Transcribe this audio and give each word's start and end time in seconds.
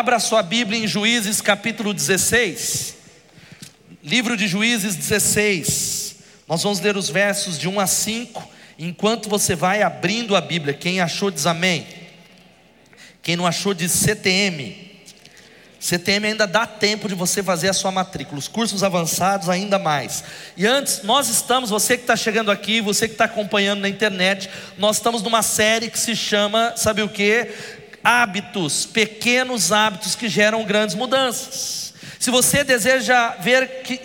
Abra 0.00 0.18
sua 0.18 0.42
Bíblia 0.42 0.82
em 0.82 0.86
Juízes 0.86 1.42
capítulo 1.42 1.92
16. 1.92 2.96
Livro 4.02 4.34
de 4.34 4.48
Juízes 4.48 4.96
16. 4.96 6.16
Nós 6.48 6.62
vamos 6.62 6.80
ler 6.80 6.96
os 6.96 7.10
versos 7.10 7.58
de 7.58 7.68
1 7.68 7.78
a 7.78 7.86
5. 7.86 8.48
Enquanto 8.78 9.28
você 9.28 9.54
vai 9.54 9.82
abrindo 9.82 10.34
a 10.34 10.40
Bíblia, 10.40 10.72
quem 10.72 11.02
achou 11.02 11.30
diz 11.30 11.44
amém. 11.44 11.86
Quem 13.22 13.36
não 13.36 13.46
achou 13.46 13.74
diz 13.74 13.92
CTM. 13.92 14.90
CTM 15.78 16.28
ainda 16.28 16.46
dá 16.46 16.66
tempo 16.66 17.06
de 17.06 17.14
você 17.14 17.42
fazer 17.42 17.68
a 17.68 17.74
sua 17.74 17.90
matrícula, 17.90 18.38
os 18.38 18.48
cursos 18.48 18.82
avançados 18.82 19.50
ainda 19.50 19.78
mais. 19.78 20.24
E 20.56 20.66
antes, 20.66 21.02
nós 21.02 21.28
estamos, 21.28 21.68
você 21.68 21.96
que 21.96 22.04
está 22.04 22.16
chegando 22.16 22.50
aqui, 22.50 22.80
você 22.80 23.06
que 23.06 23.14
está 23.14 23.24
acompanhando 23.24 23.80
na 23.80 23.88
internet, 23.88 24.48
nós 24.76 24.96
estamos 24.96 25.22
numa 25.22 25.42
série 25.42 25.90
que 25.90 25.98
se 25.98 26.14
chama, 26.16 26.74
sabe 26.76 27.02
o 27.02 27.08
que? 27.08 27.48
Hábitos, 28.02 28.86
pequenos 28.86 29.72
hábitos 29.72 30.14
que 30.14 30.28
geram 30.28 30.64
grandes 30.64 30.94
mudanças. 30.94 31.94
Se 32.18 32.30
você 32.30 32.64
deseja 32.64 33.36
ver 33.40 33.82
que, 33.82 34.00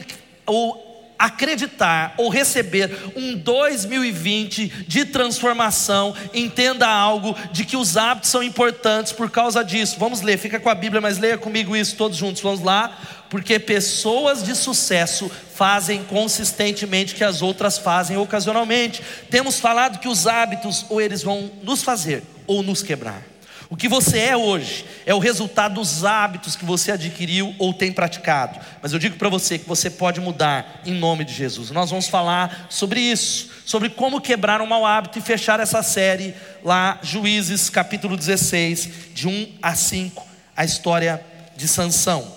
o 0.48 0.86
acreditar 1.18 2.14
ou 2.18 2.30
receber 2.30 2.92
um 3.16 3.36
2020 3.38 4.68
de 4.88 5.06
transformação, 5.06 6.14
entenda 6.34 6.88
algo 6.88 7.36
de 7.52 7.66
que 7.66 7.78
os 7.78 7.98
hábitos 7.98 8.30
são 8.30 8.44
importantes 8.44 9.14
por 9.14 9.30
causa 9.32 9.64
disso. 9.64 9.98
Vamos 9.98 10.22
ler, 10.22 10.38
fica 10.38 10.60
com 10.60 10.70
a 10.70 10.76
Bíblia, 10.76 11.02
mas 11.02 11.18
leia 11.18 11.38
comigo 11.38 11.76
isso 11.76 11.96
todos 11.96 12.18
juntos. 12.18 12.42
Vamos 12.42 12.62
lá. 12.62 12.98
Porque 13.30 13.58
pessoas 13.58 14.44
de 14.44 14.56
sucesso 14.56 15.32
fazem 15.56 16.04
consistentemente 16.04 17.16
que 17.16 17.24
as 17.24 17.42
outras 17.42 17.78
fazem 17.78 18.18
ocasionalmente. 18.18 19.02
Temos 19.30 19.60
falado 19.60 20.00
que 20.00 20.08
os 20.08 20.28
hábitos 20.28 20.86
ou 20.90 21.02
eles 21.02 21.24
vão 21.24 21.52
nos 21.64 21.82
fazer 21.82 22.24
ou 22.46 22.62
nos 22.62 22.84
quebrar. 22.84 23.35
O 23.70 23.76
que 23.76 23.88
você 23.88 24.20
é 24.20 24.38
hoje 24.38 24.86
é 25.06 25.14
o 25.14 25.20
resultado 25.20 25.76
dos 25.76 26.06
hábitos 26.06 26.56
que 26.56 26.64
você 26.64 26.92
adquiriu 26.92 27.56
ou 27.58 27.74
tem 27.74 27.92
praticado. 27.92 28.60
Mas 28.82 28.94
eu 28.94 29.00
digo 29.00 29.18
para 29.18 29.30
você 29.30 29.58
que 29.58 29.68
você 29.68 29.90
pode 29.90 30.22
mudar 30.22 30.82
em 30.86 30.94
nome 30.94 31.26
de 31.26 31.34
Jesus. 31.34 31.72
Nós 31.72 31.90
vamos 31.90 32.08
falar 32.08 32.68
sobre 32.70 33.00
isso, 33.00 33.50
sobre 33.66 33.90
como 33.90 34.22
quebrar 34.22 34.62
um 34.62 34.68
mau 34.68 34.86
hábito 34.86 35.18
e 35.18 35.22
fechar 35.22 35.60
essa 35.60 35.82
série 35.82 36.36
lá, 36.64 37.00
Juízes, 37.02 37.70
capítulo 37.70 38.16
16, 38.16 38.90
de 39.14 39.28
1 39.28 39.58
a 39.62 39.74
5, 39.74 40.28
a 40.56 40.64
história 40.64 41.26
de 41.56 41.68
Sansão. 41.68 42.32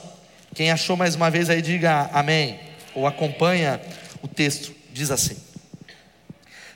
Quem 0.54 0.70
achou 0.70 0.96
mais 0.96 1.14
uma 1.14 1.30
vez 1.30 1.50
aí, 1.50 1.60
diga 1.60 2.08
amém. 2.12 2.58
Ou 2.94 3.06
acompanha 3.06 3.80
o 4.22 4.26
texto, 4.28 4.74
diz 4.92 5.10
assim: 5.10 5.36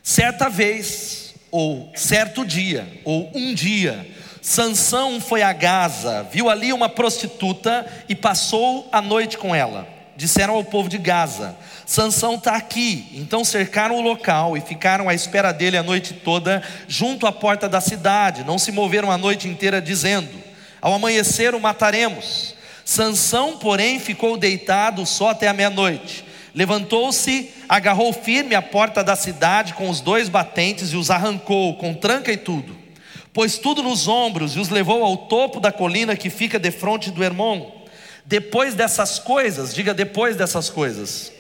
Certa 0.03 0.48
vez, 0.48 1.34
ou 1.50 1.91
certo 1.97 2.44
dia, 2.44 2.87
ou 3.05 3.31
um 3.34 3.55
dia, 3.55 4.06
Sansão 4.43 5.21
foi 5.21 5.41
a 5.41 5.53
Gaza, 5.53 6.27
viu 6.33 6.51
ali 6.51 6.73
uma 6.73 6.89
prostituta 6.89 7.87
e 8.09 8.15
passou 8.17 8.89
a 8.91 9.01
noite 9.01 9.39
com 9.39 9.55
ela. 9.55 9.87
Disseram 10.17 10.55
ao 10.55 10.65
povo 10.65 10.89
de 10.89 10.99
Gaza: 10.99 11.57
Sansão 11.87 12.34
está 12.34 12.57
aqui. 12.57 13.07
Então 13.15 13.45
cercaram 13.45 13.95
o 13.95 14.01
local 14.01 14.57
e 14.57 14.61
ficaram 14.61 15.09
à 15.09 15.15
espera 15.15 15.53
dele 15.53 15.77
a 15.77 15.83
noite 15.83 16.12
toda, 16.12 16.61
junto 16.89 17.25
à 17.25 17.31
porta 17.31 17.69
da 17.69 17.81
cidade. 17.81 18.43
Não 18.43 18.59
se 18.59 18.73
moveram 18.73 19.12
a 19.12 19.17
noite 19.17 19.47
inteira, 19.47 19.81
dizendo: 19.81 20.34
Ao 20.81 20.93
amanhecer 20.93 21.55
o 21.55 21.61
mataremos. 21.61 22.56
Sansão, 22.84 23.56
porém, 23.59 24.01
ficou 24.01 24.37
deitado 24.37 25.06
só 25.06 25.29
até 25.29 25.47
a 25.47 25.53
meia-noite. 25.53 26.25
Levantou-se, 26.53 27.49
agarrou 27.69 28.12
firme 28.12 28.56
a 28.56 28.61
porta 28.61 29.05
da 29.05 29.15
cidade 29.15 29.72
com 29.75 29.89
os 29.89 30.00
dois 30.00 30.28
batentes 30.28 30.93
e 30.93 30.97
os 30.97 31.12
arrancou, 31.12 31.77
com 31.77 31.95
tranca 31.95 32.33
e 32.33 32.37
tudo 32.37 32.81
pôs 33.32 33.59
tudo 33.59 33.82
nos 33.82 34.06
ombros 34.09 34.56
e 34.56 34.60
os 34.60 34.69
levou 34.69 35.03
ao 35.03 35.16
topo 35.16 35.59
da 35.59 35.72
colina 35.72 36.16
que 36.16 36.31
fica 36.31 36.59
defronte 36.59 37.10
do 37.10 37.25
Hermon. 37.25 37.70
Depois 38.25 38.75
dessas 38.75 39.19
coisas, 39.19 39.75
diga 39.75 39.94
depois 39.94 40.37
dessas 40.37 40.69
coisas. 40.69 41.32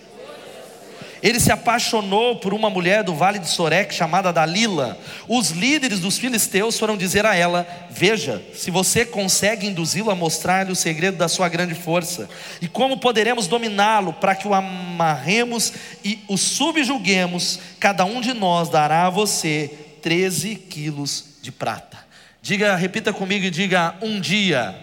Ele 1.22 1.38
se 1.38 1.52
apaixonou 1.52 2.36
por 2.36 2.52
uma 2.52 2.68
mulher 2.68 3.04
do 3.04 3.14
vale 3.14 3.38
de 3.38 3.48
Sorek 3.48 3.94
chamada 3.94 4.32
Dalila. 4.32 4.98
Os 5.28 5.50
líderes 5.50 6.00
dos 6.00 6.18
filisteus 6.18 6.76
foram 6.76 6.96
dizer 6.96 7.24
a 7.24 7.36
ela: 7.36 7.64
Veja, 7.90 8.42
se 8.52 8.72
você 8.72 9.04
consegue 9.04 9.68
induzi-lo 9.68 10.10
a 10.10 10.16
mostrar-lhe 10.16 10.72
o 10.72 10.76
segredo 10.76 11.16
da 11.16 11.28
sua 11.28 11.48
grande 11.48 11.76
força, 11.76 12.28
e 12.60 12.66
como 12.66 12.98
poderemos 12.98 13.46
dominá-lo 13.46 14.14
para 14.14 14.34
que 14.34 14.48
o 14.48 14.54
amarremos 14.54 15.72
e 16.04 16.18
o 16.26 16.36
subjuguemos, 16.36 17.60
cada 17.78 18.04
um 18.04 18.20
de 18.20 18.34
nós 18.34 18.68
dará 18.68 19.06
a 19.06 19.10
você 19.10 19.70
13 20.02 20.56
quilos 20.56 21.31
de 21.42 21.52
prata. 21.52 21.98
Diga, 22.40 22.74
repita 22.76 23.12
comigo 23.12 23.44
e 23.44 23.50
diga 23.50 23.94
um 24.00 24.20
dia. 24.20 24.74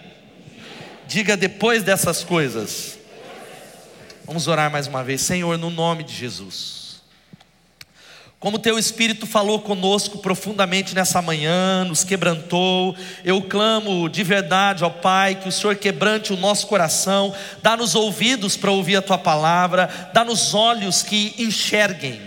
Diga 1.08 1.36
depois 1.36 1.82
dessas 1.82 2.22
coisas. 2.22 2.98
Vamos 4.24 4.46
orar 4.46 4.70
mais 4.70 4.86
uma 4.86 5.02
vez, 5.02 5.22
Senhor, 5.22 5.58
no 5.58 5.70
nome 5.70 6.04
de 6.04 6.14
Jesus. 6.14 6.80
Como 8.38 8.58
teu 8.58 8.78
Espírito 8.78 9.26
falou 9.26 9.60
conosco 9.60 10.18
profundamente 10.18 10.94
nessa 10.94 11.20
manhã, 11.20 11.84
nos 11.84 12.04
quebrantou, 12.04 12.96
eu 13.22 13.42
clamo 13.42 14.08
de 14.08 14.22
verdade 14.22 14.82
ao 14.82 14.90
Pai 14.90 15.34
que 15.34 15.46
o 15.48 15.52
Senhor 15.52 15.76
quebrante 15.76 16.32
o 16.32 16.38
nosso 16.38 16.66
coração, 16.66 17.34
dá-nos 17.62 17.94
ouvidos 17.94 18.56
para 18.56 18.70
ouvir 18.70 18.96
a 18.96 19.02
tua 19.02 19.18
palavra, 19.18 20.10
dá-nos 20.14 20.54
olhos 20.54 21.02
que 21.02 21.34
enxerguem, 21.36 22.18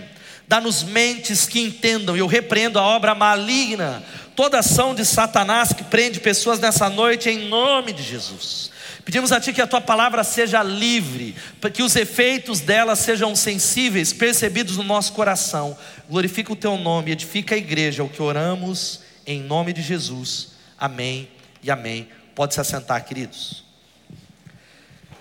dá-nos 0.46 0.84
mentes 0.84 1.46
que 1.46 1.58
entendam. 1.58 2.16
Eu 2.16 2.28
repreendo 2.28 2.78
a 2.78 2.82
obra 2.82 3.12
maligna 3.12 4.00
toda 4.34 4.58
ação 4.58 4.94
de 4.94 5.04
Satanás 5.04 5.72
que 5.72 5.84
prende 5.84 6.20
pessoas 6.20 6.58
nessa 6.58 6.88
noite, 6.88 7.28
em 7.28 7.48
nome 7.48 7.92
de 7.92 8.02
Jesus. 8.02 8.70
Pedimos 9.04 9.32
a 9.32 9.40
Ti 9.40 9.52
que 9.52 9.60
a 9.60 9.66
Tua 9.66 9.80
palavra 9.80 10.24
seja 10.24 10.62
livre, 10.62 11.34
para 11.60 11.70
que 11.70 11.82
os 11.82 11.94
efeitos 11.94 12.60
dela 12.60 12.96
sejam 12.96 13.36
sensíveis, 13.36 14.12
percebidos 14.12 14.76
no 14.76 14.82
nosso 14.82 15.12
coração. 15.12 15.76
Glorifica 16.08 16.52
o 16.52 16.56
Teu 16.56 16.78
nome, 16.78 17.10
edifica 17.10 17.54
a 17.54 17.58
igreja, 17.58 18.02
é 18.02 18.04
o 18.04 18.08
que 18.08 18.22
oramos, 18.22 19.00
em 19.26 19.42
nome 19.42 19.72
de 19.72 19.82
Jesus. 19.82 20.52
Amém 20.78 21.28
e 21.62 21.70
amém. 21.70 22.08
Pode 22.34 22.54
se 22.54 22.60
assentar, 22.60 23.04
queridos. 23.04 23.62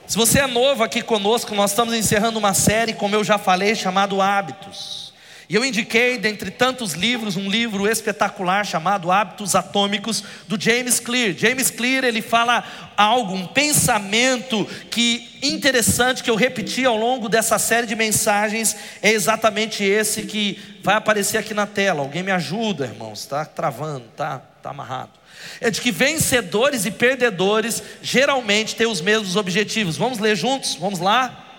Se 0.08 0.18
você 0.18 0.40
é 0.40 0.48
novo 0.48 0.84
aqui 0.84 1.02
conosco, 1.02 1.54
nós 1.54 1.72
estamos 1.72 1.94
encerrando 1.94 2.40
uma 2.40 2.54
série, 2.54 2.94
como 2.94 3.16
eu 3.16 3.24
já 3.24 3.38
falei, 3.38 3.76
chamado 3.76 4.22
Hábitos. 4.22 5.03
E 5.50 5.56
eu 5.56 5.66
indiquei, 5.66 6.18
dentre 6.18 6.50
tantos 6.50 6.94
livros, 6.94 7.36
um 7.36 7.50
livro 7.50 7.88
espetacular 7.88 8.66
chamado 8.66 9.12
Hábitos 9.12 9.56
Atômicos, 9.56 10.24
do 10.48 10.60
James 10.60 11.00
Clear. 11.00 11.34
James 11.38 11.70
Clear, 11.70 12.06
ele 12.06 12.22
fala 12.22 12.64
algo, 12.96 13.34
um 13.34 13.46
pensamento 13.46 14.66
que 14.90 15.38
interessante 15.42 16.24
que 16.24 16.30
eu 16.30 16.36
repeti 16.36 16.86
ao 16.86 16.98
longo 16.98 17.28
dessa 17.28 17.60
série 17.60 17.86
de 17.86 17.96
mensagens, 17.96 18.76
é 19.02 19.12
exatamente 19.12 19.84
esse 19.84 20.24
que 20.24 20.80
vai 20.82 20.96
aparecer 20.96 21.38
aqui 21.38 21.54
na 21.54 21.68
tela. 21.68 22.02
Alguém 22.02 22.24
me 22.24 22.32
ajuda, 22.32 22.86
irmãos, 22.86 23.20
está 23.20 23.44
travando, 23.44 24.06
está 24.12 24.40
tá 24.62 24.70
amarrado. 24.70 25.12
É 25.60 25.70
de 25.70 25.82
que 25.82 25.92
vencedores 25.92 26.86
e 26.86 26.92
perdedores 26.92 27.84
geralmente 28.02 28.76
têm 28.76 28.88
os 28.88 29.02
mesmos 29.02 29.36
objetivos. 29.36 29.98
Vamos 29.98 30.20
ler 30.20 30.36
juntos? 30.36 30.76
Vamos 30.76 31.00
lá? 31.00 31.53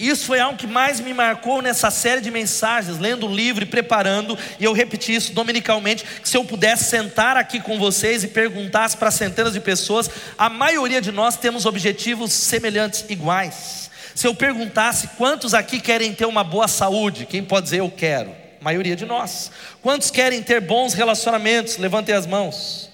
Isso 0.00 0.24
foi 0.24 0.40
algo 0.40 0.56
que 0.56 0.66
mais 0.66 0.98
me 0.98 1.12
marcou 1.12 1.60
nessa 1.60 1.90
série 1.90 2.22
de 2.22 2.30
mensagens, 2.30 2.98
lendo 2.98 3.26
o 3.26 3.34
livro 3.34 3.64
e 3.64 3.66
preparando, 3.66 4.36
e 4.58 4.64
eu 4.64 4.72
repeti 4.72 5.14
isso 5.14 5.34
dominicalmente, 5.34 6.04
que 6.22 6.26
se 6.26 6.38
eu 6.38 6.42
pudesse 6.42 6.84
sentar 6.84 7.36
aqui 7.36 7.60
com 7.60 7.78
vocês 7.78 8.24
e 8.24 8.28
perguntasse 8.28 8.96
para 8.96 9.10
centenas 9.10 9.52
de 9.52 9.60
pessoas, 9.60 10.08
a 10.38 10.48
maioria 10.48 11.02
de 11.02 11.12
nós 11.12 11.36
temos 11.36 11.66
objetivos 11.66 12.32
semelhantes, 12.32 13.04
iguais. 13.10 13.90
Se 14.14 14.26
eu 14.26 14.34
perguntasse 14.34 15.08
quantos 15.18 15.52
aqui 15.52 15.78
querem 15.78 16.14
ter 16.14 16.24
uma 16.24 16.42
boa 16.42 16.66
saúde, 16.66 17.26
quem 17.26 17.44
pode 17.44 17.64
dizer 17.64 17.80
eu 17.80 17.90
quero? 17.90 18.30
A 18.58 18.64
maioria 18.64 18.96
de 18.96 19.04
nós. 19.04 19.50
Quantos 19.82 20.10
querem 20.10 20.42
ter 20.42 20.62
bons 20.62 20.94
relacionamentos? 20.94 21.76
Levantem 21.76 22.14
as 22.14 22.26
mãos. 22.26 22.89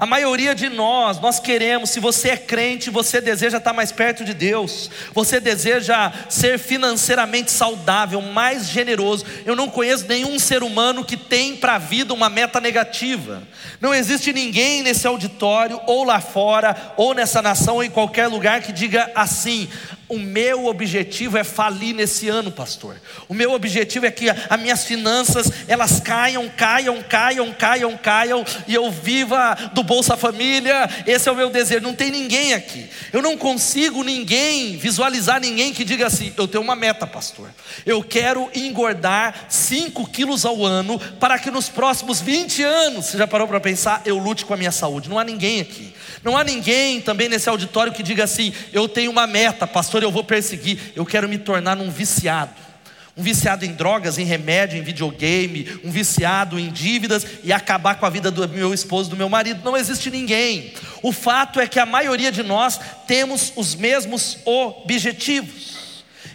A 0.00 0.06
maioria 0.06 0.54
de 0.54 0.70
nós, 0.70 1.20
nós 1.20 1.38
queremos, 1.38 1.90
se 1.90 2.00
você 2.00 2.30
é 2.30 2.36
crente, 2.38 2.88
você 2.88 3.20
deseja 3.20 3.58
estar 3.58 3.74
mais 3.74 3.92
perto 3.92 4.24
de 4.24 4.32
Deus, 4.32 4.90
você 5.12 5.38
deseja 5.38 6.10
ser 6.26 6.58
financeiramente 6.58 7.50
saudável, 7.50 8.22
mais 8.22 8.70
generoso. 8.70 9.26
Eu 9.44 9.54
não 9.54 9.68
conheço 9.68 10.06
nenhum 10.08 10.38
ser 10.38 10.62
humano 10.62 11.04
que 11.04 11.18
tem 11.18 11.54
para 11.54 11.74
a 11.74 11.78
vida 11.78 12.14
uma 12.14 12.30
meta 12.30 12.58
negativa. 12.62 13.42
Não 13.78 13.92
existe 13.92 14.32
ninguém 14.32 14.82
nesse 14.82 15.06
auditório, 15.06 15.78
ou 15.86 16.02
lá 16.02 16.18
fora, 16.18 16.94
ou 16.96 17.12
nessa 17.12 17.42
nação, 17.42 17.74
ou 17.74 17.84
em 17.84 17.90
qualquer 17.90 18.26
lugar 18.26 18.62
que 18.62 18.72
diga 18.72 19.12
assim: 19.14 19.68
O 20.10 20.18
meu 20.18 20.66
objetivo 20.66 21.38
é 21.38 21.44
falir 21.44 21.94
nesse 21.94 22.28
ano, 22.28 22.50
pastor. 22.50 23.00
O 23.28 23.32
meu 23.32 23.52
objetivo 23.52 24.06
é 24.06 24.10
que 24.10 24.28
as 24.28 24.60
minhas 24.60 24.84
finanças 24.84 25.50
elas 25.68 26.00
caiam, 26.00 26.48
caiam, 26.48 27.00
caiam, 27.00 27.52
caiam, 27.52 27.96
caiam 27.96 28.44
e 28.66 28.74
eu 28.74 28.90
viva 28.90 29.54
do 29.72 29.84
Bolsa 29.84 30.16
Família. 30.16 30.90
Esse 31.06 31.28
é 31.28 31.32
o 31.32 31.36
meu 31.36 31.48
desejo. 31.48 31.80
Não 31.80 31.94
tem 31.94 32.10
ninguém 32.10 32.54
aqui. 32.54 32.90
Eu 33.12 33.22
não 33.22 33.36
consigo 33.36 34.02
ninguém 34.02 34.76
visualizar 34.76 35.40
ninguém 35.40 35.72
que 35.72 35.84
diga 35.84 36.08
assim: 36.08 36.32
eu 36.36 36.48
tenho 36.48 36.64
uma 36.64 36.74
meta, 36.74 37.06
pastor. 37.06 37.48
Eu 37.86 38.02
quero 38.02 38.50
engordar 38.52 39.46
5 39.48 40.08
quilos 40.08 40.44
ao 40.44 40.66
ano 40.66 40.98
para 41.20 41.38
que 41.38 41.52
nos 41.52 41.68
próximos 41.68 42.20
20 42.20 42.64
anos, 42.64 43.06
você 43.06 43.16
já 43.16 43.28
parou 43.28 43.46
para 43.46 43.60
pensar, 43.60 44.02
eu 44.04 44.18
lute 44.18 44.44
com 44.44 44.54
a 44.54 44.56
minha 44.56 44.72
saúde. 44.72 45.08
Não 45.08 45.20
há 45.20 45.24
ninguém 45.24 45.60
aqui. 45.60 45.94
Não 46.24 46.36
há 46.36 46.44
ninguém 46.44 47.00
também 47.00 47.28
nesse 47.28 47.48
auditório 47.48 47.92
que 47.92 48.02
diga 48.02 48.24
assim: 48.24 48.52
eu 48.72 48.88
tenho 48.88 49.10
uma 49.10 49.26
meta, 49.26 49.66
pastor, 49.66 49.99
eu 50.04 50.10
vou 50.10 50.24
perseguir, 50.24 50.92
eu 50.94 51.04
quero 51.06 51.28
me 51.28 51.38
tornar 51.38 51.78
um 51.78 51.90
viciado. 51.90 52.70
Um 53.16 53.22
viciado 53.22 53.64
em 53.64 53.72
drogas, 53.72 54.18
em 54.18 54.24
remédio, 54.24 54.78
em 54.78 54.82
videogame, 54.82 55.80
um 55.84 55.90
viciado 55.90 56.58
em 56.58 56.70
dívidas 56.70 57.26
e 57.42 57.52
acabar 57.52 57.96
com 57.96 58.06
a 58.06 58.10
vida 58.10 58.30
do 58.30 58.48
meu 58.48 58.72
esposo, 58.72 59.10
do 59.10 59.16
meu 59.16 59.28
marido. 59.28 59.62
Não 59.64 59.76
existe 59.76 60.10
ninguém. 60.10 60.72
O 61.02 61.12
fato 61.12 61.60
é 61.60 61.66
que 61.66 61.78
a 61.78 61.84
maioria 61.84 62.32
de 62.32 62.42
nós 62.42 62.80
temos 63.06 63.52
os 63.56 63.74
mesmos 63.74 64.38
objetivos. 64.44 65.80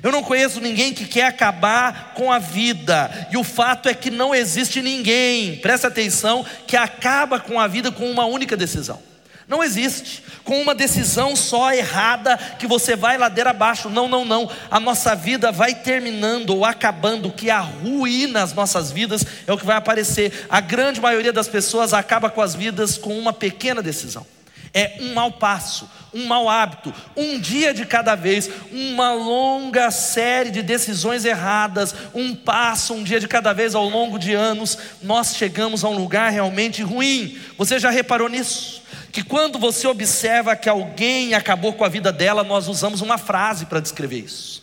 Eu 0.04 0.12
não 0.12 0.22
conheço 0.22 0.62
ninguém 0.62 0.94
que 0.94 1.06
quer 1.06 1.26
acabar 1.26 2.14
com 2.14 2.32
a 2.32 2.38
vida, 2.38 3.28
e 3.32 3.38
o 3.38 3.44
fato 3.44 3.90
é 3.90 3.94
que 3.96 4.12
não 4.12 4.36
existe 4.36 4.80
ninguém, 4.80 5.56
presta 5.56 5.88
atenção, 5.88 6.46
que 6.68 6.78
acaba 6.78 7.40
com 7.40 7.60
a 7.60 7.68
vida 7.68 7.92
com 7.92 8.12
uma 8.12 8.26
única 8.26 8.56
decisão. 8.56 9.02
Não 9.48 9.64
existe. 9.64 10.24
Com 10.44 10.60
uma 10.62 10.74
decisão 10.74 11.36
só 11.36 11.72
errada 11.72 12.38
que 12.58 12.66
você 12.66 12.96
vai 12.96 13.18
ladeira 13.18 13.52
abaixo. 13.52 13.90
Não, 13.90 14.08
não, 14.08 14.26
não. 14.26 14.50
A 14.72 14.80
nossa 14.80 15.16
vida 15.16 15.52
vai 15.52 15.76
terminando 15.76 16.50
ou 16.50 16.66
acabando. 16.66 17.28
O 17.28 17.32
que 17.32 17.50
arruína 17.50 18.42
as 18.42 18.54
nossas 18.54 18.92
vidas 18.92 19.24
é 19.46 19.54
o 19.54 19.58
que 19.58 19.66
vai 19.66 19.78
aparecer. 19.78 20.48
A 20.50 20.60
grande 20.60 21.00
maioria 21.00 21.32
das 21.32 21.48
pessoas 21.48 21.94
acaba 21.94 22.30
com 22.30 22.42
as 22.42 22.56
vidas 22.56 22.98
com 22.98 23.18
uma 23.18 23.34
pequena 23.34 23.82
decisão. 23.82 24.26
É 24.74 24.98
um 25.00 25.14
mau 25.14 25.32
passo, 25.32 25.90
um 26.14 26.26
mau 26.26 26.50
hábito, 26.50 26.94
um 27.16 27.40
dia 27.40 27.74
de 27.74 27.86
cada 27.86 28.14
vez, 28.14 28.50
uma 28.74 29.14
longa 29.14 29.90
série 29.90 30.52
de 30.52 30.62
decisões 30.62 31.24
erradas, 31.24 31.96
um 32.14 32.36
passo, 32.36 32.94
um 32.94 33.02
dia 33.02 33.18
de 33.18 33.26
cada 33.26 33.54
vez 33.54 33.74
ao 33.74 33.88
longo 33.88 34.20
de 34.20 34.34
anos, 34.34 34.78
nós 35.02 35.34
chegamos 35.38 35.86
a 35.86 35.88
um 35.88 35.96
lugar 35.96 36.30
realmente 36.30 36.84
ruim. 36.84 37.40
Você 37.58 37.80
já 37.80 37.90
reparou 37.90 38.28
nisso? 38.28 38.85
Que 39.16 39.24
quando 39.24 39.58
você 39.58 39.88
observa 39.88 40.58
que 40.58 40.68
alguém 40.68 41.36
acabou 41.36 41.72
com 41.72 41.86
a 41.86 41.88
vida 41.88 42.12
dela, 42.12 42.44
nós 42.44 42.68
usamos 42.68 43.00
uma 43.00 43.18
frase 43.18 43.66
para 43.66 43.80
descrever 43.80 44.20
isso. 44.20 44.62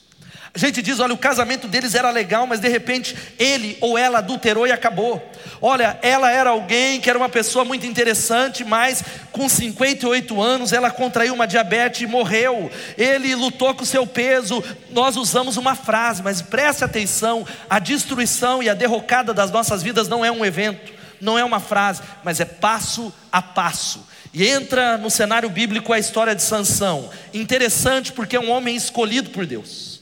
A 0.53 0.59
gente 0.59 0.83
diz: 0.83 1.01
olha, 1.01 1.15
o 1.15 1.17
casamento 1.17 1.67
deles 1.67 1.95
era 1.95 2.11
legal, 2.11 2.47
mas 2.47 2.61
de 2.61 2.69
repente 2.69 3.17
ele 3.39 3.79
ou 3.81 3.97
ela 3.97 4.19
adulterou 4.19 4.67
e 4.67 4.71
acabou. 4.71 5.27
Olha, 5.59 5.99
ela 6.03 6.31
era 6.31 6.51
alguém 6.51 7.01
que 7.01 7.09
era 7.09 7.19
uma 7.19 7.31
pessoa 7.31 7.65
muito 7.65 7.87
interessante, 7.87 8.63
mas 8.63 9.03
com 9.33 9.49
58 9.49 10.43
anos 10.43 10.75
ela 10.75 10.91
contraiu 10.91 11.33
uma 11.33 11.47
diabetes 11.47 12.03
e 12.03 12.07
morreu. 12.07 12.71
Ele 12.99 13.35
lutou 13.35 13.75
com 13.75 13.85
o 13.85 13.87
seu 13.87 14.07
peso. 14.07 14.63
Nós 14.91 15.17
usamos 15.17 15.57
uma 15.57 15.75
frase, 15.75 16.23
mas 16.23 16.43
preste 16.43 16.85
atenção: 16.85 17.47
a 17.71 17.79
destruição 17.79 18.63
e 18.63 18.69
a 18.69 18.75
derrocada 18.75 19.33
das 19.33 19.51
nossas 19.51 19.83
vidas 19.83 20.09
não 20.09 20.23
é 20.23 20.31
um 20.31 20.45
evento, 20.45 20.93
não 21.19 21.39
é 21.39 21.45
uma 21.45 21.59
frase, 21.59 22.03
mas 22.23 22.39
é 22.39 22.45
passo 22.45 23.11
a 23.33 23.41
passo. 23.41 24.12
E 24.35 24.47
entra 24.47 24.97
no 24.97 25.11
cenário 25.11 25.51
bíblico 25.51 25.93
a 25.93 25.99
história 25.99 26.35
de 26.35 26.43
Sansão. 26.43 27.11
Interessante 27.35 28.13
porque 28.13 28.37
é 28.37 28.41
um 28.41 28.51
homem 28.51 28.75
escolhido 28.75 29.31
por 29.31 29.45
Deus. 29.45 29.93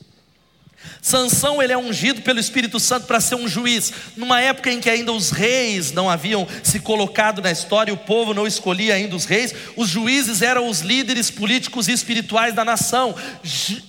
Sansão 1.02 1.62
ele 1.62 1.72
é 1.72 1.78
ungido 1.78 2.20
pelo 2.22 2.38
Espírito 2.38 2.78
Santo 2.78 3.06
para 3.06 3.20
ser 3.20 3.34
um 3.34 3.48
juiz, 3.48 3.92
numa 4.16 4.40
época 4.40 4.70
em 4.70 4.80
que 4.80 4.90
ainda 4.90 5.12
os 5.12 5.30
reis 5.30 5.92
não 5.92 6.10
haviam 6.10 6.46
se 6.62 6.78
colocado 6.78 7.40
na 7.40 7.50
história, 7.50 7.92
o 7.92 7.96
povo 7.96 8.34
não 8.34 8.46
escolhia 8.46 8.94
ainda 8.94 9.16
os 9.16 9.24
reis, 9.24 9.54
os 9.76 9.88
juízes 9.88 10.42
eram 10.42 10.68
os 10.68 10.80
líderes 10.80 11.30
políticos 11.30 11.88
e 11.88 11.92
espirituais 11.92 12.54
da 12.54 12.64
nação. 12.64 13.14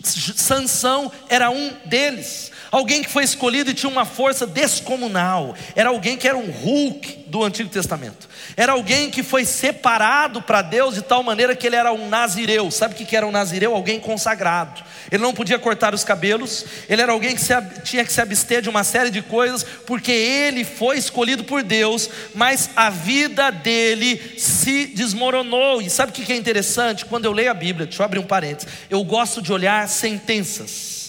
Sansão 0.04 1.12
era 1.30 1.50
um 1.50 1.74
deles. 1.86 2.52
Alguém 2.72 3.04
que 3.04 3.10
foi 3.10 3.26
escolhido 3.26 3.70
e 3.70 3.74
tinha 3.74 3.92
uma 3.92 4.06
força 4.06 4.48
descomunal. 4.48 5.54
Era 5.76 5.90
alguém 5.90 6.16
que 6.16 6.26
era 6.26 6.38
um 6.38 6.50
Hulk 6.50 7.26
do 7.28 7.44
Antigo 7.44 7.70
Testamento. 7.70 8.30
Era 8.56 8.72
alguém 8.72 9.12
que 9.12 9.22
foi 9.22 9.44
separado 9.44 10.42
para 10.42 10.62
Deus 10.62 10.96
de 10.96 11.02
tal 11.02 11.22
maneira 11.22 11.54
que 11.54 11.68
ele 11.68 11.76
era 11.76 11.92
um 11.92 12.08
nazireu. 12.08 12.72
Sabe 12.72 12.94
o 12.94 13.06
que 13.06 13.14
era 13.14 13.28
um 13.28 13.32
nazireu? 13.32 13.76
Alguém 13.76 14.00
consagrado. 14.00 14.82
Ele 15.12 15.22
não 15.22 15.34
podia 15.34 15.60
cortar 15.60 15.94
os 15.94 16.06
cabelos. 16.06 16.66
Ele 16.88 17.02
era 17.02 17.12
alguém 17.12 17.36
que 17.36 17.42
se, 17.42 17.54
tinha 17.84 18.06
que 18.06 18.14
se 18.14 18.22
abster 18.22 18.62
de 18.62 18.70
uma 18.70 18.86
série 18.86 19.10
de 19.10 19.22
coisas, 19.22 19.66
porque 19.86 20.12
ele 20.12 20.64
foi 20.64 20.98
escolhido 20.98 21.44
por 21.44 21.64
Deus, 21.64 22.10
mas 22.34 22.70
a 22.74 22.90
vida 22.90 23.52
dele 23.52 24.36
se 24.38 24.86
desmoronou. 24.86 25.82
E 25.82 25.90
sabe 25.90 26.14
o 26.14 26.16
que 26.16 26.32
é 26.32 26.38
interessante? 26.38 27.04
Quando 27.04 27.26
eu 27.26 27.34
leio 27.34 27.52
a 27.52 27.54
Bíblia, 27.54 27.86
deixa 27.86 28.02
eu 28.02 28.06
abrir 28.06 28.20
um 28.20 28.24
parênteses, 28.24 28.72
eu 28.90 29.04
gosto 29.04 29.42
de 29.42 29.52
olhar 29.52 29.86
sentenças 29.90 31.01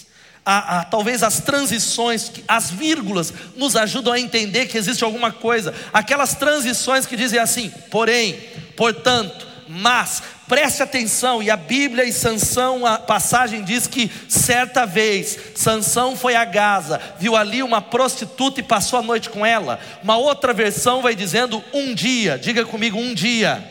a, 0.45 0.79
a, 0.79 0.83
talvez 0.85 1.23
as 1.23 1.39
transições, 1.39 2.31
as 2.47 2.69
vírgulas, 2.69 3.33
nos 3.55 3.75
ajudam 3.75 4.13
a 4.13 4.19
entender 4.19 4.65
que 4.67 4.77
existe 4.77 5.03
alguma 5.03 5.31
coisa. 5.31 5.73
Aquelas 5.93 6.35
transições 6.35 7.05
que 7.05 7.15
dizem 7.15 7.39
assim, 7.39 7.71
porém, 7.89 8.39
portanto, 8.75 9.47
mas, 9.67 10.21
preste 10.47 10.83
atenção, 10.83 11.41
e 11.41 11.49
a 11.49 11.55
Bíblia 11.55 12.03
e 12.03 12.11
Sansão, 12.11 12.85
a 12.85 12.99
passagem 12.99 13.63
diz 13.63 13.87
que 13.87 14.11
certa 14.27 14.85
vez 14.85 15.37
Sansão 15.55 16.17
foi 16.17 16.35
a 16.35 16.43
Gaza, 16.43 16.99
viu 17.17 17.35
ali 17.35 17.63
uma 17.63 17.81
prostituta 17.81 18.59
e 18.59 18.63
passou 18.63 18.99
a 18.99 19.01
noite 19.01 19.29
com 19.29 19.45
ela. 19.45 19.79
Uma 20.03 20.17
outra 20.17 20.53
versão 20.53 21.01
vai 21.01 21.15
dizendo 21.15 21.63
um 21.73 21.95
dia, 21.95 22.37
diga 22.37 22.65
comigo, 22.65 22.99
um 22.99 23.13
dia 23.13 23.63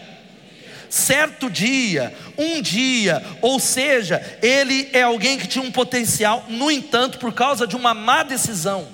certo 0.93 1.49
dia, 1.49 2.15
um 2.37 2.61
dia, 2.61 3.25
ou 3.41 3.59
seja, 3.59 4.21
ele 4.43 4.91
é 4.93 5.00
alguém 5.00 5.39
que 5.39 5.47
tinha 5.47 5.65
um 5.65 5.73
potencial, 5.73 6.44
no 6.50 6.71
entanto, 6.71 7.19
por 7.19 7.33
causa 7.33 7.67
de 7.67 7.75
uma 7.75 7.94
má 7.94 8.23
decisão. 8.23 8.87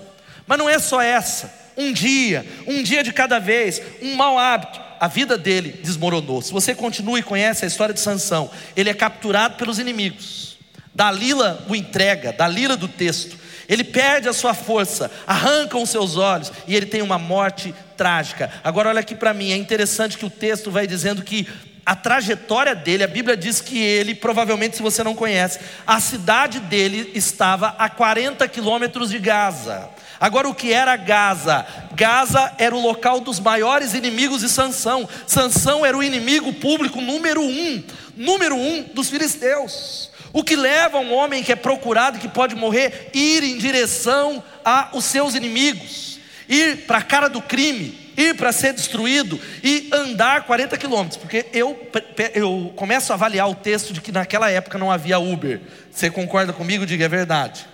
Mas 0.47 0.59
não 0.59 0.69
é 0.69 0.79
só 0.79 1.03
essa, 1.03 1.53
um 1.77 1.93
dia, 1.93 2.47
um 2.69 2.85
dia 2.85 3.03
de 3.03 3.12
cada 3.12 3.41
vez, 3.41 3.83
um 4.00 4.15
mau 4.15 4.39
hábito, 4.39 4.81
a 5.00 5.09
vida 5.09 5.37
dele 5.37 5.81
desmoronou. 5.83 6.41
Se 6.41 6.53
você 6.53 6.73
continua 6.73 7.19
e 7.19 7.23
conhece 7.23 7.65
a 7.65 7.69
história 7.69 7.93
de 7.93 7.99
Sansão, 7.99 8.49
ele 8.77 8.91
é 8.91 8.95
capturado 8.95 9.56
pelos 9.56 9.81
inimigos. 9.81 10.56
Dalila 10.95 11.65
o 11.69 11.75
entrega, 11.75 12.33
Dalila 12.33 12.77
do 12.77 12.87
texto. 12.87 13.37
Ele 13.69 13.85
perde 13.85 14.29
a 14.29 14.33
sua 14.33 14.55
força, 14.55 15.11
arrancam 15.27 15.83
os 15.83 15.91
seus 15.91 16.17
olhos 16.17 16.50
e 16.67 16.75
ele 16.75 16.87
tem 16.87 17.03
uma 17.03 17.19
morte 17.19 17.75
trágica. 17.97 18.50
Agora 18.65 18.89
olha 18.89 19.00
aqui 19.00 19.15
para 19.15 19.35
mim, 19.35 19.53
é 19.53 19.56
interessante 19.56 20.17
que 20.17 20.25
o 20.25 20.31
texto 20.31 20.71
vai 20.71 20.87
dizendo 20.87 21.23
que 21.23 21.47
a 21.88 21.97
trajetória 21.97 22.75
dele, 22.75 23.02
a 23.02 23.09
Bíblia 23.09 23.35
diz 23.35 23.62
que 23.62 23.78
ele, 23.78 24.14
provavelmente, 24.14 24.76
se 24.76 24.83
você 24.83 25.02
não 25.02 25.14
conhece, 25.14 25.59
a 25.87 25.99
cidade 25.99 26.61
dele 26.61 27.12
estava 27.14 27.68
a 27.78 27.88
40 27.88 28.47
quilômetros 28.47 29.09
de 29.09 29.18
Gaza. 29.18 29.88
Agora, 30.21 30.47
o 30.50 30.54
que 30.54 30.71
era 30.71 30.95
Gaza? 30.97 31.66
Gaza 31.95 32.52
era 32.59 32.76
o 32.76 32.83
local 32.83 33.21
dos 33.21 33.40
maiores 33.40 33.95
inimigos 33.95 34.42
de 34.42 34.50
Sansão. 34.50 35.09
Sansão 35.26 35.87
era 35.87 35.97
o 35.97 36.02
inimigo 36.02 36.52
público 36.52 37.00
número 37.00 37.40
um, 37.40 37.83
número 38.14 38.54
um 38.54 38.83
dos 38.92 39.09
filisteus. 39.09 40.11
O 40.30 40.45
que 40.45 40.57
leva 40.57 40.99
um 40.99 41.14
homem 41.14 41.42
que 41.42 41.52
é 41.52 41.57
procurado, 41.57 42.18
que 42.18 42.28
pode 42.28 42.54
morrer, 42.54 43.09
ir 43.14 43.42
em 43.42 43.57
direção 43.57 44.45
aos 44.62 45.07
seus 45.07 45.35
inimigos, 45.35 46.21
ir 46.50 46.85
para 46.87 46.99
a 46.99 47.02
cara 47.02 47.30
do 47.30 47.40
crime 47.40 48.08
ir 48.18 48.34
para 48.34 48.50
ser 48.52 48.75
destruído 48.75 49.40
e 49.62 49.88
andar 49.92 50.44
40 50.44 50.76
quilômetros, 50.76 51.16
porque 51.16 51.46
eu, 51.52 51.78
eu 52.34 52.72
começo 52.75 53.12
a 53.12 53.14
avaliar 53.14 53.48
o 53.48 53.54
texto 53.54 53.92
de 53.92 54.00
que 54.00 54.10
naquela 54.10 54.50
época 54.50 54.76
não 54.76 54.90
havia 54.90 55.18
Uber. 55.18 55.60
Você 55.90 56.10
concorda 56.10 56.52
comigo? 56.52 56.84
Diga, 56.84 57.04
é 57.04 57.08
verdade. 57.08 57.64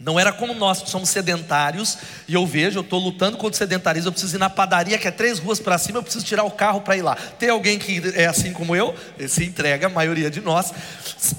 Não 0.00 0.18
era 0.18 0.32
como 0.32 0.54
nós 0.54 0.80
que 0.82 0.88
somos 0.88 1.10
sedentários, 1.10 1.98
e 2.26 2.32
eu 2.32 2.46
vejo, 2.46 2.78
eu 2.78 2.82
estou 2.82 2.98
lutando 2.98 3.36
contra 3.36 3.54
o 3.54 3.58
sedentarismo, 3.58 4.08
eu 4.08 4.12
preciso 4.12 4.36
ir 4.36 4.38
na 4.38 4.48
padaria 4.48 4.96
que 4.96 5.06
é 5.06 5.10
três 5.10 5.38
ruas 5.38 5.60
para 5.60 5.76
cima, 5.76 5.98
eu 5.98 6.02
preciso 6.02 6.24
tirar 6.24 6.44
o 6.44 6.50
carro 6.50 6.80
para 6.80 6.96
ir 6.96 7.02
lá. 7.02 7.16
Tem 7.38 7.50
alguém 7.50 7.78
que 7.78 8.00
é 8.14 8.24
assim 8.24 8.52
como 8.52 8.74
eu? 8.74 8.94
Se 9.28 9.44
entrega, 9.44 9.88
a 9.88 9.90
maioria 9.90 10.30
de 10.30 10.40
nós. 10.40 10.72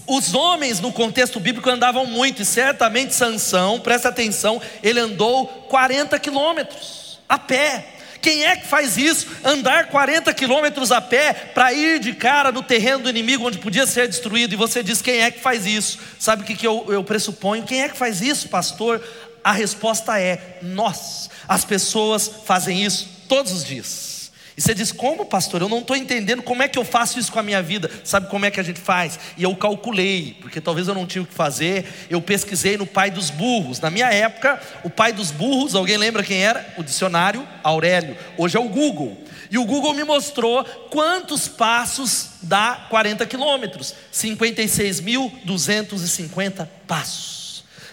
Os 0.06 0.36
homens 0.36 0.80
no 0.80 0.94
contexto 0.94 1.39
bíblico 1.39 1.70
andavam 1.70 2.06
muito, 2.06 2.44
e 2.44 2.46
certamente 2.46 3.15
Sansão, 3.15 3.80
presta 3.80 4.10
atenção, 4.10 4.62
ele 4.84 5.00
andou 5.00 5.48
40 5.68 6.20
quilômetros 6.20 7.20
a 7.27 7.39
pé. 7.39 8.00
Quem 8.22 8.46
é 8.46 8.56
que 8.56 8.68
faz 8.68 8.98
isso? 8.98 9.28
Andar 9.44 9.88
40 9.88 10.34
quilômetros 10.34 10.92
a 10.92 11.01
pé 11.01 11.34
para 11.34 11.74
ir 11.74 12.00
de 12.00 12.13
cara 12.13 12.51
no 12.51 12.62
terreno 12.62 13.04
do 13.04 13.10
inimigo 13.10 13.48
onde 13.48 13.58
podia 13.58 13.88
ser 13.88 14.08
destruído. 14.08 14.54
E 14.54 14.58
você 14.58 14.84
diz: 14.84 15.01
quem 15.01 15.22
é 15.22 15.32
que 15.32 15.40
faz 15.40 15.66
isso? 15.66 15.98
Sabe 16.20 16.44
o 16.44 16.46
que, 16.46 16.56
que 16.56 16.68
eu, 16.68 16.86
eu 16.88 17.04
pressuponho? 17.04 17.63
Quem 17.63 17.82
é 17.82 17.90
que 17.90 17.98
faz 17.98 18.22
isso, 18.22 18.48
pastor? 18.48 19.01
A 19.44 19.51
resposta 19.51 20.20
é: 20.20 20.60
nós. 20.62 21.30
As 21.48 21.66
pessoas 21.66 22.30
fazem 22.46 22.84
isso 22.84 23.10
todos 23.28 23.51
os 23.51 23.66
dias. 23.66 24.11
E 24.55 24.62
você 24.62 24.74
diz: 24.74 24.91
Como, 24.91 25.25
pastor? 25.25 25.62
Eu 25.62 25.70
não 25.70 25.79
estou 25.79 25.96
entendendo 25.96 26.43
como 26.43 26.62
é 26.62 26.67
que 26.67 26.77
eu 26.77 26.84
faço 26.84 27.17
isso 27.20 27.31
com 27.31 27.39
a 27.39 27.43
minha 27.43 27.62
vida. 27.62 27.89
Sabe 28.03 28.29
como 28.29 28.46
é 28.46 28.51
que 28.51 28.60
a 28.60 28.63
gente 28.63 28.79
faz? 28.79 29.17
E 29.38 29.43
eu 29.43 29.55
calculei, 29.55 30.38
porque 30.41 30.60
talvez 30.60 30.88
eu 30.88 30.93
não 30.93 31.05
tinha 31.05 31.22
o 31.22 31.25
que 31.25 31.34
fazer. 31.34 31.86
Eu 32.10 32.22
pesquisei 32.22 32.75
no 32.77 32.86
pai 32.86 33.10
dos 33.12 33.29
burros. 33.29 33.79
Na 33.79 33.89
minha 33.89 34.12
época, 34.12 34.62
o 34.84 34.89
pai 34.89 35.13
dos 35.13 35.31
burros, 35.31 35.74
alguém 35.75 35.96
lembra 35.98 36.24
quem 36.24 36.43
era? 36.43 36.74
O 36.77 36.84
dicionário 36.84 37.48
Aurélio. 37.63 38.17
Hoje 38.38 38.58
é 38.58 38.60
o 38.60 38.67
Google. 38.67 39.17
E 39.50 39.58
o 39.58 39.65
Google 39.65 39.93
me 39.93 40.05
mostrou 40.05 40.63
quantos 40.89 41.48
passos 41.48 42.31
dá 42.41 42.88
40 42.89 43.25
quilômetros: 43.25 43.96
56.250 44.13 46.67
passos. 46.88 47.41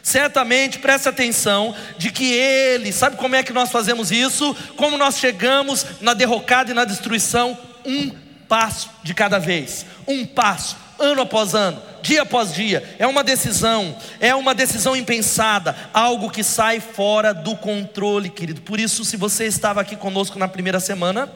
Certamente, 0.08 0.78
preste 0.78 1.06
atenção 1.06 1.74
de 1.98 2.10
que 2.10 2.32
Ele, 2.32 2.90
sabe 2.94 3.16
como 3.16 3.36
é 3.36 3.42
que 3.42 3.52
nós 3.52 3.70
fazemos 3.70 4.10
isso? 4.10 4.56
Como 4.74 4.96
nós 4.96 5.18
chegamos 5.18 5.84
na 6.00 6.14
derrocada 6.14 6.70
e 6.70 6.74
na 6.74 6.86
destruição? 6.86 7.58
Um 7.84 8.10
passo 8.48 8.88
de 9.02 9.12
cada 9.12 9.38
vez, 9.38 9.84
um 10.06 10.24
passo, 10.24 10.78
ano 10.98 11.20
após 11.20 11.54
ano, 11.54 11.82
dia 12.00 12.22
após 12.22 12.54
dia. 12.54 12.96
É 12.98 13.06
uma 13.06 13.22
decisão, 13.22 13.94
é 14.18 14.34
uma 14.34 14.54
decisão 14.54 14.96
impensada, 14.96 15.76
algo 15.92 16.30
que 16.30 16.42
sai 16.42 16.80
fora 16.80 17.34
do 17.34 17.54
controle, 17.54 18.30
querido. 18.30 18.62
Por 18.62 18.80
isso, 18.80 19.04
se 19.04 19.14
você 19.14 19.44
estava 19.44 19.82
aqui 19.82 19.94
conosco 19.94 20.38
na 20.38 20.48
primeira 20.48 20.80
semana, 20.80 21.30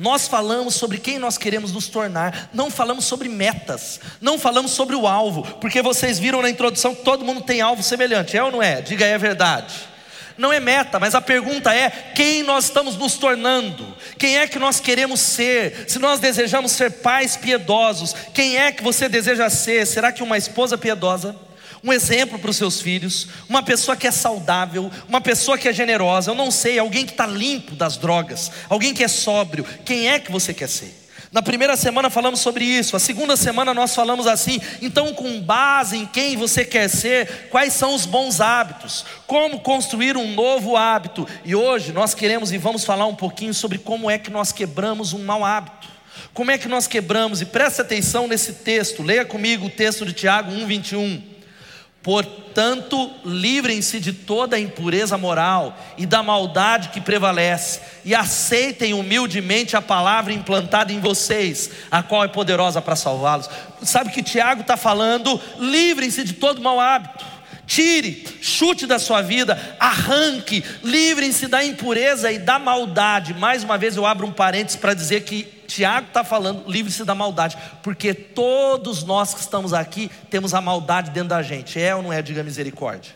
nós 0.00 0.26
falamos 0.26 0.76
sobre 0.76 0.96
quem 0.96 1.18
nós 1.18 1.36
queremos 1.36 1.72
nos 1.72 1.86
tornar, 1.86 2.48
não 2.54 2.70
falamos 2.70 3.04
sobre 3.04 3.28
metas, 3.28 4.00
não 4.18 4.38
falamos 4.38 4.70
sobre 4.70 4.96
o 4.96 5.06
alvo, 5.06 5.42
porque 5.60 5.82
vocês 5.82 6.18
viram 6.18 6.40
na 6.40 6.48
introdução 6.48 6.94
que 6.94 7.04
todo 7.04 7.22
mundo 7.22 7.42
tem 7.42 7.60
alvo 7.60 7.82
semelhante, 7.82 8.34
é 8.34 8.42
ou 8.42 8.50
não 8.50 8.62
é? 8.62 8.80
Diga 8.80 9.04
aí 9.04 9.12
a 9.12 9.18
verdade. 9.18 9.74
Não 10.38 10.50
é 10.50 10.58
meta, 10.58 10.98
mas 10.98 11.14
a 11.14 11.20
pergunta 11.20 11.74
é: 11.74 11.90
quem 12.14 12.42
nós 12.42 12.64
estamos 12.64 12.96
nos 12.96 13.18
tornando? 13.18 13.94
Quem 14.16 14.38
é 14.38 14.46
que 14.46 14.58
nós 14.58 14.80
queremos 14.80 15.20
ser? 15.20 15.84
Se 15.86 15.98
nós 15.98 16.18
desejamos 16.18 16.72
ser 16.72 16.90
pais 16.90 17.36
piedosos, 17.36 18.14
quem 18.32 18.56
é 18.56 18.72
que 18.72 18.82
você 18.82 19.06
deseja 19.06 19.50
ser? 19.50 19.86
Será 19.86 20.10
que 20.10 20.22
uma 20.22 20.38
esposa 20.38 20.78
piedosa? 20.78 21.36
Um 21.82 21.92
exemplo 21.92 22.38
para 22.38 22.50
os 22.50 22.56
seus 22.56 22.80
filhos, 22.80 23.28
uma 23.48 23.62
pessoa 23.62 23.96
que 23.96 24.06
é 24.06 24.10
saudável, 24.10 24.90
uma 25.08 25.20
pessoa 25.20 25.56
que 25.56 25.68
é 25.68 25.72
generosa, 25.72 26.30
eu 26.30 26.34
não 26.34 26.50
sei, 26.50 26.78
alguém 26.78 27.06
que 27.06 27.12
está 27.12 27.26
limpo 27.26 27.74
das 27.74 27.96
drogas, 27.96 28.50
alguém 28.68 28.94
que 28.94 29.04
é 29.04 29.08
sóbrio, 29.08 29.64
quem 29.84 30.08
é 30.08 30.18
que 30.18 30.30
você 30.30 30.52
quer 30.52 30.68
ser? 30.68 31.00
Na 31.32 31.40
primeira 31.40 31.76
semana 31.76 32.10
falamos 32.10 32.40
sobre 32.40 32.64
isso, 32.64 32.96
a 32.96 32.98
segunda 32.98 33.36
semana 33.36 33.72
nós 33.72 33.94
falamos 33.94 34.26
assim, 34.26 34.60
então, 34.82 35.14
com 35.14 35.40
base 35.40 35.96
em 35.96 36.04
quem 36.04 36.36
você 36.36 36.64
quer 36.64 36.88
ser, 36.88 37.48
quais 37.50 37.72
são 37.72 37.94
os 37.94 38.04
bons 38.04 38.40
hábitos, 38.40 39.04
como 39.28 39.60
construir 39.60 40.16
um 40.16 40.34
novo 40.34 40.76
hábito, 40.76 41.28
e 41.44 41.54
hoje 41.54 41.92
nós 41.92 42.14
queremos 42.14 42.50
e 42.50 42.58
vamos 42.58 42.84
falar 42.84 43.06
um 43.06 43.14
pouquinho 43.14 43.54
sobre 43.54 43.78
como 43.78 44.10
é 44.10 44.18
que 44.18 44.28
nós 44.28 44.50
quebramos 44.50 45.12
um 45.12 45.22
mau 45.24 45.44
hábito. 45.44 45.88
Como 46.34 46.50
é 46.50 46.58
que 46.58 46.68
nós 46.68 46.86
quebramos? 46.88 47.40
E 47.40 47.46
preste 47.46 47.80
atenção 47.80 48.26
nesse 48.26 48.52
texto, 48.52 49.02
leia 49.02 49.24
comigo 49.24 49.66
o 49.66 49.70
texto 49.70 50.04
de 50.04 50.12
Tiago 50.12 50.50
1,21. 50.50 51.29
Portanto, 52.02 53.10
livrem-se 53.24 54.00
de 54.00 54.12
toda 54.14 54.56
a 54.56 54.60
impureza 54.60 55.18
moral 55.18 55.76
e 55.98 56.06
da 56.06 56.22
maldade 56.22 56.88
que 56.88 57.00
prevalece, 57.00 57.80
e 58.04 58.14
aceitem 58.14 58.94
humildemente 58.94 59.76
a 59.76 59.82
palavra 59.82 60.32
implantada 60.32 60.92
em 60.92 61.00
vocês, 61.00 61.70
a 61.90 62.02
qual 62.02 62.24
é 62.24 62.28
poderosa 62.28 62.80
para 62.80 62.96
salvá-los. 62.96 63.50
Sabe 63.82 64.10
que 64.10 64.22
Tiago 64.22 64.62
está 64.62 64.78
falando? 64.78 65.38
Livrem-se 65.58 66.24
de 66.24 66.32
todo 66.32 66.62
mau 66.62 66.80
hábito. 66.80 67.29
Tire, 67.70 68.26
chute 68.40 68.84
da 68.84 68.98
sua 68.98 69.22
vida, 69.22 69.76
arranque, 69.78 70.64
livrem-se 70.82 71.46
da 71.46 71.64
impureza 71.64 72.32
e 72.32 72.36
da 72.36 72.58
maldade. 72.58 73.32
Mais 73.32 73.62
uma 73.62 73.78
vez 73.78 73.96
eu 73.96 74.04
abro 74.04 74.26
um 74.26 74.32
parênteses 74.32 74.76
para 74.76 74.92
dizer 74.92 75.22
que 75.22 75.44
Tiago 75.68 76.08
está 76.08 76.24
falando, 76.24 76.68
livre-se 76.68 77.04
da 77.04 77.14
maldade, 77.14 77.56
porque 77.80 78.12
todos 78.12 79.04
nós 79.04 79.32
que 79.32 79.40
estamos 79.40 79.72
aqui 79.72 80.10
temos 80.28 80.52
a 80.52 80.60
maldade 80.60 81.12
dentro 81.12 81.28
da 81.28 81.42
gente, 81.44 81.80
é 81.80 81.94
ou 81.94 82.02
não 82.02 82.12
é? 82.12 82.20
Diga 82.20 82.42
misericórdia. 82.42 83.14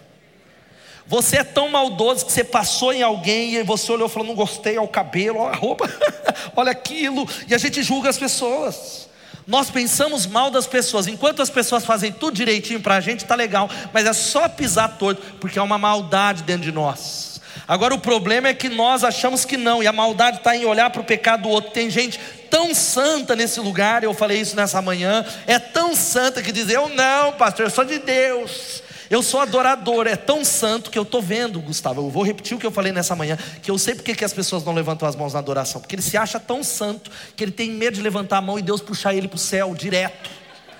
Você 1.04 1.38
é 1.38 1.44
tão 1.44 1.68
maldoso 1.68 2.24
que 2.24 2.30
você 2.30 2.44
passou 2.44 2.92
em 2.92 3.02
alguém 3.02 3.56
e 3.56 3.64
você 3.64 3.90
olhou 3.90 4.06
e 4.06 4.10
falou: 4.10 4.28
Não 4.28 4.36
gostei, 4.36 4.78
olha 4.78 4.82
o 4.82 4.88
cabelo, 4.88 5.40
olha 5.40 5.52
a 5.52 5.58
roupa, 5.58 5.90
olha 6.54 6.70
aquilo, 6.70 7.28
e 7.48 7.56
a 7.56 7.58
gente 7.58 7.82
julga 7.82 8.08
as 8.08 8.18
pessoas. 8.18 9.08
Nós 9.46 9.70
pensamos 9.70 10.26
mal 10.26 10.50
das 10.50 10.66
pessoas, 10.66 11.06
enquanto 11.06 11.42
as 11.42 11.50
pessoas 11.50 11.84
fazem 11.84 12.10
tudo 12.10 12.34
direitinho 12.34 12.80
para 12.80 12.96
a 12.96 13.00
gente, 13.00 13.20
está 13.20 13.34
legal, 13.34 13.68
mas 13.92 14.06
é 14.06 14.12
só 14.12 14.48
pisar 14.48 14.96
torto, 14.96 15.20
porque 15.38 15.58
há 15.58 15.62
uma 15.62 15.76
maldade 15.76 16.42
dentro 16.42 16.62
de 16.62 16.72
nós. 16.72 17.34
Agora 17.66 17.94
o 17.94 17.98
problema 17.98 18.48
é 18.48 18.54
que 18.54 18.68
nós 18.68 19.04
achamos 19.04 19.44
que 19.44 19.56
não, 19.56 19.82
e 19.82 19.86
a 19.86 19.92
maldade 19.92 20.38
está 20.38 20.56
em 20.56 20.64
olhar 20.64 20.90
para 20.90 21.00
o 21.00 21.04
pecado 21.04 21.44
do 21.44 21.48
outro. 21.48 21.70
Tem 21.70 21.88
gente 21.88 22.20
tão 22.50 22.74
santa 22.74 23.34
nesse 23.34 23.58
lugar, 23.60 24.04
eu 24.04 24.12
falei 24.12 24.40
isso 24.40 24.54
nessa 24.54 24.82
manhã, 24.82 25.24
é 25.46 25.58
tão 25.58 25.94
santa 25.94 26.42
que 26.42 26.52
diz: 26.52 26.68
Eu 26.68 26.88
não, 26.88 27.32
pastor, 27.32 27.66
eu 27.66 27.70
sou 27.70 27.84
de 27.84 27.98
Deus. 27.98 28.83
Eu 29.10 29.22
sou 29.22 29.40
adorador, 29.40 30.06
é 30.06 30.16
tão 30.16 30.44
santo 30.44 30.90
que 30.90 30.98
eu 30.98 31.02
estou 31.02 31.20
vendo, 31.20 31.60
Gustavo. 31.60 32.00
Eu 32.00 32.10
vou 32.10 32.22
repetir 32.22 32.56
o 32.56 32.60
que 32.60 32.66
eu 32.66 32.70
falei 32.70 32.92
nessa 32.92 33.14
manhã, 33.14 33.38
que 33.62 33.70
eu 33.70 33.78
sei 33.78 33.94
porque 33.94 34.14
que 34.14 34.24
as 34.24 34.32
pessoas 34.32 34.64
não 34.64 34.72
levantam 34.72 35.06
as 35.06 35.14
mãos 35.14 35.34
na 35.34 35.38
adoração, 35.38 35.80
porque 35.80 35.94
ele 35.94 36.02
se 36.02 36.16
acha 36.16 36.40
tão 36.40 36.62
santo 36.62 37.10
que 37.36 37.44
ele 37.44 37.52
tem 37.52 37.70
medo 37.70 37.96
de 37.96 38.02
levantar 38.02 38.38
a 38.38 38.40
mão 38.40 38.58
e 38.58 38.62
Deus 38.62 38.80
puxar 38.80 39.14
ele 39.14 39.28
para 39.28 39.36
o 39.36 39.38
céu 39.38 39.74
direto, 39.74 40.30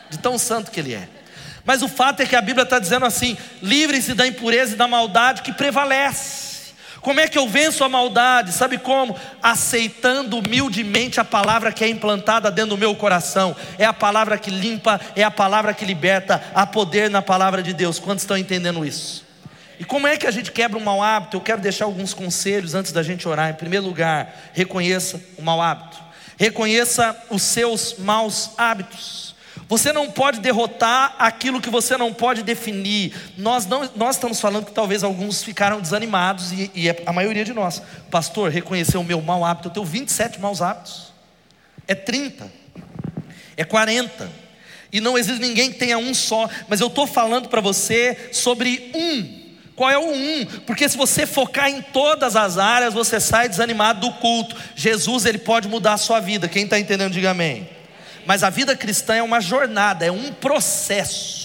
de 0.09 0.19
tão 0.19 0.39
santo 0.39 0.71
que 0.71 0.81
ele 0.81 0.95
é. 0.95 1.09
Mas 1.65 1.83
o 1.83 1.89
fato 1.89 2.21
é 2.21 2.27
que 2.27 2.37
a 2.37 2.43
Bíblia 2.43 2.65
está 2.65 2.79
dizendo 2.79 3.07
assim: 3.07 3.37
livrem-se 3.63 4.15
da 4.15 4.27
impureza 4.27 4.75
e 4.75 4.77
da 4.77 4.87
maldade 4.87 5.43
que 5.43 5.53
prevalece. 5.53 6.44
Como 7.05 7.21
é 7.21 7.29
que 7.29 7.37
eu 7.37 7.47
venço 7.47 7.85
a 7.85 7.89
maldade? 7.89 8.51
Sabe 8.51 8.79
como? 8.79 9.15
Aceitando 9.43 10.39
humildemente 10.39 11.21
a 11.21 11.25
palavra 11.25 11.71
que 11.71 11.85
é 11.85 11.89
implantada 11.89 12.51
dentro 12.51 12.71
do 12.71 12.79
meu 12.79 12.97
coração. 12.97 13.55
É 13.79 13.85
a 13.85 13.93
palavra 13.93 14.39
que 14.39 14.51
limpa, 14.51 14.99
é 15.15 15.23
a 15.23 15.31
palavra 15.31 15.75
que 15.75 15.85
liberta. 15.85 16.43
Há 16.55 16.67
poder 16.67 17.11
na 17.11 17.21
palavra 17.21 17.63
de 17.63 17.75
Deus. 17.75 17.99
Quantos 17.99 18.25
estão 18.25 18.39
entendendo 18.39 18.87
isso? 18.87 19.23
E 19.79 19.85
como 19.85 20.07
é 20.07 20.17
que 20.17 20.27
a 20.27 20.31
gente 20.31 20.51
quebra 20.51 20.79
um 20.79 20.83
mau 20.83 21.03
hábito? 21.03 21.37
Eu 21.37 21.43
quero 21.43 21.61
deixar 21.61 21.85
alguns 21.85 22.15
conselhos 22.15 22.75
antes 22.75 22.91
da 22.91 23.03
gente 23.03 23.29
orar. 23.29 23.51
Em 23.51 23.55
primeiro 23.55 23.85
lugar, 23.85 24.35
reconheça 24.55 25.21
o 25.37 25.43
mau 25.43 25.61
hábito. 25.61 25.99
Reconheça 26.39 27.15
os 27.29 27.43
seus 27.43 27.97
maus 27.99 28.53
hábitos. 28.57 29.24
Você 29.75 29.93
não 29.93 30.09
pode 30.09 30.39
derrotar 30.39 31.17
aquilo 31.19 31.61
que 31.61 31.69
você 31.69 31.97
não 31.97 32.15
pode 32.15 32.45
definir. 32.45 33.13
Nós, 33.37 33.67
não, 33.67 33.91
nós 33.97 34.15
estamos 34.15 34.39
falando 34.39 34.67
que 34.67 34.73
talvez 34.73 35.03
alguns 35.03 35.43
ficaram 35.43 35.81
desanimados, 35.81 36.53
e, 36.53 36.71
e 36.77 36.89
é 36.89 37.03
a 37.05 37.13
maioria 37.13 37.45
de 37.45 37.53
nós. 37.53 37.83
Pastor, 38.09 38.53
reconheceu 38.53 39.01
o 39.01 39.05
meu 39.05 39.21
mau 39.21 39.45
hábito. 39.45 39.67
Eu 39.67 39.73
tenho 39.73 39.85
27 39.85 40.41
maus 40.41 40.63
hábitos. 40.63 41.13
É 41.89 41.95
30. 41.97 42.49
É 43.57 43.65
40. 43.65 44.31
E 44.93 45.01
não 45.01 45.19
existe 45.19 45.41
ninguém 45.41 45.73
que 45.73 45.79
tenha 45.81 45.99
um 45.99 46.15
só. 46.15 46.49
Mas 46.69 46.81
eu 46.81 46.87
estou 46.87 47.05
falando 47.05 47.49
para 47.49 47.61
você 47.61 48.29
sobre 48.31 48.93
um. 48.95 49.43
Qual 49.75 49.91
é 49.91 49.99
o 49.99 50.09
um? 50.09 50.47
Porque 50.67 50.89
se 50.89 50.97
você 50.97 51.27
focar 51.27 51.69
em 51.69 51.83
todas 51.83 52.37
as 52.37 52.59
áreas, 52.59 52.95
você 52.95 53.19
sai 53.19 53.49
desanimado 53.49 54.03
do 54.03 54.13
culto. 54.19 54.55
Jesus, 54.77 55.27
ele 55.27 55.39
pode 55.39 55.67
mudar 55.67 55.95
a 55.95 55.99
sua 55.99 56.21
vida. 56.21 56.47
Quem 56.47 56.63
está 56.63 56.79
entendendo, 56.79 57.13
diga 57.13 57.33
amém. 57.33 57.74
Mas 58.27 58.43
a 58.43 58.51
vida 58.51 58.77
cristã 58.77 59.15
é 59.15 59.23
uma 59.23 59.41
jornada, 59.41 60.05
é 60.05 60.11
um 60.11 60.33
processo. 60.33 61.45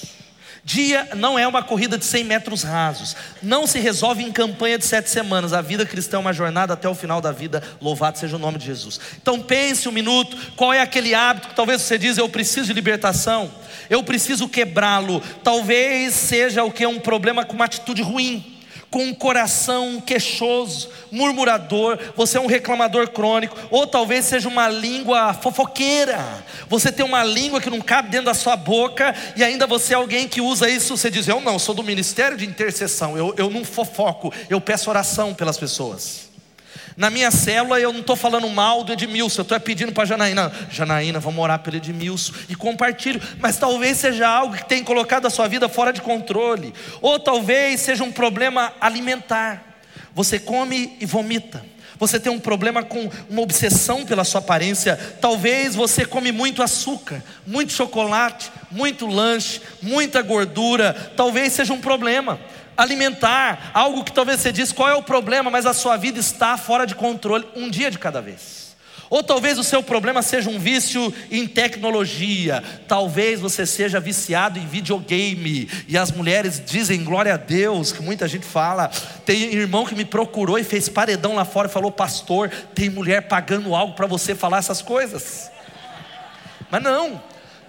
Dia 0.64 1.10
não 1.16 1.40
é 1.40 1.48
uma 1.48 1.64
corrida 1.64 1.98
de 1.98 2.06
100 2.06 2.24
metros 2.26 2.62
rasos, 2.62 3.16
não 3.42 3.66
se 3.66 3.80
resolve 3.80 4.22
em 4.24 4.32
campanha 4.32 4.78
de 4.78 4.86
sete 4.86 5.10
semanas. 5.10 5.52
A 5.52 5.62
vida 5.62 5.84
cristã 5.84 6.18
é 6.18 6.20
uma 6.20 6.32
jornada 6.32 6.74
até 6.74 6.88
o 6.88 6.94
final 6.94 7.20
da 7.20 7.32
vida. 7.32 7.64
Louvado 7.82 8.20
seja 8.20 8.36
o 8.36 8.40
nome 8.40 8.60
de 8.60 8.66
Jesus. 8.66 9.00
Então 9.20 9.42
pense 9.42 9.90
um 9.90 9.92
minuto: 9.92 10.38
qual 10.56 10.72
é 10.72 10.80
aquele 10.80 11.16
hábito 11.16 11.48
que 11.48 11.56
talvez 11.56 11.82
você 11.82 11.98
diz, 11.98 12.20
eu 12.20 12.30
preciso 12.30 12.68
de 12.68 12.74
libertação, 12.74 13.52
eu 13.90 14.04
preciso 14.04 14.48
quebrá-lo. 14.48 15.22
Talvez 15.44 16.14
seja 16.14 16.64
o 16.64 16.72
que? 16.72 16.86
Um 16.86 17.00
problema 17.00 17.44
com 17.44 17.54
uma 17.54 17.66
atitude 17.66 18.04
ruim 18.04 18.59
com 18.90 19.04
um 19.04 19.14
coração 19.14 20.02
queixoso, 20.02 20.90
murmurador, 21.12 22.00
você 22.16 22.38
é 22.38 22.42
um 22.42 22.48
reclamador 22.48 23.10
crônico, 23.10 23.56
ou 23.70 23.86
talvez 23.86 24.26
seja 24.26 24.48
uma 24.48 24.68
língua 24.68 25.34
fofoqueira. 25.34 26.44
Você 26.68 26.92
tem 26.92 27.06
uma 27.06 27.24
língua 27.24 27.62
que 27.62 27.70
não 27.70 27.82
cabe 27.82 28.10
dentro 28.10 28.28
da 28.28 28.34
sua 28.34 28.56
boca 28.56 29.14
e 29.36 29.44
ainda 29.44 29.68
você 29.68 29.94
é 29.94 29.98
alguém 29.98 30.28
que 30.28 30.42
usa 30.42 30.70
isso. 30.70 30.96
Você 30.98 31.10
diz: 31.10 31.28
Eu 31.28 31.42
não, 31.42 31.60
sou 31.60 31.76
do 31.76 31.84
ministério 31.84 32.38
de 32.38 32.46
intercessão, 32.46 33.18
eu, 33.18 33.34
eu 33.38 33.50
não 33.50 33.64
fofoco, 33.64 34.34
eu 34.50 34.60
peço 34.60 34.90
oração 34.90 35.34
pelas 35.34 35.58
pessoas. 35.58 36.29
Na 37.00 37.10
minha 37.10 37.32
célula 37.32 37.80
eu 37.80 37.94
não 37.94 38.02
estou 38.02 38.18
falando 38.18 38.50
mal 38.50 38.84
do 38.84 38.92
Edmilson, 38.92 39.40
eu 39.40 39.44
estou 39.44 39.58
pedindo 39.62 39.94
para 39.94 40.04
Janaína, 40.04 40.52
Janaína, 40.70 41.18
vamos 41.18 41.42
orar 41.42 41.60
pelo 41.60 41.78
Edmilson 41.78 42.34
e 42.50 42.56
compartilho, 42.56 43.22
mas 43.40 43.56
talvez 43.56 43.96
seja 43.96 44.28
algo 44.28 44.58
que 44.58 44.68
tem 44.68 44.84
colocado 44.84 45.26
a 45.26 45.30
sua 45.30 45.48
vida 45.48 45.70
fora 45.70 45.94
de 45.94 46.02
controle, 46.02 46.74
ou 47.02 47.18
talvez 47.18 47.80
seja 47.80 48.04
um 48.04 48.12
problema 48.12 48.74
alimentar. 48.82 49.80
Você 50.14 50.38
come 50.38 50.98
e 51.00 51.06
vomita. 51.06 51.64
Você 51.98 52.20
tem 52.20 52.32
um 52.32 52.40
problema 52.40 52.84
com 52.84 53.10
uma 53.30 53.42
obsessão 53.42 54.06
pela 54.06 54.26
sua 54.26 54.40
aparência. 54.40 54.98
Talvez 55.22 55.76
você 55.76 56.06
come 56.06 56.32
muito 56.32 56.64
açúcar, 56.64 57.24
muito 57.46 57.74
chocolate, 57.74 58.52
muito 58.72 59.06
lanche, 59.06 59.62
muita 59.82 60.22
gordura. 60.22 60.94
Talvez 61.16 61.52
seja 61.54 61.74
um 61.74 61.82
problema. 61.82 62.40
Alimentar, 62.80 63.72
algo 63.74 64.06
que 64.06 64.12
talvez 64.14 64.40
você 64.40 64.54
diz 64.54 64.72
qual 64.72 64.88
é 64.88 64.96
o 64.96 65.04
problema, 65.04 65.52
mas 65.52 65.66
a 65.66 65.74
sua 65.74 65.98
vida 65.98 66.18
está 66.18 66.58
fora 66.58 66.88
de 66.88 66.96
controle, 66.96 67.46
um 67.54 67.70
dia 67.70 67.92
de 67.92 68.00
cada 68.00 68.22
vez. 68.22 68.70
Ou 69.10 69.22
talvez 69.22 69.58
o 69.58 69.64
seu 69.64 69.82
problema 69.84 70.22
seja 70.22 70.50
um 70.50 70.60
vício 70.60 71.14
em 71.30 71.46
tecnologia, 71.46 72.64
talvez 72.88 73.42
você 73.42 73.66
seja 73.66 74.00
viciado 74.00 74.60
em 74.60 74.68
videogame, 74.68 75.68
e 75.88 75.98
as 75.98 76.12
mulheres 76.12 76.62
dizem 76.66 77.04
glória 77.04 77.34
a 77.34 77.38
Deus, 77.38 77.92
que 77.92 78.02
muita 78.02 78.28
gente 78.28 78.46
fala. 78.46 78.90
Tem 79.26 79.54
irmão 79.54 79.86
que 79.86 79.96
me 79.96 80.06
procurou 80.06 80.60
e 80.60 80.64
fez 80.64 80.88
paredão 80.88 81.36
lá 81.36 81.44
fora 81.44 81.68
e 81.68 81.72
falou: 81.72 81.92
Pastor, 81.92 82.50
tem 82.76 82.90
mulher 82.90 83.28
pagando 83.28 83.76
algo 83.76 83.94
para 83.94 84.06
você 84.06 84.36
falar 84.36 84.60
essas 84.60 84.82
coisas. 84.82 85.52
Mas 86.70 86.84
não, 86.84 87.20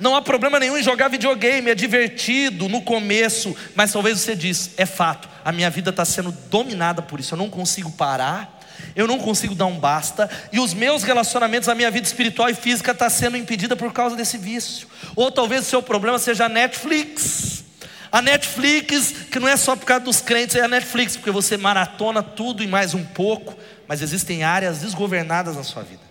não 0.01 0.17
há 0.17 0.23
problema 0.23 0.59
nenhum 0.59 0.77
em 0.77 0.83
jogar 0.83 1.09
videogame, 1.09 1.71
é 1.71 1.75
divertido 1.75 2.69
no 2.69 2.83
começo, 2.83 3.57
mas 3.75 3.93
talvez 3.93 4.21
você 4.21 4.35
diz: 4.35 4.71
é 4.77 4.87
fato, 4.87 5.29
a 5.45 5.53
minha 5.53 5.71
vida 5.71 5.91
está 5.91 6.05
sendo 6.05 6.33
dominada 6.51 7.03
por 7.03 7.21
isso, 7.21 7.35
eu 7.35 7.39
não 7.39 7.51
consigo 7.51 7.91
parar 7.93 8.61
eu 8.95 9.07
não 9.07 9.19
consigo 9.19 9.55
dar 9.55 9.67
um 9.67 9.79
basta, 9.79 10.29
e 10.53 10.59
os 10.59 10.75
meus 10.75 11.03
relacionamentos, 11.03 11.69
a 11.69 11.75
minha 11.75 11.91
vida 11.91 12.07
espiritual 12.07 12.49
e 12.49 12.55
física 12.55 12.93
está 12.93 13.09
sendo 13.09 13.37
impedida 13.37 13.77
por 13.77 13.93
causa 13.93 14.17
desse 14.17 14.37
vício. 14.39 14.89
Ou 15.15 15.31
talvez 15.31 15.63
o 15.63 15.69
seu 15.69 15.83
problema 15.83 16.19
seja 16.19 16.47
a 16.47 16.49
Netflix. 16.49 17.65
A 18.11 18.21
Netflix, 18.21 19.15
que 19.31 19.39
não 19.39 19.47
é 19.47 19.57
só 19.57 19.77
por 19.77 19.85
causa 19.87 20.05
dos 20.05 20.21
crentes, 20.21 20.57
é 20.57 20.63
a 20.63 20.69
Netflix, 20.69 21.17
porque 21.17 21.31
você 21.31 21.57
maratona 21.57 22.23
tudo 22.23 22.63
e 22.63 22.67
mais 22.67 22.95
um 22.95 23.05
pouco, 23.05 23.57
mas 23.87 24.03
existem 24.03 24.43
áreas 24.43 24.81
desgovernadas 24.81 25.57
na 25.57 25.63
sua 25.63 25.83
vida. 25.83 26.10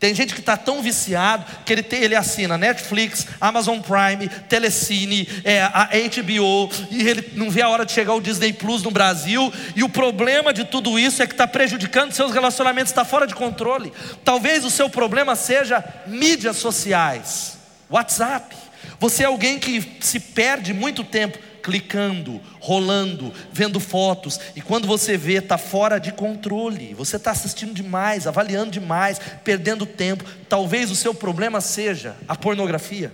Tem 0.00 0.14
gente 0.14 0.32
que 0.32 0.40
está 0.40 0.56
tão 0.56 0.80
viciado 0.80 1.44
que 1.62 1.70
ele, 1.70 1.82
tem, 1.82 2.02
ele 2.02 2.16
assina 2.16 2.56
Netflix, 2.56 3.26
Amazon 3.38 3.80
Prime, 3.80 4.30
Telecine, 4.48 5.28
é, 5.44 5.60
a 5.60 5.90
HBO, 5.92 6.70
e 6.90 7.06
ele 7.06 7.32
não 7.34 7.50
vê 7.50 7.60
a 7.60 7.68
hora 7.68 7.84
de 7.84 7.92
chegar 7.92 8.14
o 8.14 8.20
Disney 8.20 8.54
Plus 8.54 8.82
no 8.82 8.90
Brasil. 8.90 9.52
E 9.76 9.84
o 9.84 9.90
problema 9.90 10.54
de 10.54 10.64
tudo 10.64 10.98
isso 10.98 11.22
é 11.22 11.26
que 11.26 11.34
está 11.34 11.46
prejudicando 11.46 12.12
seus 12.12 12.32
relacionamentos, 12.32 12.90
está 12.90 13.04
fora 13.04 13.26
de 13.26 13.34
controle. 13.34 13.92
Talvez 14.24 14.64
o 14.64 14.70
seu 14.70 14.88
problema 14.88 15.36
seja 15.36 15.84
mídias 16.06 16.56
sociais, 16.56 17.58
WhatsApp. 17.90 18.56
Você 18.98 19.24
é 19.24 19.26
alguém 19.26 19.58
que 19.58 19.98
se 20.00 20.18
perde 20.18 20.72
muito 20.72 21.04
tempo 21.04 21.38
clicando, 21.62 22.40
rolando, 22.58 23.32
vendo 23.52 23.78
fotos, 23.78 24.40
e 24.56 24.60
quando 24.60 24.86
você 24.86 25.16
vê, 25.16 25.34
está 25.34 25.58
fora 25.58 25.98
de 25.98 26.12
controle, 26.12 26.94
você 26.94 27.16
está 27.16 27.30
assistindo 27.30 27.72
demais, 27.72 28.26
avaliando 28.26 28.70
demais, 28.70 29.20
perdendo 29.44 29.86
tempo. 29.86 30.24
Talvez 30.48 30.90
o 30.90 30.96
seu 30.96 31.14
problema 31.14 31.60
seja 31.60 32.16
a 32.26 32.36
pornografia. 32.36 33.12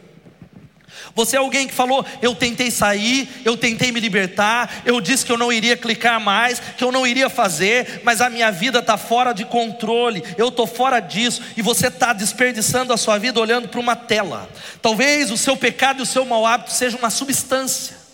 Você 1.14 1.36
é 1.36 1.38
alguém 1.38 1.66
que 1.66 1.74
falou: 1.74 2.04
Eu 2.22 2.34
tentei 2.34 2.70
sair, 2.70 3.28
eu 3.44 3.56
tentei 3.56 3.92
me 3.92 4.00
libertar, 4.00 4.82
eu 4.84 5.00
disse 5.00 5.24
que 5.24 5.32
eu 5.32 5.38
não 5.38 5.52
iria 5.52 5.76
clicar 5.76 6.20
mais, 6.20 6.60
que 6.76 6.84
eu 6.84 6.92
não 6.92 7.06
iria 7.06 7.28
fazer, 7.28 8.02
mas 8.04 8.20
a 8.20 8.30
minha 8.30 8.50
vida 8.50 8.78
está 8.78 8.96
fora 8.96 9.32
de 9.32 9.44
controle, 9.44 10.22
eu 10.36 10.48
estou 10.48 10.66
fora 10.66 11.00
disso, 11.00 11.42
e 11.56 11.62
você 11.62 11.88
está 11.88 12.12
desperdiçando 12.12 12.92
a 12.92 12.96
sua 12.96 13.18
vida 13.18 13.40
olhando 13.40 13.68
para 13.68 13.80
uma 13.80 13.96
tela. 13.96 14.48
Talvez 14.80 15.30
o 15.30 15.36
seu 15.36 15.56
pecado 15.56 16.00
e 16.00 16.02
o 16.02 16.06
seu 16.06 16.24
mau 16.24 16.46
hábito 16.46 16.72
seja 16.72 16.96
uma 16.96 17.10
substância 17.10 18.05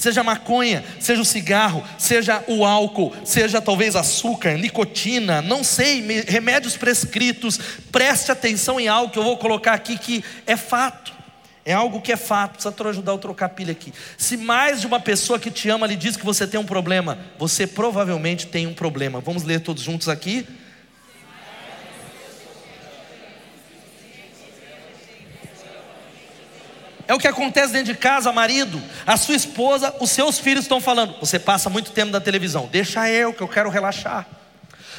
seja 0.00 0.22
maconha, 0.22 0.82
seja 0.98 1.20
o 1.20 1.24
cigarro, 1.26 1.84
seja 1.98 2.42
o 2.48 2.64
álcool, 2.64 3.14
seja 3.22 3.60
talvez 3.60 3.94
açúcar, 3.94 4.56
nicotina, 4.56 5.42
não 5.42 5.62
sei, 5.62 6.00
remédios 6.26 6.74
prescritos. 6.74 7.60
Preste 7.92 8.32
atenção 8.32 8.80
em 8.80 8.88
algo 8.88 9.12
que 9.12 9.18
eu 9.18 9.22
vou 9.22 9.36
colocar 9.36 9.74
aqui 9.74 9.98
que 9.98 10.24
é 10.46 10.56
fato. 10.56 11.12
É 11.66 11.74
algo 11.74 12.00
que 12.00 12.10
é 12.10 12.16
fato, 12.16 12.52
precisa 12.52 12.88
ajudar 12.88 13.12
a 13.12 13.18
trocar 13.18 13.50
pilha 13.50 13.72
aqui. 13.72 13.92
Se 14.16 14.38
mais 14.38 14.80
de 14.80 14.86
uma 14.86 14.98
pessoa 14.98 15.38
que 15.38 15.50
te 15.50 15.68
ama 15.68 15.86
lhe 15.86 15.96
diz 15.96 16.16
que 16.16 16.24
você 16.24 16.46
tem 16.46 16.58
um 16.58 16.64
problema, 16.64 17.18
você 17.38 17.66
provavelmente 17.66 18.46
tem 18.46 18.66
um 18.66 18.72
problema. 18.72 19.20
Vamos 19.20 19.42
ler 19.42 19.60
todos 19.60 19.82
juntos 19.82 20.08
aqui? 20.08 20.46
É 27.10 27.14
o 27.14 27.18
que 27.18 27.26
acontece 27.26 27.72
dentro 27.72 27.92
de 27.92 27.98
casa, 27.98 28.30
marido. 28.30 28.80
A 29.04 29.16
sua 29.16 29.34
esposa, 29.34 29.92
os 29.98 30.12
seus 30.12 30.38
filhos 30.38 30.62
estão 30.62 30.80
falando. 30.80 31.16
Você 31.18 31.40
passa 31.40 31.68
muito 31.68 31.90
tempo 31.90 32.12
na 32.12 32.20
televisão. 32.20 32.68
Deixa 32.70 33.10
eu, 33.10 33.34
que 33.34 33.40
eu 33.40 33.48
quero 33.48 33.68
relaxar. 33.68 34.24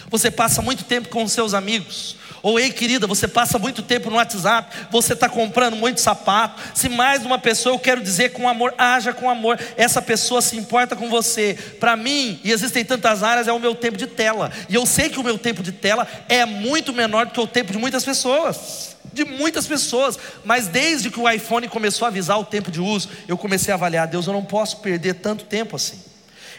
Você 0.09 0.29
passa 0.29 0.61
muito 0.61 0.83
tempo 0.83 1.07
com 1.07 1.23
os 1.23 1.31
seus 1.31 1.53
amigos. 1.53 2.17
Ou 2.43 2.59
ei, 2.59 2.69
querida, 2.69 3.07
você 3.07 3.29
passa 3.29 3.57
muito 3.57 3.81
tempo 3.81 4.09
no 4.09 4.17
WhatsApp, 4.17 4.87
você 4.91 5.13
está 5.13 5.29
comprando 5.29 5.77
muito 5.77 6.01
sapato. 6.01 6.61
Se 6.75 6.89
mais 6.89 7.25
uma 7.25 7.39
pessoa, 7.39 7.75
eu 7.75 7.79
quero 7.79 8.01
dizer 8.01 8.33
com 8.33 8.50
amor, 8.50 8.74
haja 8.77 9.13
com 9.13 9.29
amor. 9.29 9.57
Essa 9.77 10.01
pessoa 10.01 10.41
se 10.41 10.57
importa 10.57 10.97
com 10.97 11.09
você. 11.09 11.57
Para 11.79 11.95
mim, 11.95 12.41
e 12.43 12.51
existem 12.51 12.83
tantas 12.83 13.24
áreas, 13.24 13.47
é 13.47 13.53
o 13.53 13.59
meu 13.59 13.74
tempo 13.74 13.97
de 13.97 14.07
tela. 14.07 14.51
E 14.67 14.75
eu 14.75 14.85
sei 14.85 15.07
que 15.07 15.17
o 15.17 15.24
meu 15.24 15.37
tempo 15.37 15.63
de 15.63 15.71
tela 15.71 16.05
é 16.27 16.43
muito 16.45 16.91
menor 16.91 17.27
do 17.27 17.31
que 17.31 17.39
o 17.39 17.47
tempo 17.47 17.71
de 17.71 17.77
muitas 17.77 18.03
pessoas 18.03 18.91
de 19.13 19.25
muitas 19.25 19.67
pessoas, 19.67 20.17
mas 20.43 20.67
desde 20.67 21.09
que 21.09 21.19
o 21.19 21.29
iPhone 21.29 21.67
começou 21.67 22.05
a 22.05 22.09
avisar 22.09 22.39
o 22.39 22.45
tempo 22.45 22.71
de 22.71 22.79
uso, 22.79 23.09
eu 23.27 23.37
comecei 23.37 23.71
a 23.71 23.75
avaliar, 23.75 24.07
Deus, 24.07 24.27
eu 24.27 24.33
não 24.33 24.43
posso 24.43 24.77
perder 24.77 25.15
tanto 25.15 25.45
tempo 25.45 25.75
assim. 25.75 26.00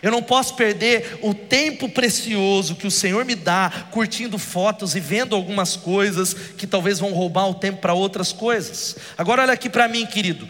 Eu 0.02 0.10
não 0.10 0.20
posso 0.20 0.54
perder 0.56 1.20
o 1.22 1.32
tempo 1.32 1.88
precioso 1.88 2.74
que 2.74 2.88
o 2.88 2.90
Senhor 2.90 3.24
me 3.24 3.36
dá 3.36 3.86
curtindo 3.92 4.36
fotos 4.36 4.96
e 4.96 5.00
vendo 5.00 5.36
algumas 5.36 5.76
coisas 5.76 6.34
que 6.34 6.66
talvez 6.66 6.98
vão 6.98 7.12
roubar 7.12 7.48
o 7.48 7.54
tempo 7.54 7.80
para 7.80 7.94
outras 7.94 8.32
coisas. 8.32 8.96
Agora 9.16 9.42
olha 9.42 9.52
aqui 9.52 9.70
para 9.70 9.86
mim, 9.86 10.04
querido. 10.04 10.48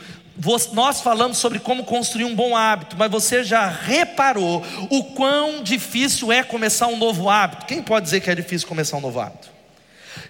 Nós 0.72 1.02
falamos 1.02 1.36
sobre 1.36 1.58
como 1.58 1.84
construir 1.84 2.24
um 2.24 2.34
bom 2.34 2.56
hábito, 2.56 2.96
mas 2.98 3.10
você 3.10 3.44
já 3.44 3.68
reparou 3.68 4.64
o 4.88 5.04
quão 5.04 5.62
difícil 5.62 6.32
é 6.32 6.42
começar 6.42 6.86
um 6.86 6.96
novo 6.96 7.28
hábito? 7.28 7.66
Quem 7.66 7.82
pode 7.82 8.04
dizer 8.06 8.22
que 8.22 8.30
é 8.30 8.34
difícil 8.34 8.66
começar 8.66 8.96
um 8.96 9.02
novo 9.02 9.20
hábito? 9.20 9.51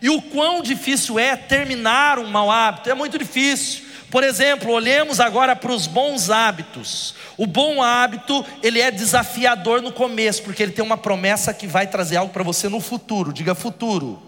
E 0.03 0.11
o 0.11 0.21
quão 0.21 0.61
difícil 0.63 1.17
é 1.17 1.37
terminar 1.37 2.19
um 2.19 2.27
mau 2.27 2.51
hábito? 2.51 2.91
É 2.91 2.95
muito 2.95 3.17
difícil. 3.17 3.85
Por 4.11 4.25
exemplo, 4.25 4.73
olhemos 4.73 5.21
agora 5.21 5.55
para 5.55 5.73
os 5.73 5.87
bons 5.87 6.29
hábitos. 6.29 7.15
O 7.39 7.47
bom 7.47 7.81
hábito, 7.81 8.45
ele 8.63 8.81
é 8.81 8.91
desafiador 8.91 9.81
no 9.81 9.93
começo, 9.93 10.43
porque 10.43 10.63
ele 10.63 10.73
tem 10.73 10.85
uma 10.85 10.99
promessa 10.99 11.55
que 11.55 11.69
vai 11.69 11.87
trazer 11.87 12.17
algo 12.17 12.33
para 12.33 12.43
você 12.43 12.69
no 12.69 12.81
futuro. 12.81 13.33
Diga 13.33 13.55
futuro. 13.55 14.21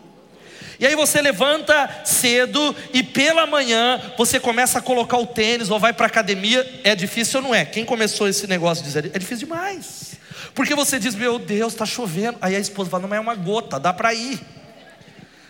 E 0.79 0.87
aí 0.87 0.95
você 0.95 1.21
levanta 1.21 2.03
cedo 2.05 2.75
e 2.93 3.03
pela 3.03 3.47
manhã 3.47 4.01
você 4.17 4.41
começa 4.41 4.79
a 4.79 4.83
colocar 4.83 5.19
o 5.19 5.27
tênis 5.27 5.71
ou 5.71 5.79
vai 5.79 5.93
para 5.93 6.07
a 6.07 6.09
academia. 6.09 6.81
É 6.85 6.95
difícil 6.95 7.41
ou 7.41 7.49
não 7.49 7.55
é? 7.55 7.65
Quem 7.65 7.85
começou 7.85 8.29
esse 8.29 8.47
negócio 8.47 8.83
dizer 8.83 9.11
é 9.13 9.19
difícil 9.19 9.49
demais. 9.49 10.15
Porque 10.55 10.75
você 10.75 11.01
diz, 11.01 11.17
meu 11.17 11.39
Deus, 11.39 11.73
está 11.73 11.85
chovendo. 11.85 12.39
Aí 12.41 12.55
a 12.55 12.61
esposa 12.61 12.91
fala, 12.91 13.07
não, 13.07 13.15
é 13.15 13.21
uma 13.21 13.35
gota, 13.35 13.79
dá 13.79 13.93
para 13.93 14.15
ir 14.15 14.41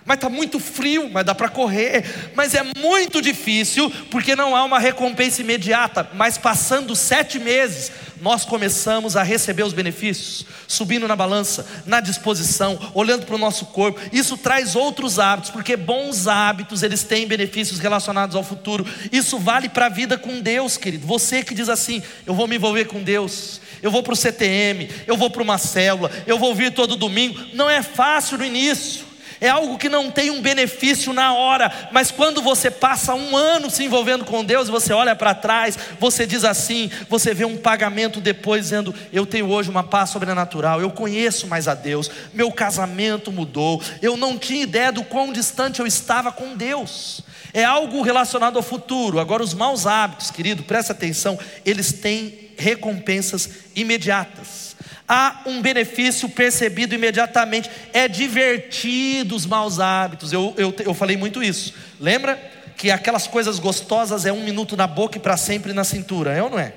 mas 0.05 0.17
está 0.17 0.29
muito 0.29 0.61
frio, 0.61 1.09
mas 1.11 1.25
dá 1.25 1.35
para 1.35 1.49
correr. 1.49 2.05
Mas 2.35 2.55
é 2.55 2.63
muito 2.77 3.23
difícil, 3.23 3.91
porque 4.11 4.37
não 4.37 4.55
há 4.55 4.63
uma 4.63 4.79
recompensa 4.79 5.41
imediata. 5.41 6.11
Mas 6.13 6.37
passando 6.37 6.95
sete 6.95 7.39
meses, 7.39 7.91
nós 8.21 8.45
começamos 8.45 9.17
a 9.17 9.23
receber 9.23 9.63
os 9.63 9.73
benefícios, 9.73 10.45
subindo 10.69 11.09
na 11.09 11.17
balança, 11.17 11.67
na 11.87 12.01
disposição, 12.01 12.79
olhando 12.93 13.25
para 13.25 13.35
o 13.35 13.39
nosso 13.39 13.67
corpo. 13.67 13.99
Isso 14.13 14.37
traz 14.37 14.77
outros 14.77 15.19
hábitos, 15.19 15.51
porque 15.51 15.75
bons 15.75 16.27
hábitos 16.27 16.83
eles 16.83 17.03
têm 17.03 17.27
benefícios 17.27 17.79
relacionados 17.79 18.37
ao 18.37 18.45
futuro. 18.45 18.87
Isso 19.11 19.39
vale 19.39 19.71
para 19.71 19.87
a 19.87 19.91
vida 19.91 20.19
com 20.19 20.39
Deus, 20.41 20.77
querido. 20.77 21.07
Você 21.07 21.43
que 21.43 21.55
diz 21.55 21.71
assim: 21.71 22.03
eu 22.27 22.35
vou 22.35 22.47
me 22.47 22.57
envolver 22.57 22.85
com 22.85 23.03
Deus, 23.03 23.59
eu 23.83 23.91
vou 23.91 24.03
para 24.03 24.13
o 24.13 24.17
CTM, 24.17 24.91
eu 25.07 25.17
vou 25.17 25.31
para 25.31 25.43
uma 25.43 25.57
célula, 25.57 26.11
eu 26.27 26.39
vou 26.39 26.55
vir 26.55 26.73
todo 26.73 26.95
domingo. 26.95 27.41
Não 27.55 27.71
é 27.71 27.83
fácil 27.83 28.37
no 28.37 28.45
início 28.45 29.14
é 29.41 29.49
algo 29.49 29.79
que 29.79 29.89
não 29.89 30.11
tem 30.11 30.31
um 30.31 30.41
benefício 30.41 31.13
na 31.13 31.35
hora, 31.35 31.89
mas 31.93 32.11
quando 32.11 32.43
você 32.43 32.71
passa 32.71 33.15
um 33.15 33.37
ano 33.37 33.71
se 33.71 33.85
envolvendo 33.85 34.25
com 34.25 34.45
Deus, 34.45 34.69
você 34.69 34.93
olha 34.93 35.15
para 35.15 35.35
trás, 35.35 35.79
você 35.99 36.27
diz 36.27 36.45
assim, 36.45 36.91
você 37.09 37.35
vê 37.35 37.45
um 37.45 37.57
pagamento 37.57 38.21
depois 38.21 38.63
dizendo: 38.63 38.95
Eu 39.13 39.27
tenho 39.27 39.49
hoje 39.49 39.71
uma 39.71 39.83
paz 39.83 40.11
sobrenatural, 40.11 40.81
eu 40.81 40.91
conheço 40.91 41.47
mais 41.47 41.69
a 41.69 41.75
Deus, 41.75 42.11
meu 42.33 42.51
casamento 42.53 43.33
mudou, 43.33 43.83
eu 44.01 44.17
não 44.17 44.39
tinha 44.39 44.63
ideia 44.63 44.93
do 44.93 45.05
quão 45.05 45.33
distante 45.33 45.81
eu 45.81 45.87
estava 45.87 46.33
com 46.33 46.57
Deus. 46.57 47.23
É 47.53 47.63
algo 47.63 48.03
relacionado 48.03 48.57
ao 48.57 48.63
futuro. 48.65 49.21
Agora, 49.21 49.41
os 49.41 49.55
maus 49.55 49.87
hábitos, 49.87 50.29
querido, 50.29 50.65
presta 50.65 50.93
atenção, 50.93 51.39
eles 51.65 51.93
têm 51.93 52.51
recompensas 52.57 53.49
imediatas 53.77 54.74
há 55.09 55.43
um 55.47 55.61
benefício 55.61 56.29
percebido 56.29 56.95
imediatamente. 56.95 57.71
É 57.93 58.09
divertido 58.09 59.37
os 59.37 59.47
maus 59.47 59.81
hábitos. 59.81 60.33
Eu, 60.33 60.55
eu, 60.57 60.75
eu 60.81 60.95
falei 60.95 61.17
muito 61.17 61.43
isso. 61.43 61.75
Lembra 62.01 62.41
que 62.77 62.91
aquelas 62.91 63.27
coisas 63.27 63.59
gostosas 63.59 64.27
é 64.27 64.33
um 64.33 64.43
minuto 64.43 64.77
na 64.77 64.87
boca 64.87 65.17
e 65.17 65.21
para 65.21 65.37
sempre 65.37 65.73
na 65.73 65.85
cintura, 65.85 66.33
é 66.33 66.43
ou 66.43 66.51
não 66.51 66.59
é? 66.59 66.73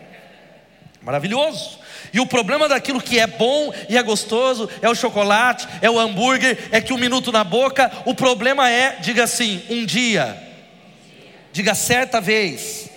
Maravilhoso. 1.01 1.79
E 2.13 2.19
o 2.19 2.25
problema 2.25 2.67
daquilo 2.67 3.01
que 3.01 3.19
é 3.19 3.27
bom 3.27 3.73
e 3.89 3.97
é 3.97 4.03
gostoso 4.03 4.69
é 4.81 4.89
o 4.89 4.95
chocolate, 4.95 5.67
é 5.81 5.89
o 5.89 5.99
hambúrguer, 5.99 6.69
é 6.71 6.79
que 6.81 6.93
um 6.93 6.97
minuto 6.97 7.31
na 7.31 7.43
boca. 7.43 7.91
O 8.05 8.13
problema 8.13 8.69
é, 8.69 8.97
diga 8.99 9.23
assim, 9.23 9.61
um 9.69 9.85
dia, 9.85 10.37
diga 11.51 11.73
certa 11.73 12.21
vez, 12.21 12.89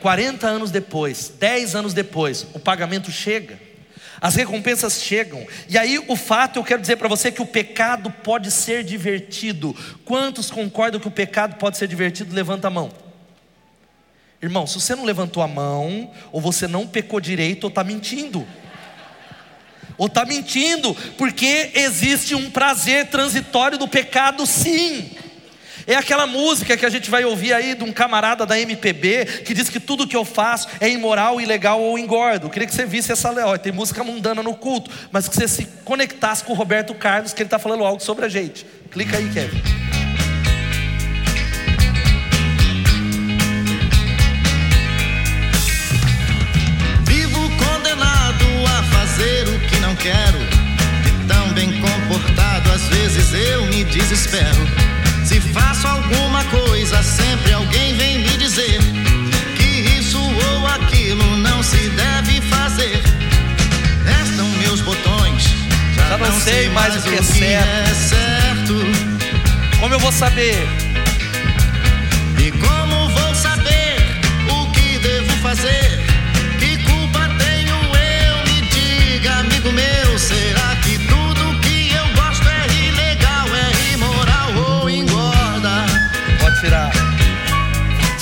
40 0.00 0.46
anos 0.46 0.70
depois, 0.70 1.32
10 1.38 1.76
anos 1.76 1.94
depois, 1.94 2.46
o 2.54 2.58
pagamento 2.58 3.10
chega. 3.10 3.71
As 4.22 4.36
recompensas 4.36 5.02
chegam. 5.02 5.44
E 5.68 5.76
aí 5.76 5.98
o 6.06 6.14
fato, 6.14 6.60
eu 6.60 6.62
quero 6.62 6.80
dizer 6.80 6.94
para 6.94 7.08
você 7.08 7.32
que 7.32 7.42
o 7.42 7.46
pecado 7.46 8.08
pode 8.08 8.52
ser 8.52 8.84
divertido. 8.84 9.74
Quantos 10.04 10.48
concordam 10.48 11.00
que 11.00 11.08
o 11.08 11.10
pecado 11.10 11.56
pode 11.56 11.76
ser 11.76 11.88
divertido? 11.88 12.32
Levanta 12.32 12.68
a 12.68 12.70
mão. 12.70 12.92
Irmão, 14.40 14.64
se 14.64 14.80
você 14.80 14.94
não 14.94 15.04
levantou 15.04 15.42
a 15.42 15.48
mão, 15.48 16.08
ou 16.30 16.40
você 16.40 16.68
não 16.68 16.86
pecou 16.86 17.20
direito, 17.20 17.64
ou 17.64 17.68
está 17.68 17.82
mentindo. 17.82 18.46
Ou 19.98 20.06
está 20.06 20.24
mentindo, 20.24 20.94
porque 21.18 21.72
existe 21.74 22.36
um 22.36 22.48
prazer 22.48 23.08
transitório 23.08 23.76
do 23.76 23.88
pecado, 23.88 24.46
sim. 24.46 25.10
É 25.86 25.94
aquela 25.94 26.26
música 26.26 26.76
que 26.76 26.86
a 26.86 26.90
gente 26.90 27.10
vai 27.10 27.24
ouvir 27.24 27.52
aí 27.52 27.74
de 27.74 27.82
um 27.82 27.92
camarada 27.92 28.46
da 28.46 28.58
MPB 28.58 29.42
que 29.44 29.54
diz 29.54 29.68
que 29.68 29.80
tudo 29.80 30.06
que 30.06 30.16
eu 30.16 30.24
faço 30.24 30.68
é 30.80 30.88
imoral, 30.88 31.40
ilegal 31.40 31.80
ou 31.80 31.98
engordo. 31.98 32.46
Eu 32.46 32.50
queria 32.50 32.68
que 32.68 32.74
você 32.74 32.86
visse 32.86 33.12
essa 33.12 33.30
leal. 33.30 33.58
Tem 33.58 33.72
música 33.72 34.04
mundana 34.04 34.42
no 34.42 34.54
culto, 34.54 34.90
mas 35.10 35.28
que 35.28 35.34
você 35.34 35.48
se 35.48 35.66
conectasse 35.84 36.44
com 36.44 36.52
o 36.52 36.56
Roberto 36.56 36.94
Carlos, 36.94 37.32
que 37.32 37.42
ele 37.42 37.46
está 37.46 37.58
falando 37.58 37.84
algo 37.84 38.02
sobre 38.02 38.24
a 38.24 38.28
gente. 38.28 38.64
Clica 38.90 39.16
aí, 39.16 39.28
Kevin. 39.30 39.62
Vivo 47.04 47.40
condenado 47.56 48.44
a 48.66 48.82
fazer 48.84 49.48
o 49.48 49.60
que 49.68 49.76
não 49.80 49.96
quero. 49.96 50.38
E 50.38 51.26
tão 51.26 51.52
bem 51.54 51.80
comportado, 51.80 52.70
às 52.70 52.82
vezes 52.88 53.32
eu 53.34 53.66
me 53.66 53.84
desespero. 53.84 54.91
Se 55.32 55.40
faço 55.40 55.88
alguma 55.88 56.44
coisa, 56.44 57.02
sempre 57.02 57.54
alguém 57.54 57.96
vem 57.96 58.18
me 58.18 58.36
dizer 58.36 58.78
que 59.56 59.64
isso 59.98 60.20
ou 60.20 60.66
aquilo 60.66 61.38
não 61.38 61.62
se 61.62 61.88
deve 61.88 62.42
fazer. 62.42 63.02
Restam 64.04 64.46
meus 64.58 64.82
botões, 64.82 65.44
já, 65.96 66.06
já 66.06 66.18
não, 66.18 66.28
não, 66.28 66.38
sei 66.38 66.68
mais, 66.68 66.92
mais 66.92 67.06
o 67.06 67.08
que, 67.08 67.14
é, 67.14 67.22
certo. 67.22 67.66
é 67.66 67.94
certo. 67.94 68.74
Como 69.80 69.94
eu 69.94 69.98
vou 69.98 70.12
saber? 70.12 70.68
E 72.38 72.50
como 72.50 73.08
vou 73.08 73.34
saber 73.34 73.96
o 74.50 74.70
que 74.72 74.98
devo 74.98 75.32
fazer? 75.38 75.98
Que 76.58 76.76
culpa 76.84 77.26
tenho 77.38 77.74
eu? 77.74 78.52
Me 78.52 78.68
diga, 78.68 79.36
amigo 79.38 79.72
meu, 79.72 80.18
será 80.18 80.76
que 80.84 80.91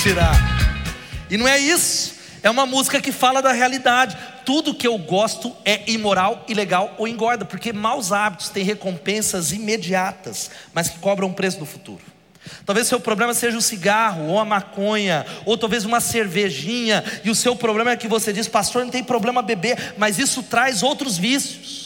Tirar. 0.03 0.35
E 1.29 1.37
não 1.37 1.47
é 1.47 1.59
isso. 1.59 2.15
É 2.43 2.49
uma 2.49 2.65
música 2.65 3.03
que 3.03 3.13
fala 3.13 3.43
da 3.43 3.53
realidade. 3.53 4.17
Tudo 4.47 4.75
que 4.75 4.87
eu 4.87 4.97
gosto 4.97 5.55
é 5.63 5.83
imoral, 5.91 6.43
ilegal 6.49 6.95
ou 6.97 7.07
engorda, 7.07 7.45
porque 7.45 7.71
maus 7.71 8.11
hábitos 8.11 8.49
têm 8.49 8.65
recompensas 8.65 9.53
imediatas, 9.53 10.51
mas 10.73 10.89
que 10.89 10.99
cobram 11.01 11.29
um 11.29 11.35
preço 11.35 11.61
no 11.61 11.67
futuro. 11.67 12.01
Talvez 12.65 12.87
seu 12.87 12.99
problema 12.99 13.35
seja 13.35 13.59
o 13.59 13.61
cigarro, 13.61 14.29
ou 14.29 14.39
a 14.39 14.45
maconha, 14.47 15.27
ou 15.45 15.59
talvez 15.59 15.85
uma 15.85 16.01
cervejinha, 16.01 17.05
e 17.23 17.29
o 17.29 17.35
seu 17.35 17.55
problema 17.55 17.91
é 17.91 17.97
que 17.97 18.09
você 18.09 18.33
diz, 18.33 18.49
pastor, 18.49 18.85
não 18.85 18.91
tem 18.91 19.05
problema 19.05 19.43
beber, 19.43 19.95
mas 19.99 20.19
isso 20.19 20.43
traz 20.43 20.83
outros 20.83 21.19
vícios. 21.19 21.80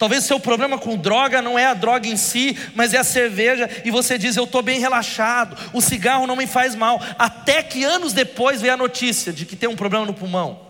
Talvez 0.00 0.24
seu 0.24 0.40
problema 0.40 0.78
com 0.78 0.96
droga 0.96 1.42
não 1.42 1.58
é 1.58 1.66
a 1.66 1.74
droga 1.74 2.08
em 2.08 2.16
si, 2.16 2.56
mas 2.74 2.94
é 2.94 2.96
a 2.96 3.04
cerveja, 3.04 3.68
e 3.84 3.90
você 3.90 4.16
diz: 4.16 4.34
Eu 4.34 4.44
estou 4.44 4.62
bem 4.62 4.80
relaxado, 4.80 5.54
o 5.74 5.80
cigarro 5.82 6.26
não 6.26 6.34
me 6.34 6.46
faz 6.46 6.74
mal. 6.74 6.98
Até 7.18 7.62
que 7.62 7.84
anos 7.84 8.14
depois 8.14 8.62
vem 8.62 8.70
a 8.70 8.78
notícia 8.78 9.30
de 9.30 9.44
que 9.44 9.54
tem 9.54 9.68
um 9.68 9.76
problema 9.76 10.06
no 10.06 10.14
pulmão 10.14 10.69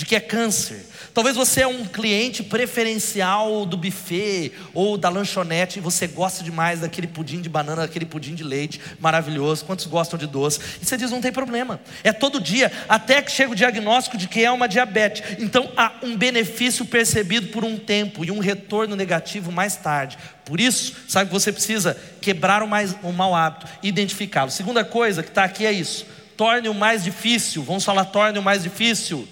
de 0.00 0.06
que 0.06 0.16
é 0.16 0.20
câncer. 0.20 0.86
Talvez 1.12 1.36
você 1.36 1.60
é 1.60 1.66
um 1.66 1.84
cliente 1.84 2.42
preferencial 2.42 3.66
do 3.66 3.76
buffet 3.76 4.50
ou 4.72 4.96
da 4.96 5.10
lanchonete 5.10 5.78
e 5.78 5.82
você 5.82 6.06
gosta 6.06 6.42
demais 6.42 6.80
daquele 6.80 7.06
pudim 7.06 7.42
de 7.42 7.50
banana, 7.50 7.82
daquele 7.82 8.06
pudim 8.06 8.34
de 8.34 8.42
leite 8.42 8.80
maravilhoso. 8.98 9.66
Quantos 9.66 9.84
gostam 9.84 10.18
de 10.18 10.26
doce? 10.26 10.58
E 10.80 10.86
você 10.86 10.96
diz: 10.96 11.10
não 11.10 11.20
tem 11.20 11.30
problema. 11.30 11.78
É 12.02 12.14
todo 12.14 12.40
dia, 12.40 12.72
até 12.88 13.20
que 13.20 13.30
chega 13.30 13.52
o 13.52 13.54
diagnóstico 13.54 14.16
de 14.16 14.26
que 14.26 14.42
é 14.42 14.50
uma 14.50 14.66
diabetes. 14.66 15.22
Então 15.38 15.70
há 15.76 15.92
um 16.02 16.16
benefício 16.16 16.86
percebido 16.86 17.48
por 17.48 17.62
um 17.62 17.76
tempo 17.76 18.24
e 18.24 18.30
um 18.30 18.38
retorno 18.38 18.96
negativo 18.96 19.52
mais 19.52 19.76
tarde. 19.76 20.16
Por 20.46 20.58
isso, 20.58 20.94
sabe 21.08 21.26
que 21.26 21.34
você 21.34 21.52
precisa 21.52 21.94
quebrar 22.22 22.62
o, 22.62 22.66
mais, 22.66 22.96
o 23.02 23.12
mau 23.12 23.34
hábito, 23.34 23.66
identificá-lo. 23.82 24.50
Segunda 24.50 24.82
coisa 24.82 25.22
que 25.22 25.28
está 25.28 25.44
aqui 25.44 25.66
é 25.66 25.72
isso: 25.72 26.06
torne 26.38 26.70
o 26.70 26.74
mais 26.74 27.04
difícil. 27.04 27.62
Vamos 27.62 27.84
falar, 27.84 28.06
torne 28.06 28.38
o 28.38 28.42
mais 28.42 28.62
difícil 28.62 29.28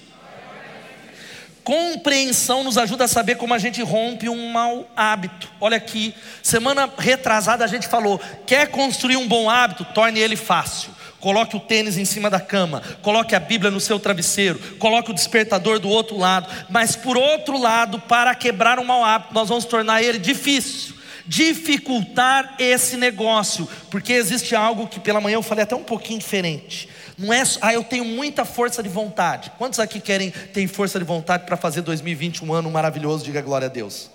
Compreensão 1.68 2.64
nos 2.64 2.78
ajuda 2.78 3.04
a 3.04 3.08
saber 3.08 3.34
como 3.34 3.52
a 3.52 3.58
gente 3.58 3.82
rompe 3.82 4.26
um 4.26 4.50
mau 4.50 4.88
hábito. 4.96 5.52
Olha 5.60 5.76
aqui, 5.76 6.14
semana 6.42 6.88
retrasada 6.96 7.62
a 7.62 7.66
gente 7.66 7.86
falou: 7.86 8.18
quer 8.46 8.68
construir 8.68 9.18
um 9.18 9.28
bom 9.28 9.50
hábito? 9.50 9.84
Torne 9.84 10.18
ele 10.18 10.34
fácil. 10.34 10.90
Coloque 11.20 11.58
o 11.58 11.60
tênis 11.60 11.98
em 11.98 12.06
cima 12.06 12.30
da 12.30 12.40
cama, 12.40 12.82
coloque 13.02 13.34
a 13.34 13.40
Bíblia 13.40 13.70
no 13.70 13.80
seu 13.80 14.00
travesseiro, 14.00 14.58
coloque 14.78 15.10
o 15.10 15.14
despertador 15.14 15.78
do 15.78 15.90
outro 15.90 16.16
lado. 16.16 16.48
Mas 16.70 16.96
por 16.96 17.18
outro 17.18 17.58
lado, 17.58 18.00
para 18.00 18.34
quebrar 18.34 18.78
um 18.78 18.84
mau 18.84 19.04
hábito, 19.04 19.34
nós 19.34 19.50
vamos 19.50 19.66
tornar 19.66 20.02
ele 20.02 20.18
difícil 20.18 20.97
dificultar 21.28 22.56
esse 22.58 22.96
negócio, 22.96 23.68
porque 23.90 24.14
existe 24.14 24.56
algo 24.56 24.88
que 24.88 24.98
pela 24.98 25.20
manhã 25.20 25.34
eu 25.36 25.42
falei 25.42 25.62
até 25.62 25.76
um 25.76 25.84
pouquinho 25.84 26.18
diferente. 26.18 26.88
Não 27.18 27.32
é, 27.32 27.42
ah, 27.60 27.74
eu 27.74 27.84
tenho 27.84 28.04
muita 28.04 28.44
força 28.44 28.82
de 28.82 28.88
vontade. 28.88 29.52
Quantos 29.58 29.78
aqui 29.78 30.00
querem 30.00 30.30
ter 30.30 30.66
força 30.66 30.98
de 30.98 31.04
vontade 31.04 31.44
para 31.44 31.56
fazer 31.56 31.82
2020 31.82 32.44
um 32.44 32.52
ano 32.54 32.70
maravilhoso? 32.70 33.24
Diga 33.24 33.42
glória 33.42 33.66
a 33.66 33.68
Deus. 33.68 34.10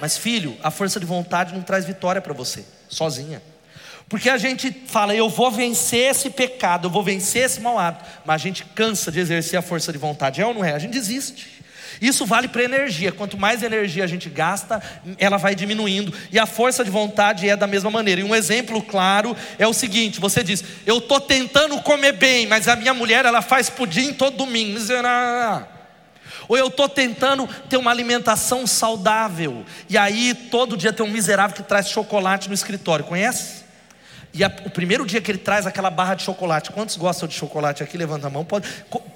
Mas 0.00 0.16
filho, 0.16 0.56
a 0.62 0.70
força 0.70 0.98
de 0.98 1.06
vontade 1.06 1.54
não 1.54 1.62
traz 1.62 1.84
vitória 1.84 2.20
para 2.20 2.32
você, 2.32 2.64
sozinha. 2.88 3.42
Porque 4.08 4.28
a 4.28 4.36
gente 4.36 4.70
fala, 4.86 5.14
eu 5.14 5.28
vou 5.28 5.50
vencer 5.50 6.10
esse 6.10 6.30
pecado, 6.30 6.86
eu 6.86 6.90
vou 6.90 7.02
vencer 7.02 7.44
esse 7.44 7.60
mau 7.60 7.78
hábito, 7.78 8.04
mas 8.24 8.34
a 8.34 8.38
gente 8.44 8.64
cansa 8.64 9.12
de 9.12 9.20
exercer 9.20 9.58
a 9.58 9.62
força 9.62 9.92
de 9.92 9.98
vontade, 9.98 10.40
é 10.40 10.46
ou 10.46 10.54
não 10.54 10.64
é? 10.64 10.72
A 10.72 10.78
gente 10.78 10.92
desiste. 10.92 11.61
Isso 12.02 12.26
vale 12.26 12.48
para 12.48 12.64
energia. 12.64 13.12
Quanto 13.12 13.38
mais 13.38 13.62
energia 13.62 14.02
a 14.02 14.08
gente 14.08 14.28
gasta, 14.28 14.82
ela 15.16 15.36
vai 15.36 15.54
diminuindo. 15.54 16.12
E 16.32 16.38
a 16.38 16.46
força 16.46 16.84
de 16.84 16.90
vontade 16.90 17.48
é 17.48 17.56
da 17.56 17.68
mesma 17.68 17.92
maneira. 17.92 18.20
E 18.20 18.24
um 18.24 18.34
exemplo 18.34 18.82
claro 18.82 19.36
é 19.56 19.68
o 19.68 19.72
seguinte: 19.72 20.18
você 20.18 20.42
diz, 20.42 20.64
eu 20.84 20.98
estou 20.98 21.20
tentando 21.20 21.80
comer 21.82 22.14
bem, 22.14 22.48
mas 22.48 22.66
a 22.66 22.74
minha 22.74 22.92
mulher 22.92 23.24
ela 23.24 23.40
faz 23.40 23.70
pudim 23.70 24.12
todo 24.12 24.36
domingo. 24.36 24.80
Ou 26.48 26.58
eu 26.58 26.66
estou 26.66 26.88
tentando 26.88 27.48
ter 27.68 27.76
uma 27.76 27.92
alimentação 27.92 28.66
saudável. 28.66 29.64
E 29.88 29.96
aí 29.96 30.34
todo 30.50 30.76
dia 30.76 30.92
tem 30.92 31.06
um 31.06 31.10
miserável 31.10 31.54
que 31.54 31.62
traz 31.62 31.88
chocolate 31.88 32.48
no 32.48 32.54
escritório. 32.54 33.04
Conhece? 33.04 33.62
E 34.34 34.42
a, 34.42 34.50
o 34.64 34.70
primeiro 34.70 35.06
dia 35.06 35.20
que 35.20 35.30
ele 35.30 35.38
traz 35.38 35.68
aquela 35.68 35.90
barra 35.90 36.14
de 36.14 36.24
chocolate, 36.24 36.72
quantos 36.72 36.96
gostam 36.96 37.28
de 37.28 37.34
chocolate 37.34 37.80
aqui? 37.80 37.96
Levanta 37.96 38.26
a 38.26 38.30
mão. 38.30 38.44
Pode, 38.44 38.66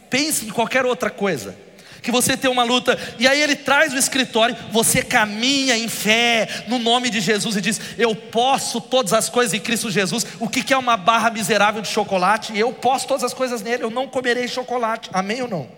pense 0.08 0.46
em 0.46 0.50
qualquer 0.50 0.86
outra 0.86 1.10
coisa 1.10 1.66
que 2.06 2.12
você 2.12 2.36
tem 2.36 2.48
uma 2.48 2.62
luta, 2.62 2.96
e 3.18 3.26
aí 3.26 3.42
ele 3.42 3.56
traz 3.56 3.92
o 3.92 3.98
escritório, 3.98 4.56
você 4.70 5.02
caminha 5.02 5.76
em 5.76 5.88
fé, 5.88 6.64
no 6.68 6.78
nome 6.78 7.10
de 7.10 7.20
Jesus, 7.20 7.56
e 7.56 7.60
diz: 7.60 7.80
Eu 7.98 8.14
posso 8.14 8.80
todas 8.80 9.12
as 9.12 9.28
coisas 9.28 9.52
em 9.52 9.58
Cristo 9.58 9.90
Jesus. 9.90 10.24
O 10.38 10.48
que 10.48 10.72
é 10.72 10.78
uma 10.78 10.96
barra 10.96 11.30
miserável 11.30 11.82
de 11.82 11.88
chocolate? 11.88 12.56
Eu 12.56 12.72
posso 12.72 13.08
todas 13.08 13.24
as 13.24 13.34
coisas 13.34 13.60
nele, 13.60 13.82
eu 13.82 13.90
não 13.90 14.06
comerei 14.06 14.46
chocolate. 14.46 15.10
Amém 15.12 15.42
ou 15.42 15.48
não? 15.48 15.68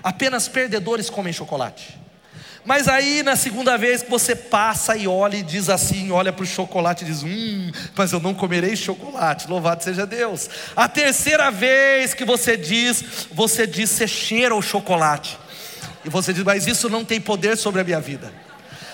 Apenas 0.00 0.46
perdedores 0.46 1.10
comem 1.10 1.32
chocolate. 1.32 1.98
Mas 2.66 2.88
aí 2.88 3.22
na 3.22 3.36
segunda 3.36 3.78
vez 3.78 4.02
que 4.02 4.10
você 4.10 4.34
passa 4.34 4.96
e 4.96 5.06
olha 5.06 5.36
e 5.36 5.42
diz 5.42 5.70
assim, 5.70 6.10
olha 6.10 6.32
para 6.32 6.42
o 6.42 6.46
chocolate 6.46 7.04
e 7.04 7.06
diz: 7.06 7.22
Hum, 7.22 7.70
mas 7.94 8.12
eu 8.12 8.18
não 8.18 8.34
comerei 8.34 8.74
chocolate, 8.74 9.48
louvado 9.48 9.84
seja 9.84 10.04
Deus. 10.04 10.50
A 10.74 10.88
terceira 10.88 11.48
vez 11.48 12.12
que 12.12 12.24
você 12.24 12.56
diz, 12.56 13.28
você 13.32 13.68
diz: 13.68 13.90
Você 13.90 14.08
cheira 14.08 14.54
o 14.54 14.60
chocolate. 14.60 15.38
E 16.04 16.10
você 16.10 16.32
diz: 16.32 16.42
Mas 16.42 16.66
isso 16.66 16.88
não 16.90 17.04
tem 17.04 17.20
poder 17.20 17.56
sobre 17.56 17.80
a 17.80 17.84
minha 17.84 18.00
vida. 18.00 18.32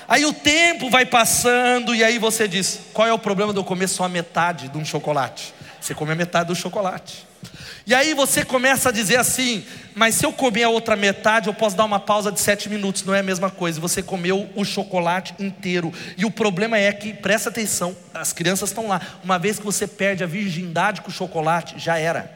Aí 0.07 0.27
o 0.27 0.35
tempo 0.35 0.91
vai 0.91 1.07
passando 1.07 1.95
e 1.95 2.05
aí 2.05 2.19
você 2.19 2.47
diz: 2.47 2.79
Qual 2.93 3.09
é 3.09 3.13
o 3.13 3.19
problema 3.19 3.55
de 3.55 3.59
eu 3.59 3.65
comer 3.65 3.89
só 3.89 4.05
a 4.05 4.09
metade 4.09 4.69
de 4.69 4.77
um 4.77 4.85
chocolate? 4.85 5.55
Você 5.83 5.97
come 5.97 6.12
a 6.12 6.14
metade 6.14 6.47
do 6.47 6.55
chocolate. 6.55 7.27
E 7.85 7.92
aí 7.92 8.14
você 8.14 8.45
começa 8.45 8.90
a 8.90 8.92
dizer 8.92 9.16
assim: 9.16 9.64
mas 9.97 10.14
se 10.14 10.25
eu 10.25 10.33
comer 10.33 10.62
a 10.62 10.68
outra 10.68 10.95
metade, 10.95 11.49
eu 11.49 11.55
posso 11.55 11.77
dar 11.77 11.85
uma 11.85 11.99
pausa 11.99 12.31
de 12.31 12.38
sete 12.38 12.68
minutos, 12.68 13.03
não 13.03 13.12
é 13.12 13.18
a 13.18 13.23
mesma 13.23 13.51
coisa. 13.51 13.81
Você 13.81 14.01
comeu 14.01 14.49
o 14.55 14.64
chocolate 14.64 15.35
inteiro. 15.40 15.92
E 16.16 16.25
o 16.25 16.31
problema 16.31 16.79
é 16.79 16.92
que, 16.92 17.12
presta 17.12 17.49
atenção, 17.49 17.97
as 18.14 18.33
crianças 18.33 18.71
estão 18.71 18.87
lá. 18.87 19.01
Uma 19.25 19.40
vez 19.40 19.59
que 19.59 19.64
você 19.64 19.88
perde 19.88 20.23
a 20.23 20.27
virgindade 20.27 21.01
com 21.01 21.09
o 21.09 21.12
chocolate, 21.12 21.75
já 21.77 21.99
era. 21.99 22.31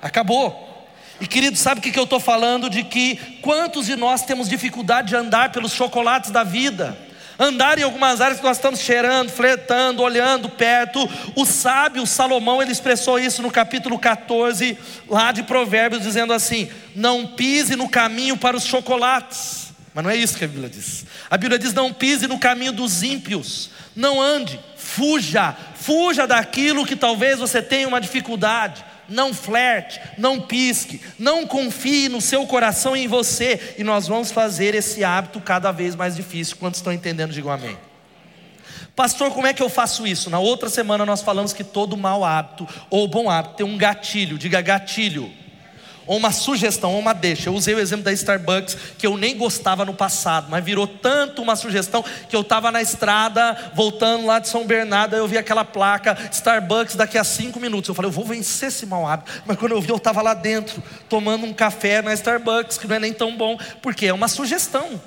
Acabou. 0.00 0.88
E 1.20 1.26
querido, 1.26 1.56
sabe 1.56 1.80
o 1.80 1.82
que 1.82 1.98
eu 1.98 2.04
estou 2.04 2.20
falando? 2.20 2.70
De 2.70 2.84
que 2.84 3.16
quantos 3.42 3.86
de 3.86 3.96
nós 3.96 4.22
temos 4.22 4.48
dificuldade 4.48 5.08
de 5.08 5.16
andar 5.16 5.50
pelos 5.50 5.72
chocolates 5.72 6.30
da 6.30 6.44
vida? 6.44 6.96
Andar 7.38 7.78
em 7.78 7.82
algumas 7.82 8.20
áreas 8.20 8.38
que 8.38 8.46
nós 8.46 8.56
estamos 8.56 8.80
cheirando, 8.80 9.30
flertando, 9.30 10.02
olhando 10.02 10.48
perto. 10.48 11.08
O 11.34 11.44
sábio 11.44 12.06
Salomão, 12.06 12.62
ele 12.62 12.72
expressou 12.72 13.18
isso 13.18 13.42
no 13.42 13.50
capítulo 13.50 13.98
14, 13.98 14.78
lá 15.08 15.32
de 15.32 15.42
Provérbios, 15.42 16.02
dizendo 16.02 16.32
assim: 16.32 16.70
Não 16.94 17.26
pise 17.26 17.76
no 17.76 17.88
caminho 17.88 18.36
para 18.36 18.56
os 18.56 18.64
chocolates. 18.64 19.64
Mas 19.94 20.02
não 20.02 20.10
é 20.10 20.16
isso 20.16 20.36
que 20.36 20.44
a 20.44 20.48
Bíblia 20.48 20.68
diz. 20.68 21.06
A 21.30 21.36
Bíblia 21.36 21.58
diz: 21.58 21.72
não 21.72 21.92
pise 21.92 22.26
no 22.26 22.38
caminho 22.38 22.72
dos 22.72 23.02
ímpios, 23.02 23.70
não 23.94 24.20
ande, 24.20 24.58
fuja, 24.76 25.56
fuja 25.76 26.26
daquilo 26.26 26.84
que 26.84 26.96
talvez 26.96 27.38
você 27.38 27.62
tenha 27.62 27.86
uma 27.86 28.00
dificuldade. 28.00 28.84
Não 29.08 29.34
flerte, 29.34 30.00
não 30.16 30.40
pisque, 30.40 31.00
não 31.18 31.46
confie 31.46 32.08
no 32.08 32.20
seu 32.20 32.46
coração 32.46 32.96
e 32.96 33.04
em 33.04 33.08
você. 33.08 33.74
E 33.78 33.84
nós 33.84 34.08
vamos 34.08 34.30
fazer 34.30 34.74
esse 34.74 35.04
hábito 35.04 35.40
cada 35.40 35.70
vez 35.72 35.94
mais 35.94 36.16
difícil. 36.16 36.56
Quantos 36.56 36.80
estão 36.80 36.92
entendendo, 36.92 37.32
digam 37.32 37.52
amém. 37.52 37.76
Pastor, 38.96 39.32
como 39.32 39.46
é 39.46 39.52
que 39.52 39.62
eu 39.62 39.68
faço 39.68 40.06
isso? 40.06 40.30
Na 40.30 40.38
outra 40.38 40.68
semana 40.68 41.04
nós 41.04 41.20
falamos 41.20 41.52
que 41.52 41.64
todo 41.64 41.96
mau 41.96 42.24
hábito 42.24 42.68
ou 42.88 43.08
bom 43.08 43.28
hábito 43.28 43.56
tem 43.56 43.66
um 43.66 43.76
gatilho, 43.76 44.38
diga 44.38 44.60
gatilho 44.60 45.32
ou 46.06 46.16
uma 46.16 46.32
sugestão, 46.32 46.92
ou 46.92 46.98
uma 46.98 47.12
deixa. 47.12 47.48
Eu 47.48 47.54
usei 47.54 47.74
o 47.74 47.78
exemplo 47.78 48.04
da 48.04 48.12
Starbucks, 48.12 48.76
que 48.98 49.06
eu 49.06 49.16
nem 49.16 49.36
gostava 49.36 49.84
no 49.84 49.94
passado, 49.94 50.48
mas 50.50 50.64
virou 50.64 50.86
tanto 50.86 51.42
uma 51.42 51.56
sugestão 51.56 52.04
que 52.28 52.34
eu 52.34 52.40
estava 52.40 52.70
na 52.70 52.82
estrada, 52.82 53.72
voltando 53.74 54.26
lá 54.26 54.38
de 54.38 54.48
São 54.48 54.66
Bernardo, 54.66 55.14
aí 55.14 55.20
eu 55.20 55.28
vi 55.28 55.38
aquela 55.38 55.64
placa, 55.64 56.16
Starbucks 56.30 56.96
daqui 56.96 57.18
a 57.18 57.24
cinco 57.24 57.58
minutos. 57.60 57.88
Eu 57.88 57.94
falei, 57.94 58.08
eu 58.08 58.12
vou 58.14 58.24
vencer 58.24 58.68
esse 58.68 58.86
mau 58.86 59.06
hábito. 59.06 59.42
Mas 59.46 59.56
quando 59.58 59.72
eu 59.72 59.80
vi, 59.80 59.90
eu 59.90 59.96
estava 59.96 60.22
lá 60.22 60.34
dentro, 60.34 60.82
tomando 61.08 61.46
um 61.46 61.52
café 61.52 62.02
na 62.02 62.12
Starbucks, 62.12 62.78
que 62.78 62.86
não 62.86 62.96
é 62.96 63.00
nem 63.00 63.12
tão 63.12 63.36
bom, 63.36 63.58
porque 63.82 64.06
é 64.06 64.12
uma 64.12 64.28
sugestão. 64.28 65.00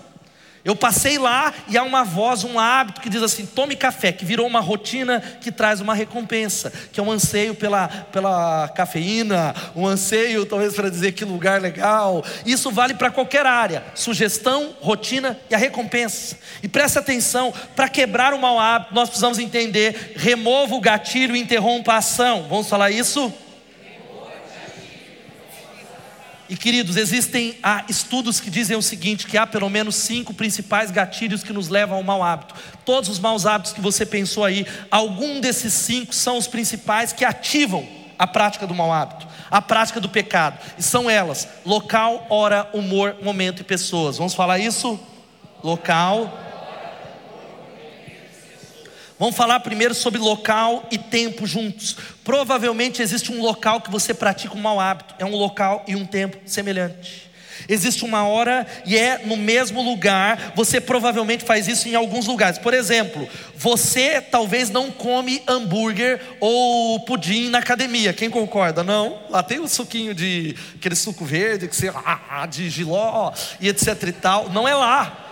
Eu 0.68 0.76
passei 0.76 1.18
lá 1.18 1.54
e 1.70 1.78
há 1.78 1.84
uma 1.84 2.04
voz, 2.04 2.44
um 2.44 2.60
hábito 2.60 3.00
que 3.00 3.10
diz 3.10 3.24
assim: 3.24 3.46
tome 3.46 3.74
café, 3.74 4.12
que 4.12 4.26
virou 4.26 4.46
uma 4.46 4.60
rotina 4.60 5.22
que 5.40 5.50
traz 5.50 5.80
uma 5.80 5.96
recompensa, 5.96 6.74
que 6.92 7.00
é 7.00 7.04
um 7.04 7.10
anseio 7.10 7.56
pela, 7.56 7.88
pela 7.88 8.68
cafeína, 8.76 9.56
um 9.74 9.88
anseio 9.88 10.46
talvez 10.46 10.76
para 10.76 10.90
dizer 10.90 11.14
que 11.14 11.24
lugar 11.24 11.62
legal. 11.62 12.22
Isso 12.46 12.70
vale 12.70 12.96
para 12.96 13.10
qualquer 13.10 13.46
área: 13.46 13.82
sugestão, 13.96 14.76
rotina 14.82 15.40
e 15.50 15.56
a 15.56 15.58
recompensa. 15.58 16.38
E 16.62 16.68
preste 16.68 17.00
atenção: 17.00 17.54
para 17.74 17.88
quebrar 17.88 18.34
o 18.34 18.38
mau 18.38 18.60
hábito, 18.60 18.94
nós 18.94 19.08
precisamos 19.08 19.40
entender: 19.40 20.16
remova 20.18 20.76
o 20.76 20.82
gatilho 20.82 21.34
e 21.34 21.40
interrompa 21.40 21.94
a 21.94 21.98
ação. 22.00 22.46
Vamos 22.50 22.68
falar 22.68 22.92
isso? 22.92 23.34
E 26.50 26.56
queridos, 26.56 26.96
existem 26.96 27.58
ah, 27.62 27.84
estudos 27.90 28.40
que 28.40 28.50
dizem 28.50 28.78
o 28.78 28.82
seguinte: 28.82 29.28
que 29.28 29.38
há 29.38 29.46
pelo 29.46 29.70
menos 29.70 29.96
cinco 29.96 30.34
principais 30.34 30.92
gatilhos 30.92 31.44
que 31.44 31.52
nos 31.52 31.68
levam 31.68 31.98
ao 31.98 32.04
mau 32.04 32.24
hábito. 32.24 32.56
Todos 32.86 33.10
os 33.10 33.20
maus 33.20 33.46
hábitos 33.46 33.74
que 33.74 33.82
você 33.82 34.06
pensou 34.06 34.46
aí, 34.46 34.66
algum 34.90 35.42
desses 35.42 35.74
cinco 35.74 36.16
são 36.16 36.38
os 36.38 36.48
principais 36.48 37.12
que 37.12 37.26
ativam 37.26 37.86
a 38.18 38.26
prática 38.26 38.66
do 38.66 38.74
mau 38.74 38.92
hábito, 38.92 39.28
a 39.52 39.62
prática 39.62 40.00
do 40.00 40.08
pecado. 40.08 40.58
E 40.78 40.84
são 40.84 41.10
elas: 41.10 41.48
local, 41.66 42.26
hora, 42.30 42.70
humor, 42.74 43.18
momento 43.22 43.62
e 43.62 43.66
pessoas. 43.66 44.18
Vamos 44.18 44.34
falar 44.34 44.58
isso? 44.58 45.00
Local, 45.62 46.47
Vamos 49.20 49.36
falar 49.36 49.60
primeiro 49.62 49.96
sobre 49.96 50.20
local 50.20 50.88
e 50.92 50.98
tempo 50.98 51.48
juntos. 51.48 51.98
Provavelmente 52.24 53.02
existe 53.02 53.32
um 53.32 53.42
local 53.42 53.82
que 53.82 53.90
você 53.90 54.14
pratica 54.14 54.56
um 54.56 54.62
mau 54.62 54.80
hábito, 54.80 55.16
é 55.18 55.26
um 55.26 55.36
local 55.36 55.84
e 55.88 55.96
um 55.96 56.06
tempo 56.06 56.38
semelhante. 56.46 57.28
Existe 57.68 58.06
uma 58.06 58.28
hora 58.28 58.68
e 58.86 58.96
é 58.96 59.24
no 59.26 59.36
mesmo 59.36 59.82
lugar, 59.82 60.54
você 60.56 60.80
provavelmente 60.80 61.44
faz 61.44 61.68
isso 61.68 61.90
em 61.90 61.96
alguns 61.96 62.28
lugares. 62.28 62.60
Por 62.60 62.74
exemplo, 62.74 63.28
você 63.56 64.22
talvez 64.22 64.70
não 64.70 64.92
come 64.92 65.42
hambúrguer 65.48 66.22
ou 66.40 67.00
pudim 67.00 67.50
na 67.50 67.58
academia. 67.58 68.14
Quem 68.14 68.30
concorda? 68.30 68.84
Não? 68.84 69.20
Lá 69.32 69.42
tem 69.42 69.60
o 69.60 69.68
suquinho 69.68 70.14
de 70.14 70.56
aquele 70.76 70.96
suco 70.96 71.26
verde 71.26 71.68
que 71.68 71.76
você 71.76 71.92
ah, 71.94 72.46
de 72.46 72.70
giló 72.70 73.34
e 73.60 73.68
etc 73.68 74.02
e 74.04 74.12
tal. 74.12 74.50
Não 74.50 74.68
é 74.68 74.76
lá. 74.76 75.27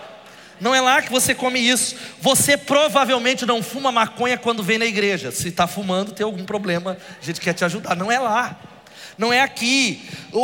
Não 0.60 0.74
é 0.74 0.80
lá 0.80 1.02
que 1.02 1.10
você 1.10 1.34
come 1.34 1.58
isso. 1.58 1.96
Você 2.20 2.56
provavelmente 2.56 3.44
não 3.44 3.62
fuma 3.62 3.92
maconha 3.92 4.38
quando 4.38 4.62
vem 4.62 4.78
na 4.78 4.86
igreja. 4.86 5.30
Se 5.30 5.48
está 5.48 5.66
fumando, 5.66 6.12
tem 6.12 6.24
algum 6.24 6.44
problema, 6.44 6.96
a 7.20 7.24
gente 7.24 7.40
quer 7.40 7.52
te 7.52 7.64
ajudar. 7.64 7.94
Não 7.94 8.10
é 8.10 8.18
lá. 8.18 8.58
Não 9.18 9.32
é 9.32 9.40
aqui. 9.40 10.02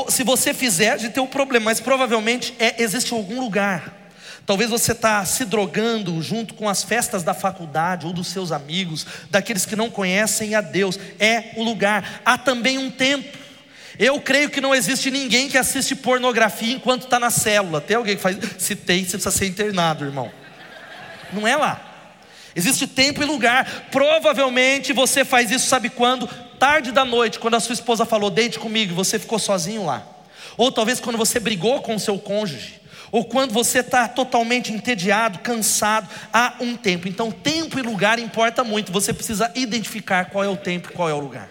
Se 0.09 0.23
você 0.25 0.55
fizer, 0.55 0.93
a 0.93 0.97
gente 0.97 1.13
tem 1.13 1.23
um 1.23 1.27
problema, 1.27 1.67
mas 1.67 1.81
provavelmente 1.81 2.55
é, 2.59 2.83
existe 2.83 3.13
algum 3.13 3.41
lugar. 3.41 4.01
Talvez 4.45 4.71
você 4.71 4.93
está 4.93 5.25
se 5.25 5.45
drogando 5.45 6.21
junto 6.21 6.55
com 6.55 6.69
as 6.69 6.83
festas 6.83 7.23
da 7.23 7.33
faculdade 7.33 8.07
ou 8.07 8.13
dos 8.13 8.27
seus 8.27 8.51
amigos, 8.51 9.07
daqueles 9.31 9.65
que 9.65 9.77
não 9.77 9.89
conhecem 9.89 10.55
a 10.55 10.61
Deus. 10.61 10.99
É 11.19 11.53
o 11.57 11.63
lugar. 11.63 12.23
Há 12.25 12.37
também 12.37 12.77
um 12.79 12.91
tempo. 12.91 13.42
Eu 13.99 14.21
creio 14.21 14.51
que 14.51 14.61
não 14.61 14.75
existe 14.75 15.11
ninguém 15.11 15.49
que 15.49 15.59
assiste 15.59 15.95
pornografia 15.95 16.75
enquanto 16.75 17.03
está 17.03 17.19
na 17.21 17.31
célula. 17.31 17.81
Tem 17.81 17.97
alguém 17.97 18.17
que 18.17 18.23
faz? 18.23 18.37
Se 18.59 18.75
tem, 18.75 19.05
você 19.05 19.13
precisa 19.13 19.31
ser 19.31 19.47
internado, 19.47 20.05
irmão. 20.05 20.31
Não 21.33 21.47
é 21.47 21.57
lá. 21.57 21.81
Existe 22.55 22.87
tempo 22.87 23.23
e 23.23 23.27
lugar. 23.27 23.89
Provavelmente 23.91 24.93
você 24.93 25.25
faz 25.25 25.51
isso, 25.51 25.67
sabe 25.67 25.89
quando? 25.89 26.27
Tarde 26.59 26.93
da 26.93 27.05
noite, 27.05 27.39
quando 27.39 27.55
a 27.55 27.61
sua 27.61 27.73
esposa 27.73 28.05
falou, 28.05 28.31
deite 28.31 28.59
comigo, 28.59 28.95
você 28.95 29.19
ficou 29.19 29.39
sozinho 29.39 29.85
lá. 29.85 30.07
Ou 30.57 30.71
talvez 30.71 31.01
quando 31.01 31.17
você 31.17 31.41
brigou 31.41 31.81
com 31.81 31.95
o 31.95 32.01
seu 32.01 32.19
cônjuge. 32.19 32.81
Ou 33.11 33.25
quando 33.25 33.53
você 33.53 33.81
está 33.81 34.09
totalmente 34.09 34.73
entediado, 34.73 35.41
cansado, 35.41 36.09
há 36.33 36.55
um 36.61 36.77
tempo. 36.77 37.07
Então, 37.09 37.31
tempo 37.31 37.79
e 37.79 37.83
lugar 37.83 38.19
importa 38.19 38.65
muito. 38.65 38.91
Você 38.91 39.13
precisa 39.13 39.53
identificar 39.55 40.27
qual 40.27 40.43
é 40.43 40.49
o 40.49 40.57
tempo 40.57 40.89
e 40.91 40.95
qual 40.95 41.11
é 41.11 41.13
o 41.13 41.19
lugar. 41.19 41.49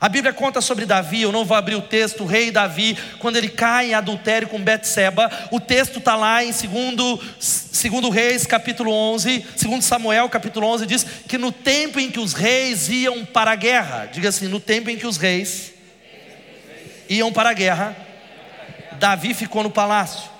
A 0.00 0.08
Bíblia 0.08 0.32
conta 0.32 0.62
sobre 0.62 0.86
Davi, 0.86 1.20
eu 1.20 1.30
não 1.30 1.44
vou 1.44 1.54
abrir 1.54 1.74
o 1.74 1.82
texto, 1.82 2.22
o 2.22 2.26
rei 2.26 2.50
Davi, 2.50 2.96
quando 3.18 3.36
ele 3.36 3.50
cai 3.50 3.90
em 3.90 3.94
adultério 3.94 4.48
com 4.48 4.58
Betseba, 4.58 5.30
o 5.50 5.60
texto 5.60 5.98
está 5.98 6.16
lá 6.16 6.42
em 6.42 6.52
segundo, 6.52 7.20
segundo 7.38 8.08
Reis, 8.08 8.46
capítulo 8.46 8.90
11, 8.90 9.44
segundo 9.54 9.82
Samuel, 9.82 10.26
capítulo 10.30 10.66
11, 10.68 10.86
diz 10.86 11.04
que 11.28 11.36
no 11.36 11.52
tempo 11.52 12.00
em 12.00 12.10
que 12.10 12.18
os 12.18 12.32
reis 12.32 12.88
iam 12.88 13.26
para 13.26 13.50
a 13.50 13.54
guerra, 13.54 14.08
diga 14.10 14.30
assim, 14.30 14.48
no 14.48 14.58
tempo 14.58 14.88
em 14.88 14.96
que 14.96 15.06
os 15.06 15.18
reis 15.18 15.74
iam 17.06 17.30
para 17.30 17.50
a 17.50 17.54
guerra, 17.54 17.94
Davi 18.92 19.34
ficou 19.34 19.62
no 19.62 19.70
palácio. 19.70 20.30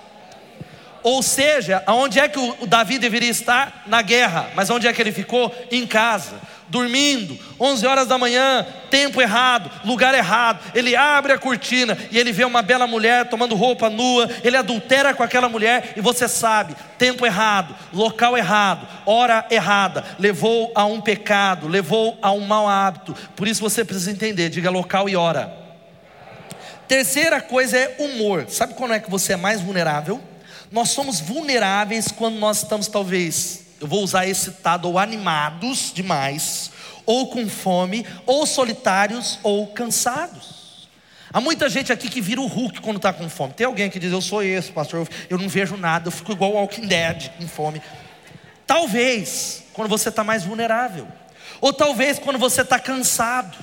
Ou 1.03 1.23
seja, 1.23 1.83
aonde 1.87 2.18
é 2.18 2.29
que 2.29 2.38
o 2.38 2.66
Davi 2.66 2.99
deveria 2.99 3.31
estar? 3.31 3.85
Na 3.87 4.03
guerra. 4.03 4.51
Mas 4.55 4.68
onde 4.68 4.87
é 4.87 4.92
que 4.92 5.01
ele 5.01 5.12
ficou? 5.12 5.55
Em 5.70 5.87
casa 5.87 6.38
dormindo, 6.70 7.37
11 7.59 7.87
horas 7.87 8.06
da 8.06 8.16
manhã, 8.16 8.64
tempo 8.90 9.20
errado, 9.20 9.70
lugar 9.85 10.14
errado. 10.14 10.61
Ele 10.74 10.96
abre 10.96 11.33
a 11.33 11.38
cortina 11.38 11.98
e 12.11 12.18
ele 12.18 12.33
vê 12.33 12.44
uma 12.44 12.62
bela 12.62 12.87
mulher 12.87 13.28
tomando 13.28 13.56
roupa 13.56 13.90
nua, 13.90 14.30
ele 14.42 14.56
adultera 14.56 15.12
com 15.12 15.22
aquela 15.22 15.48
mulher 15.48 15.92
e 15.96 16.00
você 16.00 16.28
sabe, 16.28 16.76
tempo 16.96 17.26
errado, 17.26 17.74
local 17.92 18.38
errado, 18.38 18.87
hora 19.04 19.44
errada, 19.50 20.04
levou 20.18 20.72
a 20.74 20.85
um 20.85 21.00
pecado, 21.00 21.66
levou 21.68 22.16
a 22.22 22.30
um 22.30 22.40
mau 22.40 22.68
hábito. 22.68 23.14
Por 23.35 23.48
isso 23.48 23.61
você 23.61 23.85
precisa 23.85 24.12
entender, 24.12 24.48
diga 24.48 24.70
local 24.70 25.09
e 25.09 25.16
hora. 25.16 25.52
Terceira 26.87 27.40
coisa 27.40 27.76
é 27.76 27.96
humor. 27.98 28.46
Sabe 28.48 28.74
quando 28.74 28.94
é 28.94 29.00
que 29.00 29.11
você 29.11 29.35
é 29.35 29.37
mais 29.37 29.61
vulnerável? 29.61 30.20
Nós 30.70 30.90
somos 30.90 31.20
vulneráveis 31.20 32.09
quando 32.09 32.37
nós 32.37 32.59
estamos 32.59 32.87
talvez 32.87 33.60
eu 33.81 33.87
vou 33.87 34.03
usar 34.03 34.27
esse 34.27 34.51
tado, 34.53 34.88
ou 34.88 34.99
animados 34.99 35.90
demais, 35.93 36.71
ou 37.07 37.29
com 37.29 37.49
fome, 37.49 38.07
ou 38.27 38.47
solitários, 38.47 39.38
ou 39.43 39.69
cansados. 39.69 40.88
Há 41.33 41.40
muita 41.40 41.69
gente 41.69 41.93
aqui 41.93 42.09
que 42.09 42.21
vira 42.21 42.40
o 42.40 42.47
Hulk 42.47 42.81
quando 42.81 42.97
está 42.97 43.12
com 43.12 43.29
fome. 43.29 43.55
Tem 43.55 43.66
alguém 43.66 43.88
que 43.88 43.99
diz, 43.99 44.12
eu 44.12 44.21
sou 44.21 44.43
esse, 44.43 44.71
pastor, 44.71 45.09
eu 45.29 45.38
não 45.38 45.49
vejo 45.49 45.77
nada, 45.77 46.09
eu 46.09 46.12
fico 46.12 46.33
igual 46.33 46.53
o 46.53 46.55
Walking 46.57 46.87
Dead 46.87 47.31
com 47.38 47.49
fome. 47.49 47.81
Talvez, 48.66 49.64
quando 49.73 49.88
você 49.88 50.11
está 50.11 50.23
mais 50.23 50.45
vulnerável. 50.45 51.09
Ou 51.61 51.73
talvez 51.73 52.19
quando 52.19 52.38
você 52.38 52.62
está 52.62 52.79
cansado 52.79 53.57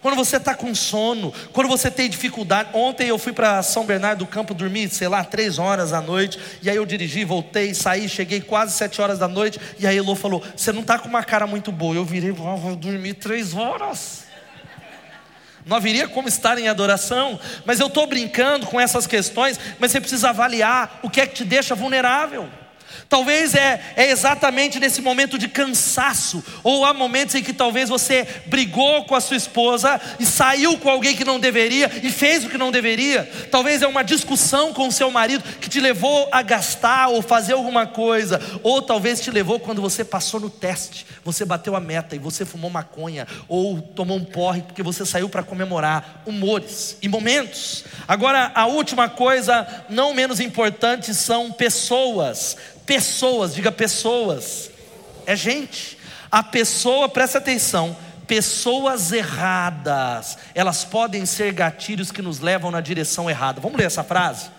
quando 0.00 0.16
você 0.16 0.36
está 0.36 0.54
com 0.54 0.74
sono, 0.74 1.32
quando 1.52 1.68
você 1.68 1.90
tem 1.90 2.08
dificuldade. 2.08 2.70
Ontem 2.72 3.08
eu 3.08 3.18
fui 3.18 3.32
para 3.32 3.62
São 3.62 3.84
Bernardo 3.84 4.20
do 4.20 4.26
Campo 4.26 4.54
dormir, 4.54 4.88
sei 4.88 5.08
lá, 5.08 5.22
três 5.22 5.58
horas 5.58 5.90
da 5.90 6.00
noite. 6.00 6.38
E 6.62 6.70
aí 6.70 6.76
eu 6.76 6.86
dirigi, 6.86 7.24
voltei, 7.24 7.74
saí, 7.74 8.08
cheguei 8.08 8.40
quase 8.40 8.72
sete 8.72 9.00
horas 9.00 9.18
da 9.18 9.28
noite. 9.28 9.60
E 9.78 9.86
aí 9.86 9.96
Elô 9.96 10.14
falou: 10.14 10.42
Você 10.56 10.72
não 10.72 10.80
está 10.80 10.98
com 10.98 11.08
uma 11.08 11.22
cara 11.22 11.46
muito 11.46 11.70
boa. 11.70 11.94
Eu 11.94 12.04
virei, 12.04 12.30
oh, 12.30 12.56
vou 12.56 12.76
dormir 12.76 13.14
três 13.14 13.54
horas. 13.54 14.24
Não 15.66 15.76
haveria 15.76 16.08
como 16.08 16.26
estar 16.26 16.58
em 16.58 16.68
adoração, 16.68 17.38
mas 17.66 17.78
eu 17.78 17.88
estou 17.88 18.06
brincando 18.06 18.66
com 18.66 18.80
essas 18.80 19.06
questões, 19.06 19.60
mas 19.78 19.92
você 19.92 20.00
precisa 20.00 20.30
avaliar 20.30 21.00
o 21.02 21.10
que 21.10 21.20
é 21.20 21.26
que 21.26 21.34
te 21.34 21.44
deixa 21.44 21.74
vulnerável. 21.74 22.48
Talvez 23.08 23.54
é, 23.54 23.80
é 23.96 24.10
exatamente 24.10 24.78
nesse 24.78 25.00
momento 25.00 25.38
de 25.38 25.48
cansaço, 25.48 26.42
ou 26.62 26.84
há 26.84 26.94
momentos 26.94 27.34
em 27.34 27.42
que 27.42 27.52
talvez 27.52 27.88
você 27.88 28.26
brigou 28.46 29.04
com 29.04 29.14
a 29.14 29.20
sua 29.20 29.36
esposa 29.36 30.00
e 30.18 30.24
saiu 30.24 30.78
com 30.78 30.88
alguém 30.88 31.16
que 31.16 31.24
não 31.24 31.40
deveria 31.40 31.90
e 32.02 32.10
fez 32.10 32.44
o 32.44 32.48
que 32.48 32.58
não 32.58 32.70
deveria. 32.70 33.30
Talvez 33.50 33.82
é 33.82 33.86
uma 33.86 34.02
discussão 34.02 34.72
com 34.72 34.88
o 34.88 34.92
seu 34.92 35.10
marido 35.10 35.42
que 35.60 35.68
te 35.68 35.80
levou 35.80 36.28
a 36.30 36.42
gastar 36.42 37.08
ou 37.08 37.22
fazer 37.22 37.54
alguma 37.54 37.86
coisa, 37.86 38.40
ou 38.62 38.80
talvez 38.80 39.20
te 39.20 39.30
levou 39.30 39.58
quando 39.58 39.82
você 39.82 40.04
passou 40.04 40.40
no 40.40 40.50
teste, 40.50 41.06
você 41.24 41.44
bateu 41.44 41.74
a 41.74 41.80
meta 41.80 42.14
e 42.14 42.18
você 42.18 42.44
fumou 42.44 42.70
maconha 42.70 43.26
ou 43.48 43.80
tomou 43.80 44.16
um 44.16 44.24
porre 44.24 44.62
porque 44.62 44.82
você 44.82 45.04
saiu 45.04 45.28
para 45.28 45.42
comemorar 45.42 46.22
humores 46.26 46.96
e 47.02 47.08
momentos. 47.08 47.84
Agora, 48.06 48.52
a 48.54 48.66
última 48.66 49.08
coisa, 49.08 49.66
não 49.88 50.14
menos 50.14 50.40
importante, 50.40 51.14
são 51.14 51.52
pessoas 51.52 52.56
Pessoas, 52.90 53.54
diga 53.54 53.70
pessoas, 53.70 54.68
é 55.24 55.36
gente. 55.36 55.96
A 56.28 56.42
pessoa, 56.42 57.08
presta 57.08 57.38
atenção, 57.38 57.96
pessoas 58.26 59.12
erradas, 59.12 60.36
elas 60.56 60.84
podem 60.84 61.24
ser 61.24 61.52
gatilhos 61.52 62.10
que 62.10 62.20
nos 62.20 62.40
levam 62.40 62.68
na 62.68 62.80
direção 62.80 63.30
errada. 63.30 63.60
Vamos 63.60 63.78
ler 63.78 63.86
essa 63.86 64.02
frase? 64.02 64.50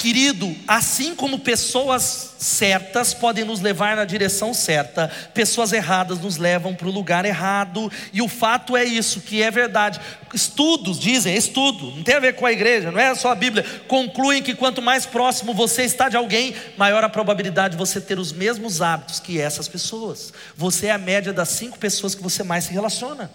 Querido, 0.00 0.56
assim 0.66 1.14
como 1.14 1.40
pessoas 1.40 2.36
certas 2.38 3.12
podem 3.12 3.44
nos 3.44 3.60
levar 3.60 3.96
na 3.96 4.06
direção 4.06 4.54
certa, 4.54 5.08
pessoas 5.34 5.74
erradas 5.74 6.18
nos 6.18 6.38
levam 6.38 6.74
para 6.74 6.88
o 6.88 6.90
lugar 6.90 7.26
errado, 7.26 7.92
e 8.10 8.22
o 8.22 8.26
fato 8.26 8.74
é 8.74 8.82
isso, 8.82 9.20
que 9.20 9.42
é 9.42 9.50
verdade. 9.50 10.00
Estudos 10.32 10.98
dizem, 10.98 11.36
estudo, 11.36 11.94
não 11.94 12.02
tem 12.02 12.14
a 12.14 12.18
ver 12.18 12.34
com 12.34 12.46
a 12.46 12.52
igreja, 12.52 12.90
não 12.90 12.98
é 12.98 13.14
só 13.14 13.30
a 13.30 13.34
Bíblia, 13.34 13.62
concluem 13.86 14.42
que 14.42 14.54
quanto 14.54 14.80
mais 14.80 15.04
próximo 15.04 15.52
você 15.52 15.82
está 15.82 16.08
de 16.08 16.16
alguém, 16.16 16.54
maior 16.78 17.04
a 17.04 17.08
probabilidade 17.10 17.72
de 17.72 17.78
você 17.78 18.00
ter 18.00 18.18
os 18.18 18.32
mesmos 18.32 18.80
hábitos 18.80 19.20
que 19.20 19.38
essas 19.38 19.68
pessoas. 19.68 20.32
Você 20.56 20.86
é 20.86 20.92
a 20.92 20.98
média 20.98 21.30
das 21.30 21.50
cinco 21.50 21.78
pessoas 21.78 22.14
que 22.14 22.22
você 22.22 22.42
mais 22.42 22.64
se 22.64 22.72
relaciona. 22.72 23.30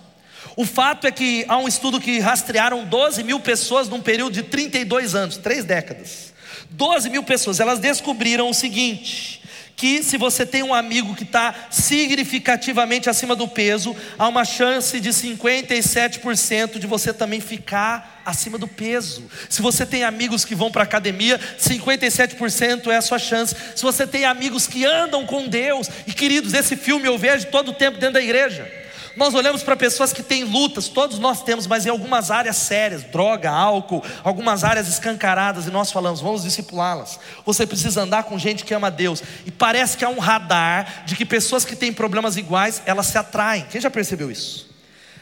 O 0.56 0.66
fato 0.66 1.06
é 1.06 1.12
que 1.12 1.46
há 1.48 1.58
um 1.58 1.68
estudo 1.68 2.02
que 2.02 2.18
rastrearam 2.18 2.86
12 2.86 3.24
mil 3.24 3.40
pessoas 3.40 3.88
num 3.88 4.02
período 4.02 4.34
de 4.34 4.42
32 4.42 5.14
anos, 5.14 5.38
três 5.38 5.64
décadas. 5.64 6.34
12 6.72 7.10
mil 7.10 7.24
pessoas, 7.24 7.60
elas 7.60 7.80
descobriram 7.80 8.50
o 8.50 8.54
seguinte: 8.54 9.42
que 9.76 10.02
se 10.02 10.18
você 10.18 10.46
tem 10.46 10.64
um 10.64 10.74
amigo 10.74 11.16
que 11.16 11.24
está 11.24 11.54
significativamente 11.70 13.10
acima 13.10 13.36
do 13.36 13.48
peso, 13.48 13.96
há 14.18 14.28
uma 14.28 14.46
chance 14.46 15.00
de 15.00 15.10
57% 15.10 16.80
de 16.80 16.88
você 16.88 17.14
também 17.14 17.42
ficar 17.42 18.22
acima 18.26 18.58
do 18.58 18.68
peso. 18.68 19.24
Se 19.50 19.62
você 19.62 19.86
tem 19.86 20.04
amigos 20.04 20.46
que 20.46 20.56
vão 20.56 20.72
para 20.72 20.84
a 20.84 20.86
academia, 20.86 21.40
57% 21.60 22.88
é 22.88 22.96
a 22.96 23.02
sua 23.02 23.20
chance. 23.20 23.56
Se 23.76 23.84
você 23.84 24.08
tem 24.08 24.24
amigos 24.24 24.66
que 24.66 24.86
andam 24.86 25.26
com 25.26 25.48
Deus, 25.48 25.90
e 26.08 26.14
queridos, 26.14 26.54
esse 26.54 26.76
filme 26.76 27.08
eu 27.08 27.18
vejo 27.18 27.48
todo 27.48 27.70
o 27.70 27.74
tempo 27.74 27.98
dentro 27.98 28.14
da 28.14 28.22
igreja. 28.22 28.85
Nós 29.16 29.34
olhamos 29.34 29.64
para 29.64 29.78
pessoas 29.78 30.12
que 30.12 30.22
têm 30.22 30.44
lutas, 30.44 30.90
todos 30.90 31.20
nós 31.20 31.42
temos, 31.42 31.66
mas 31.68 31.86
em 31.86 31.90
algumas 31.90 32.32
áreas 32.32 32.58
sérias, 32.58 33.04
droga, 33.04 33.50
álcool, 33.50 34.04
algumas 34.24 34.64
áreas 34.64 34.90
escancaradas, 34.90 35.68
e 35.68 35.72
nós 35.72 35.92
falamos, 35.92 36.20
vamos 36.20 36.44
discipulá-las. 36.44 37.18
Você 37.46 37.66
precisa 37.66 38.02
andar 38.02 38.24
com 38.24 38.38
gente 38.38 38.66
que 38.66 38.74
ama 38.74 38.92
Deus. 38.92 39.24
E 39.46 39.52
parece 39.52 39.96
que 39.96 40.04
há 40.04 40.10
um 40.10 40.20
radar 40.20 41.06
de 41.06 41.16
que 41.16 41.26
pessoas 41.26 41.64
que 41.64 41.76
têm 41.76 41.94
problemas 41.94 42.36
iguais, 42.36 42.82
elas 42.86 43.08
se 43.08 43.18
atraem. 43.18 43.66
Quem 43.70 43.80
já 43.80 43.90
percebeu 43.90 44.30
isso? 44.30 44.70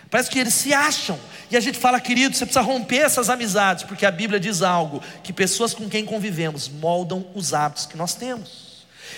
Parece 0.10 0.30
que 0.30 0.40
eles 0.40 0.54
se 0.54 0.74
acham. 0.74 1.20
E 1.50 1.58
a 1.58 1.60
gente 1.60 1.78
fala, 1.78 2.00
querido, 2.00 2.36
você 2.36 2.46
precisa 2.46 2.66
romper 2.66 3.00
essas 3.00 3.30
amizades, 3.30 3.84
porque 3.84 4.06
a 4.06 4.12
Bíblia 4.12 4.40
diz 4.40 4.64
algo: 4.64 5.02
que 5.24 5.32
pessoas 5.32 5.74
com 5.74 5.88
quem 5.88 6.04
convivemos 6.04 6.68
moldam 6.68 7.26
os 7.36 7.54
hábitos 7.54 7.86
que 7.86 7.98
nós 7.98 8.16
temos. 8.16 8.73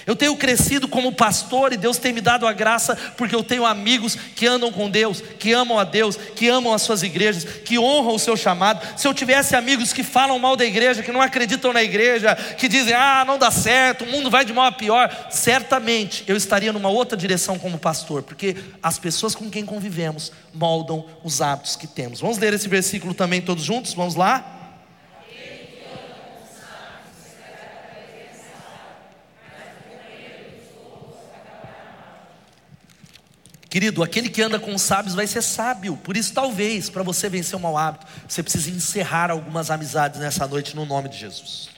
Eu 0.05 0.15
tenho 0.15 0.35
crescido 0.35 0.87
como 0.87 1.11
pastor 1.11 1.73
e 1.73 1.77
Deus 1.77 1.97
tem 1.97 2.13
me 2.13 2.21
dado 2.21 2.47
a 2.47 2.53
graça 2.53 2.95
porque 3.17 3.35
eu 3.35 3.43
tenho 3.43 3.65
amigos 3.65 4.15
que 4.35 4.47
andam 4.47 4.71
com 4.71 4.89
Deus, 4.89 5.21
que 5.39 5.53
amam 5.53 5.79
a 5.79 5.83
Deus, 5.83 6.17
que 6.17 6.47
amam 6.47 6.73
as 6.73 6.81
suas 6.81 7.03
igrejas, 7.03 7.43
que 7.43 7.77
honram 7.77 8.15
o 8.15 8.19
seu 8.19 8.35
chamado. 8.35 8.85
Se 8.97 9.07
eu 9.07 9.13
tivesse 9.13 9.55
amigos 9.55 9.93
que 9.93 10.03
falam 10.03 10.39
mal 10.39 10.55
da 10.55 10.65
igreja, 10.65 11.03
que 11.03 11.11
não 11.11 11.21
acreditam 11.21 11.73
na 11.73 11.83
igreja, 11.83 12.35
que 12.35 12.67
dizem, 12.67 12.93
ah, 12.93 13.23
não 13.25 13.37
dá 13.37 13.51
certo, 13.51 14.03
o 14.03 14.07
mundo 14.07 14.29
vai 14.29 14.45
de 14.45 14.53
mal 14.53 14.65
a 14.65 14.71
pior, 14.71 15.27
certamente 15.29 16.23
eu 16.27 16.35
estaria 16.35 16.73
numa 16.73 16.89
outra 16.89 17.17
direção 17.17 17.59
como 17.59 17.77
pastor, 17.77 18.23
porque 18.23 18.55
as 18.81 18.97
pessoas 18.97 19.35
com 19.35 19.49
quem 19.49 19.65
convivemos 19.65 20.31
moldam 20.53 21.05
os 21.23 21.41
hábitos 21.41 21.75
que 21.75 21.87
temos. 21.87 22.19
Vamos 22.19 22.37
ler 22.37 22.53
esse 22.53 22.67
versículo 22.67 23.13
também 23.13 23.41
todos 23.41 23.63
juntos? 23.63 23.93
Vamos 23.93 24.15
lá? 24.15 24.54
Querido, 33.69 34.03
aquele 34.03 34.29
que 34.29 34.41
anda 34.41 34.59
com 34.59 34.73
os 34.73 34.81
sábios 34.81 35.15
vai 35.15 35.27
ser 35.27 35.41
sábio. 35.41 35.97
Por 35.97 36.15
isso, 36.15 36.33
talvez, 36.33 36.89
para 36.89 37.03
você 37.03 37.27
vencer 37.27 37.57
o 37.57 37.59
mau 37.59 37.77
hábito, 37.77 38.05
você 38.27 38.41
precise 38.41 38.71
encerrar 38.71 39.31
algumas 39.31 39.69
amizades 39.69 40.19
nessa 40.19 40.47
noite 40.47 40.75
no 40.75 40.85
nome 40.85 41.09
de 41.09 41.17
Jesus. 41.17 41.69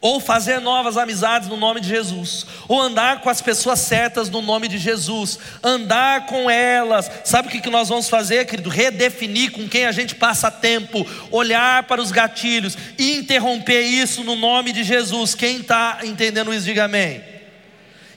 Ou 0.00 0.20
fazer 0.20 0.60
novas 0.60 0.98
amizades 0.98 1.48
no 1.48 1.56
nome 1.56 1.80
de 1.80 1.88
Jesus. 1.88 2.44
Ou 2.68 2.78
andar 2.78 3.22
com 3.22 3.30
as 3.30 3.40
pessoas 3.40 3.80
certas 3.80 4.28
no 4.28 4.42
nome 4.42 4.68
de 4.68 4.76
Jesus. 4.76 5.38
Andar 5.62 6.26
com 6.26 6.50
elas. 6.50 7.10
Sabe 7.24 7.48
o 7.48 7.50
que 7.50 7.70
nós 7.70 7.88
vamos 7.88 8.10
fazer, 8.10 8.44
querido? 8.44 8.68
Redefinir 8.68 9.52
com 9.52 9.66
quem 9.66 9.86
a 9.86 9.92
gente 9.92 10.14
passa 10.14 10.50
tempo. 10.50 11.06
Olhar 11.30 11.84
para 11.84 12.02
os 12.02 12.12
gatilhos 12.12 12.76
e 12.98 13.16
interromper 13.16 13.80
isso 13.80 14.22
no 14.22 14.36
nome 14.36 14.72
de 14.72 14.84
Jesus. 14.84 15.34
Quem 15.34 15.60
está 15.60 16.00
entendendo 16.04 16.52
isso, 16.52 16.66
diga 16.66 16.84
amém. 16.84 17.33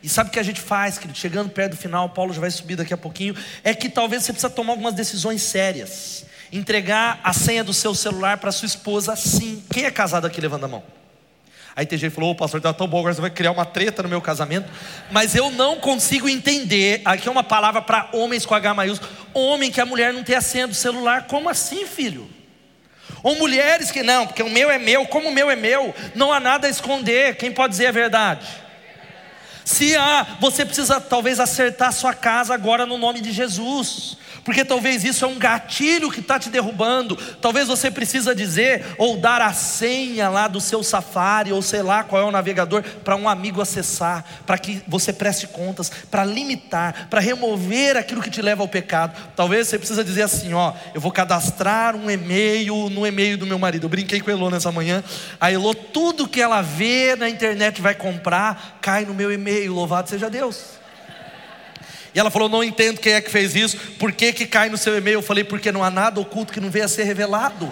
E 0.04 0.10
sabe 0.10 0.30
o 0.30 0.34
que 0.34 0.40
a 0.40 0.44
gente 0.44 0.62
faz, 0.62 0.98
querido? 0.98 1.18
Chegando 1.18 1.50
perto 1.50 1.72
do 1.72 1.78
final, 1.78 2.10
Paulo 2.10 2.34
já 2.34 2.42
vai 2.42 2.52
subir 2.52 2.76
daqui 2.76 2.94
a 2.94 2.98
pouquinho. 2.98 3.36
É 3.64 3.74
que 3.74 3.90
talvez 3.90 4.24
você 4.24 4.32
precisa 4.32 4.50
tomar 4.50 4.74
algumas 4.74 4.94
decisões 4.94 5.42
sérias. 5.42 6.26
Entregar 6.52 7.20
a 7.24 7.34
senha 7.34 7.64
do 7.64 7.74
seu 7.74 7.94
celular 7.94 8.38
para 8.38 8.52
sua 8.52 8.66
esposa, 8.66 9.16
sim. 9.16 9.64
Quem 9.72 9.84
é 9.84 9.92
casado 9.92 10.26
aqui, 10.26 10.40
levanta 10.40 10.66
a 10.66 10.70
mão. 10.70 10.84
Aí 11.76 11.86
tem 11.86 11.98
gente 11.98 12.10
que 12.10 12.16
falou, 12.16 12.32
o 12.32 12.36
pastor 12.36 12.58
está 12.58 12.74
tão 12.74 12.88
bom, 12.88 12.98
agora 12.98 13.14
você 13.14 13.22
vai 13.22 13.30
criar 13.30 13.52
uma 13.52 13.66
treta 13.66 14.02
no 14.02 14.10
meu 14.10 14.20
casamento. 14.20 14.68
Mas 15.12 15.36
eu 15.36 15.52
não 15.52 15.80
consigo 15.80 16.28
entender. 16.28 17.02
Aqui 17.06 17.28
é 17.28 17.32
uma 17.32 17.44
palavra 17.44 17.82
para 17.84 18.10
homens 18.14 18.46
com 18.48 18.56
H 18.56 18.74
maiúsculo. 18.74 19.12
Homem 19.34 19.72
que 19.72 19.80
a 19.80 19.86
mulher 19.86 20.12
não 20.12 20.24
tem 20.24 20.36
a 20.36 20.42
senha 20.42 20.68
do 20.68 20.74
celular. 20.74 21.28
Como 21.28 21.48
assim, 21.48 21.86
filho? 21.86 22.28
Ou 23.22 23.36
mulheres 23.36 23.92
que 23.92 24.02
não, 24.04 24.26
porque 24.26 24.42
o 24.42 24.50
meu 24.50 24.72
é 24.72 24.80
meu, 24.80 25.06
como 25.06 25.30
o 25.30 25.32
meu 25.32 25.50
é 25.52 25.56
meu, 25.56 25.94
não 26.16 26.32
há 26.32 26.40
nada 26.40 26.68
a 26.68 26.70
esconder. 26.70 27.36
Quem 27.36 27.52
pode 27.52 27.72
dizer 27.72 27.88
a 27.88 27.92
verdade? 27.92 28.48
Se 29.67 29.97
há, 29.97 30.25
você 30.39 30.65
precisa 30.65 31.01
talvez 31.01 31.41
acertar 31.41 31.91
sua 31.91 32.13
casa 32.13 32.53
agora 32.53 32.86
no 32.86 32.97
nome 32.97 33.19
de 33.19 33.34
Jesus 33.34 34.15
porque 34.48 34.64
talvez 34.64 35.04
isso 35.04 35.26
é 35.26 35.28
um 35.28 35.38
gatilho 35.38 36.10
que 36.10 36.22
está 36.22 36.40
te 36.40 36.50
derrubando. 36.50 37.18
Talvez 37.42 37.68
você 37.68 37.92
precisa 37.92 38.34
dizer 38.34 38.96
ou 38.98 39.18
dar 39.18 39.42
a 39.42 39.52
senha 39.52 40.30
lá 40.30 40.48
do 40.48 40.62
seu 40.62 40.82
Safari 40.82 41.52
ou 41.52 41.62
sei 41.62 41.82
lá 41.82 42.02
qual 42.02 42.22
é 42.22 42.26
o 42.26 42.32
navegador 42.32 42.82
para 43.04 43.18
um 43.18 43.28
amigo 43.28 43.62
acessar, 43.62 44.24
para 44.46 44.58
que 44.58 44.82
você 44.88 45.12
preste 45.12 45.48
contas, 45.48 45.92
para 46.10 46.24
limitar, 46.24 47.10
para 47.10 47.20
remover 47.20 47.98
aquilo 47.98 48.22
que 48.22 48.30
te 48.30 48.42
leva 48.42 48.64
ao 48.64 48.70
pecado. 48.70 49.22
Talvez 49.36 49.68
você 49.68 49.78
precisa 49.78 50.02
dizer 50.02 50.22
assim, 50.22 50.54
ó, 50.54 50.72
eu 50.96 51.02
vou 51.02 51.12
cadastrar 51.12 51.94
um 51.94 52.10
e-mail 52.10 52.90
no 52.90 53.06
e-mail 53.06 53.38
do 53.38 53.46
meu 53.46 53.60
marido. 53.60 53.84
Eu 53.84 53.90
brinquei 53.90 54.22
com 54.22 54.30
a 54.30 54.34
Elô 54.34 54.50
nessa 54.50 54.72
manhã. 54.72 55.04
A 55.42 55.52
Elô 55.52 55.74
tudo 55.74 56.26
que 56.26 56.42
ela 56.42 56.62
vê 56.62 57.18
na 57.18 57.28
internet 57.28 57.82
vai 57.82 57.96
comprar, 57.96 58.78
cai 58.80 59.04
no 59.04 59.14
meu 59.14 59.30
e-mail. 59.30 59.74
Louvado 59.74 60.10
seja 60.10 60.30
Deus. 60.30 60.77
E 62.17 62.19
ela 62.19 62.32
falou: 62.32 62.49
Não 62.49 62.63
entendo 62.63 62.99
quem 62.99 63.13
é 63.13 63.21
que 63.21 63.30
fez 63.30 63.56
isso, 63.56 63.77
por 63.99 64.12
que, 64.12 64.34
que 64.34 64.47
cai 64.47 64.69
no 64.69 64.77
seu 64.77 64.97
e-mail? 64.97 65.19
Eu 65.19 65.21
falei: 65.21 65.43
Porque 65.43 65.71
não 65.71 65.84
há 65.84 65.91
nada 65.91 66.19
oculto 66.19 66.51
que 66.51 66.60
não 66.60 66.71
venha 66.71 66.86
a 66.86 66.88
ser 66.88 67.03
revelado. 67.03 67.71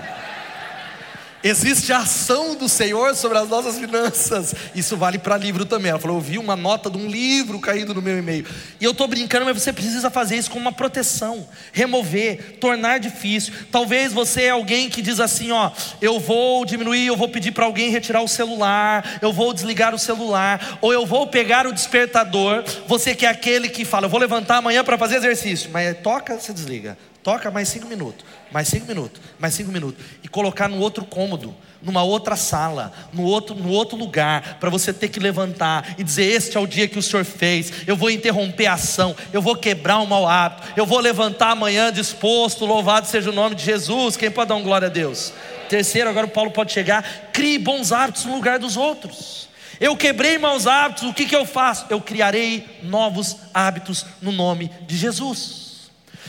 Existe 1.47 1.93
a 1.93 1.99
ação 1.99 2.55
do 2.55 2.67
Senhor 2.67 3.13
sobre 3.13 3.38
as 3.38 3.47
nossas 3.47 3.77
finanças. 3.77 4.55
Isso 4.73 4.97
vale 4.97 5.19
para 5.19 5.38
livro 5.38 5.63
também. 5.63 5.91
Ela 5.91 5.99
falou: 5.99 6.17
Eu 6.17 6.21
vi 6.21 6.39
uma 6.39 6.55
nota 6.55 6.89
de 6.89 6.97
um 6.97 7.08
livro 7.08 7.60
caindo 7.60 7.93
no 7.93 8.01
meu 8.01 8.17
e-mail. 8.17 8.47
E 8.81 8.84
eu 8.84 8.89
estou 8.89 9.08
brincando, 9.08 9.45
mas 9.45 9.62
você 9.62 9.71
precisa 9.71 10.10
fazer 10.10 10.38
isso 10.38 10.49
com 10.49 10.58
uma 10.58 10.71
proteção, 10.71 11.47
remover, 11.71 12.58
tornar 12.60 12.99
difícil. 12.99 13.53
Talvez 13.71 14.12
você 14.12 14.45
é 14.45 14.49
alguém 14.49 14.89
que 14.89 15.03
diz 15.03 15.19
assim: 15.19 15.51
Ó, 15.51 15.69
eu 16.01 16.19
vou 16.19 16.65
diminuir, 16.65 17.05
eu 17.05 17.15
vou 17.15 17.29
pedir 17.29 17.51
para 17.51 17.65
alguém 17.65 17.91
retirar 17.91 18.23
o 18.23 18.27
celular, 18.27 19.19
eu 19.21 19.31
vou 19.31 19.53
desligar 19.53 19.93
o 19.93 19.99
celular, 19.99 20.79
ou 20.81 20.91
eu 20.91 21.05
vou 21.05 21.27
pegar 21.27 21.67
o 21.67 21.71
despertador. 21.71 22.63
Você 22.88 23.13
que 23.13 23.23
é 23.23 23.29
aquele 23.29 23.69
que 23.69 23.86
fala: 23.86 24.08
Eu 24.08 24.10
vou 24.10 24.19
levantar 24.19 24.58
amanhã 24.58 24.84
para 24.84 24.97
fazer 24.97 25.17
exercício, 25.17 25.69
mas 25.71 25.95
toca, 25.99 26.39
você 26.39 26.51
desliga. 26.51 26.97
Toca 27.26 27.50
mais 27.50 27.70
cinco 27.70 27.88
minutos, 27.88 28.24
mais 28.52 28.68
cinco 28.68 28.86
minutos, 28.86 29.20
mais 29.40 29.56
cinco 29.56 29.72
minutos. 29.72 30.06
E 30.22 30.28
colocar 30.28 30.70
no 30.70 30.78
outro 30.78 31.04
cômodo, 31.04 31.56
numa 31.82 32.04
outra 32.04 32.36
sala, 32.36 32.94
no 33.12 33.24
outro, 33.24 33.56
no 33.56 33.70
outro 33.70 33.98
lugar, 33.98 34.60
para 34.60 34.70
você 34.70 34.94
ter 34.94 35.10
que 35.10 35.20
levantar 35.20 35.96
e 35.98 36.04
dizer: 36.04 36.26
Este 36.26 36.56
é 36.56 36.60
o 36.60 36.68
dia 36.68 36.88
que 36.88 37.00
o 37.00 37.02
Senhor 37.02 37.26
fez. 37.26 37.74
Eu 37.88 37.96
vou 37.96 38.12
interromper 38.12 38.68
a 38.68 38.74
ação, 38.74 39.16
eu 39.34 39.42
vou 39.42 39.56
quebrar 39.56 39.98
um 40.02 40.06
mau 40.06 40.28
hábito, 40.30 40.68
eu 40.78 40.86
vou 40.86 41.00
levantar 41.00 41.50
amanhã 41.50 41.92
disposto. 41.92 42.63
Louvado 42.63 43.08
seja 43.08 43.32
o 43.32 43.34
nome 43.34 43.56
de 43.56 43.65
Jesus. 43.65 44.15
Quem 44.15 44.30
pode 44.30 44.50
dar 44.50 44.56
um 44.56 44.62
glória 44.62 44.88
a 44.88 44.92
Deus? 44.92 45.34
Terceiro, 45.67 46.08
agora 46.08 46.28
o 46.28 46.30
Paulo 46.30 46.52
pode 46.52 46.71
chegar, 46.73 47.32
crie 47.34 47.58
bons 47.58 47.92
hábitos 47.92 48.26
no 48.26 48.36
lugar 48.36 48.60
dos 48.60 48.78
outros. 48.78 49.50
Eu 49.80 49.98
quebrei 49.98 50.38
maus 50.38 50.67
hábitos, 50.67 51.10
o 51.10 51.13
que, 51.13 51.26
que 51.26 51.36
eu 51.36 51.44
faço? 51.44 51.88
Eu 51.90 52.00
criarei 52.00 52.82
novos 52.84 53.36
hábitos 53.52 54.06
no 54.21 54.32
nome 54.32 54.69
de 54.86 54.96
Jesus. 54.96 55.65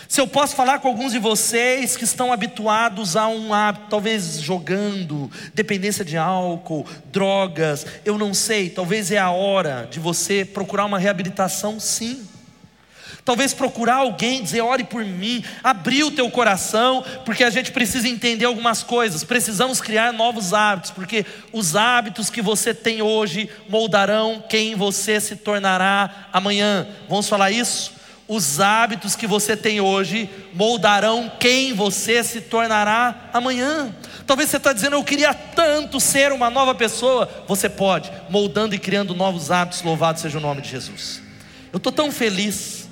Se 0.09 0.21
eu 0.21 0.27
posso 0.27 0.55
falar 0.55 0.79
com 0.79 0.89
alguns 0.89 1.13
de 1.13 1.19
vocês 1.19 1.97
que 1.97 2.05
estão 2.05 2.33
habituados 2.33 3.17
a 3.17 3.27
um 3.27 3.53
hábito, 3.53 3.87
talvez 3.91 4.41
jogando, 4.41 5.31
dependência 5.53 6.05
de 6.05 6.17
álcool, 6.17 6.87
drogas, 7.11 7.85
eu 8.05 8.17
não 8.17 8.33
sei, 8.33 8.71
talvez 8.71 9.11
é 9.11 9.19
a 9.19 9.31
hora 9.31 9.89
de 9.91 9.99
você 9.99 10.45
procurar 10.45 10.85
uma 10.85 10.99
reabilitação, 10.99 11.81
sim. 11.81 12.25
Talvez 13.25 13.53
procurar 13.53 13.97
alguém, 13.97 14.45
dizer, 14.45 14.61
ore 14.61 14.85
por 14.85 15.05
mim, 15.05 15.43
abrir 15.65 16.05
o 16.05 16.13
teu 16.13 16.31
coração, 16.31 17.05
porque 17.25 17.43
a 17.43 17.51
gente 17.51 17.73
precisa 17.73 18.09
entender 18.09 18.45
algumas 18.45 18.85
coisas, 18.85 19.25
precisamos 19.25 19.81
criar 19.81 20.13
novos 20.13 20.55
hábitos, 20.55 20.93
porque 20.93 21.27
os 21.53 21.75
hábitos 21.75 22.31
que 22.31 22.41
você 22.41 22.73
tem 22.73 23.03
hoje 23.03 23.51
moldarão 23.69 24.45
quem 24.49 24.77
você 24.77 25.21
se 25.21 25.35
tornará 25.35 26.29
amanhã. 26.33 26.87
Vamos 27.09 27.29
falar 27.29 27.51
isso? 27.51 27.96
Os 28.29 28.61
hábitos 28.61 29.15
que 29.15 29.27
você 29.27 29.57
tem 29.57 29.81
hoje 29.81 30.29
moldarão 30.53 31.31
quem 31.39 31.73
você 31.73 32.25
se 32.25 32.41
tornará 32.41 33.31
amanhã. 33.33 33.95
Talvez 34.27 34.51
você 34.51 34.57
está 34.57 34.73
dizendo, 34.73 34.97
eu 34.97 35.05
queria 35.05 35.33
tanto 35.33 36.01
ser 36.01 36.33
uma 36.33 36.51
nova 36.51 36.75
pessoa. 36.75 37.29
Você 37.47 37.69
pode, 37.69 38.11
moldando 38.29 38.75
e 38.75 38.79
criando 38.79 39.15
novos 39.15 39.53
hábitos, 39.53 39.83
louvado 39.83 40.19
seja 40.19 40.39
o 40.39 40.41
nome 40.41 40.61
de 40.61 40.71
Jesus. 40.71 41.23
Eu 41.73 41.77
estou 41.77 41.93
tão 41.93 42.11
feliz 42.11 42.86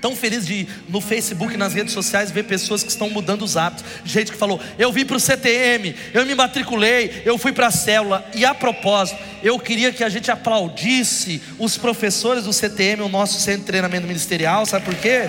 Tão 0.00 0.14
feliz 0.14 0.46
de 0.46 0.66
no 0.88 1.00
Facebook, 1.00 1.56
nas 1.56 1.74
redes 1.74 1.92
sociais, 1.92 2.30
ver 2.30 2.44
pessoas 2.44 2.84
que 2.84 2.90
estão 2.90 3.10
mudando 3.10 3.42
os 3.42 3.56
hábitos. 3.56 3.84
Gente 4.04 4.30
que 4.30 4.38
falou: 4.38 4.60
Eu 4.78 4.92
vim 4.92 5.04
para 5.04 5.16
o 5.16 5.20
CTM, 5.20 5.94
eu 6.14 6.24
me 6.24 6.34
matriculei, 6.36 7.22
eu 7.24 7.36
fui 7.36 7.52
para 7.52 7.66
a 7.66 7.70
célula. 7.70 8.24
E 8.32 8.44
a 8.44 8.54
propósito, 8.54 9.18
eu 9.42 9.58
queria 9.58 9.92
que 9.92 10.04
a 10.04 10.08
gente 10.08 10.30
aplaudisse 10.30 11.42
os 11.58 11.76
professores 11.76 12.44
do 12.44 12.52
CTM, 12.52 13.02
o 13.02 13.08
nosso 13.08 13.40
centro 13.40 13.60
de 13.60 13.66
treinamento 13.66 14.06
ministerial. 14.06 14.64
Sabe 14.66 14.84
por 14.84 14.94
quê? 14.94 15.22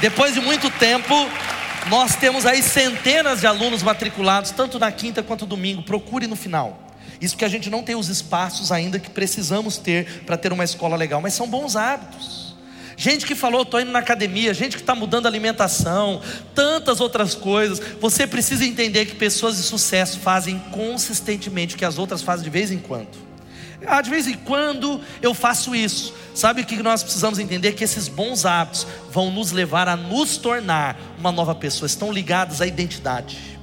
Depois 0.00 0.34
de 0.34 0.40
muito 0.40 0.68
tempo, 0.68 1.14
nós 1.88 2.16
temos 2.16 2.44
aí 2.44 2.62
centenas 2.62 3.40
de 3.40 3.46
alunos 3.46 3.82
matriculados, 3.82 4.50
tanto 4.50 4.78
na 4.78 4.92
quinta 4.92 5.22
quanto 5.22 5.46
domingo. 5.46 5.82
Procure 5.82 6.26
no 6.26 6.36
final. 6.36 6.85
Isso 7.20 7.36
que 7.36 7.44
a 7.44 7.48
gente 7.48 7.70
não 7.70 7.82
tem 7.82 7.94
os 7.94 8.08
espaços 8.08 8.70
ainda 8.70 8.98
que 8.98 9.10
precisamos 9.10 9.78
ter 9.78 10.22
para 10.24 10.36
ter 10.36 10.52
uma 10.52 10.64
escola 10.64 10.96
legal, 10.96 11.20
mas 11.20 11.34
são 11.34 11.48
bons 11.48 11.76
hábitos. 11.76 12.46
Gente 12.96 13.26
que 13.26 13.34
falou, 13.34 13.62
estou 13.62 13.78
indo 13.78 13.90
na 13.90 13.98
academia, 13.98 14.54
gente 14.54 14.76
que 14.76 14.82
está 14.82 14.94
mudando 14.94 15.26
a 15.26 15.28
alimentação, 15.28 16.22
tantas 16.54 16.98
outras 16.98 17.34
coisas. 17.34 17.78
Você 18.00 18.26
precisa 18.26 18.64
entender 18.64 19.04
que 19.04 19.14
pessoas 19.14 19.56
de 19.56 19.62
sucesso 19.62 20.18
fazem 20.20 20.58
consistentemente 20.70 21.74
o 21.74 21.78
que 21.78 21.84
as 21.84 21.98
outras 21.98 22.22
fazem 22.22 22.44
de 22.44 22.50
vez 22.50 22.70
em 22.70 22.78
quando. 22.78 23.26
Ah, 23.86 24.00
de 24.00 24.08
vez 24.08 24.26
em 24.26 24.34
quando 24.34 25.00
eu 25.20 25.34
faço 25.34 25.74
isso. 25.74 26.14
Sabe 26.34 26.62
o 26.62 26.64
que 26.64 26.82
nós 26.82 27.02
precisamos 27.02 27.38
entender? 27.38 27.72
Que 27.72 27.84
esses 27.84 28.08
bons 28.08 28.46
hábitos 28.46 28.86
vão 29.10 29.30
nos 29.30 29.52
levar 29.52 29.88
a 29.88 29.96
nos 29.96 30.38
tornar 30.38 30.98
uma 31.18 31.30
nova 31.30 31.54
pessoa, 31.54 31.86
estão 31.86 32.10
ligados 32.10 32.62
à 32.62 32.66
identidade. 32.66 33.55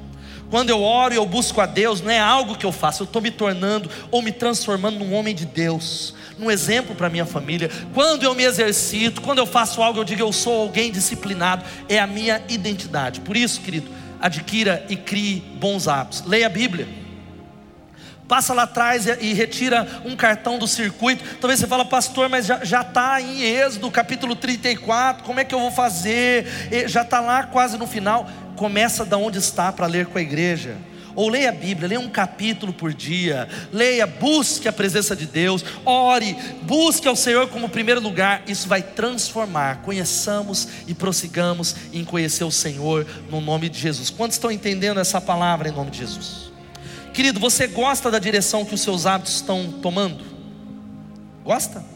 Quando 0.54 0.70
eu 0.70 0.84
oro 0.84 1.16
e 1.16 1.18
eu 1.18 1.26
busco 1.26 1.60
a 1.62 1.66
Deus, 1.66 2.00
não 2.00 2.12
é 2.12 2.20
algo 2.20 2.56
que 2.56 2.64
eu 2.64 2.72
faço, 2.72 3.02
eu 3.02 3.06
estou 3.06 3.20
me 3.20 3.32
tornando 3.32 3.90
ou 4.12 4.22
me 4.22 4.32
transformando 4.32 5.00
num 5.00 5.12
homem 5.16 5.34
de 5.34 5.48
Deus, 5.48 6.14
num 6.38 6.52
exemplo 6.52 6.94
para 6.94 7.10
minha 7.10 7.26
família. 7.26 7.72
Quando 7.92 8.22
eu 8.22 8.36
me 8.36 8.44
exercito, 8.44 9.20
quando 9.20 9.40
eu 9.40 9.48
faço 9.48 9.82
algo, 9.82 10.00
eu 10.00 10.04
digo 10.04 10.22
eu 10.22 10.32
sou 10.32 10.62
alguém 10.62 10.92
disciplinado, 10.92 11.66
é 11.90 11.98
a 11.98 12.06
minha 12.06 12.40
identidade. 12.48 13.22
Por 13.22 13.36
isso, 13.36 13.62
querido, 13.62 13.90
adquira 14.22 14.86
e 14.90 14.96
crie 14.96 15.40
bons 15.60 15.88
hábitos. 15.88 16.24
Leia 16.24 16.46
a 16.46 16.50
Bíblia. 16.50 16.88
Passa 18.28 18.54
lá 18.54 18.64
atrás 18.64 19.08
e 19.08 19.34
retira 19.34 19.88
um 20.06 20.16
cartão 20.16 20.60
do 20.60 20.68
circuito. 20.68 21.24
Talvez 21.42 21.60
você 21.60 21.68
fala, 21.68 21.84
pastor, 21.84 22.30
mas 22.30 22.46
já 22.46 22.82
está 22.82 23.20
em 23.20 23.42
Êxodo, 23.42 23.90
capítulo 23.90 24.36
34, 24.36 25.24
como 25.24 25.40
é 25.40 25.44
que 25.44 25.54
eu 25.54 25.60
vou 25.60 25.72
fazer? 25.72 26.46
Já 26.88 27.02
está 27.02 27.20
lá 27.20 27.44
quase 27.44 27.76
no 27.76 27.88
final 27.88 28.30
começa 28.56 29.06
da 29.06 29.18
onde 29.18 29.40
está 29.40 29.72
para 29.72 29.88
ler 29.88 30.08
com 30.08 30.18
a 30.18 30.22
igreja. 30.22 30.78
Ou 31.16 31.30
leia 31.30 31.50
a 31.50 31.54
Bíblia, 31.54 31.88
leia 31.88 32.00
um 32.00 32.10
capítulo 32.10 32.74
por 32.74 32.92
dia, 32.92 33.48
leia, 33.72 34.08
busque 34.08 34.68
a 34.68 34.74
presença 34.74 35.16
de 35.16 35.28
Deus, 35.28 35.64
ore, 35.86 36.36
busque 36.64 37.08
ao 37.08 37.16
Senhor 37.16 37.48
como 37.50 37.70
primeiro 37.70 38.02
lugar, 38.02 38.42
isso 38.48 38.68
vai 38.68 38.82
transformar. 38.82 39.82
Conheçamos 39.84 40.68
e 40.88 40.94
prossigamos 40.94 41.76
em 41.94 42.04
conhecer 42.04 42.44
o 42.44 42.52
Senhor 42.52 43.06
no 43.30 43.40
nome 43.40 43.70
de 43.70 43.78
Jesus. 43.80 44.10
Quantos 44.10 44.38
estão 44.38 44.52
entendendo 44.52 45.00
essa 45.00 45.22
palavra 45.22 45.70
em 45.70 45.72
nome 45.72 45.92
de 45.92 46.00
Jesus? 46.00 46.52
Querido, 47.14 47.40
você 47.40 47.68
gosta 47.68 48.10
da 48.10 48.18
direção 48.18 48.66
que 48.66 48.74
os 48.74 48.82
seus 48.82 49.06
hábitos 49.06 49.36
estão 49.36 49.72
tomando? 49.72 50.26
Gosta? 51.44 51.93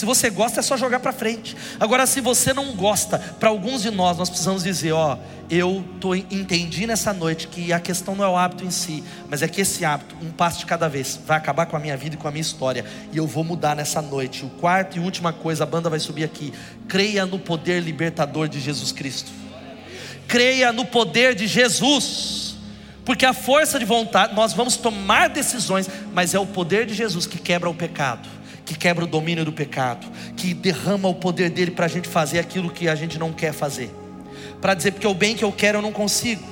Se 0.00 0.06
você 0.06 0.30
gosta, 0.30 0.60
é 0.60 0.62
só 0.62 0.78
jogar 0.78 0.98
para 0.98 1.12
frente. 1.12 1.54
Agora, 1.78 2.06
se 2.06 2.22
você 2.22 2.54
não 2.54 2.74
gosta, 2.74 3.18
para 3.18 3.50
alguns 3.50 3.82
de 3.82 3.90
nós, 3.90 4.16
nós 4.16 4.30
precisamos 4.30 4.62
dizer: 4.62 4.92
ó, 4.92 5.18
eu 5.50 5.84
tô, 6.00 6.14
entendi 6.14 6.86
nessa 6.86 7.12
noite 7.12 7.48
que 7.48 7.70
a 7.70 7.78
questão 7.78 8.14
não 8.14 8.24
é 8.24 8.28
o 8.30 8.34
hábito 8.34 8.64
em 8.64 8.70
si, 8.70 9.04
mas 9.28 9.42
é 9.42 9.48
que 9.48 9.60
esse 9.60 9.84
hábito, 9.84 10.16
um 10.22 10.30
passo 10.30 10.60
de 10.60 10.64
cada 10.64 10.88
vez, 10.88 11.20
vai 11.26 11.36
acabar 11.36 11.66
com 11.66 11.76
a 11.76 11.78
minha 11.78 11.98
vida 11.98 12.14
e 12.14 12.18
com 12.18 12.26
a 12.26 12.30
minha 12.30 12.40
história, 12.40 12.82
e 13.12 13.18
eu 13.18 13.26
vou 13.26 13.44
mudar 13.44 13.76
nessa 13.76 14.00
noite. 14.00 14.42
O 14.42 14.48
quarto 14.48 14.96
e 14.96 15.00
última 15.00 15.34
coisa, 15.34 15.64
a 15.64 15.66
banda 15.66 15.90
vai 15.90 16.00
subir 16.00 16.24
aqui: 16.24 16.50
creia 16.88 17.26
no 17.26 17.38
poder 17.38 17.82
libertador 17.82 18.48
de 18.48 18.58
Jesus 18.58 18.92
Cristo. 18.92 19.30
Creia 20.26 20.72
no 20.72 20.86
poder 20.86 21.34
de 21.34 21.46
Jesus. 21.46 22.56
Porque 23.04 23.26
a 23.26 23.34
força 23.34 23.78
de 23.78 23.84
vontade, 23.84 24.34
nós 24.34 24.54
vamos 24.54 24.78
tomar 24.78 25.28
decisões, 25.28 25.90
mas 26.14 26.32
é 26.32 26.38
o 26.38 26.46
poder 26.46 26.86
de 26.86 26.94
Jesus 26.94 27.26
que 27.26 27.38
quebra 27.38 27.68
o 27.68 27.74
pecado 27.74 28.39
que 28.70 28.78
quebra 28.78 29.02
o 29.02 29.06
domínio 29.06 29.44
do 29.44 29.50
pecado, 29.50 30.06
que 30.36 30.54
derrama 30.54 31.08
o 31.08 31.14
poder 31.14 31.50
dele 31.50 31.72
para 31.72 31.86
a 31.86 31.88
gente 31.88 32.08
fazer 32.08 32.38
aquilo 32.38 32.70
que 32.70 32.88
a 32.88 32.94
gente 32.94 33.18
não 33.18 33.32
quer 33.32 33.52
fazer, 33.52 33.92
para 34.60 34.74
dizer, 34.74 34.92
porque 34.92 35.08
o 35.08 35.14
bem 35.14 35.34
que 35.34 35.44
eu 35.44 35.50
quero 35.50 35.78
eu 35.78 35.82
não 35.82 35.90
consigo, 35.90 36.44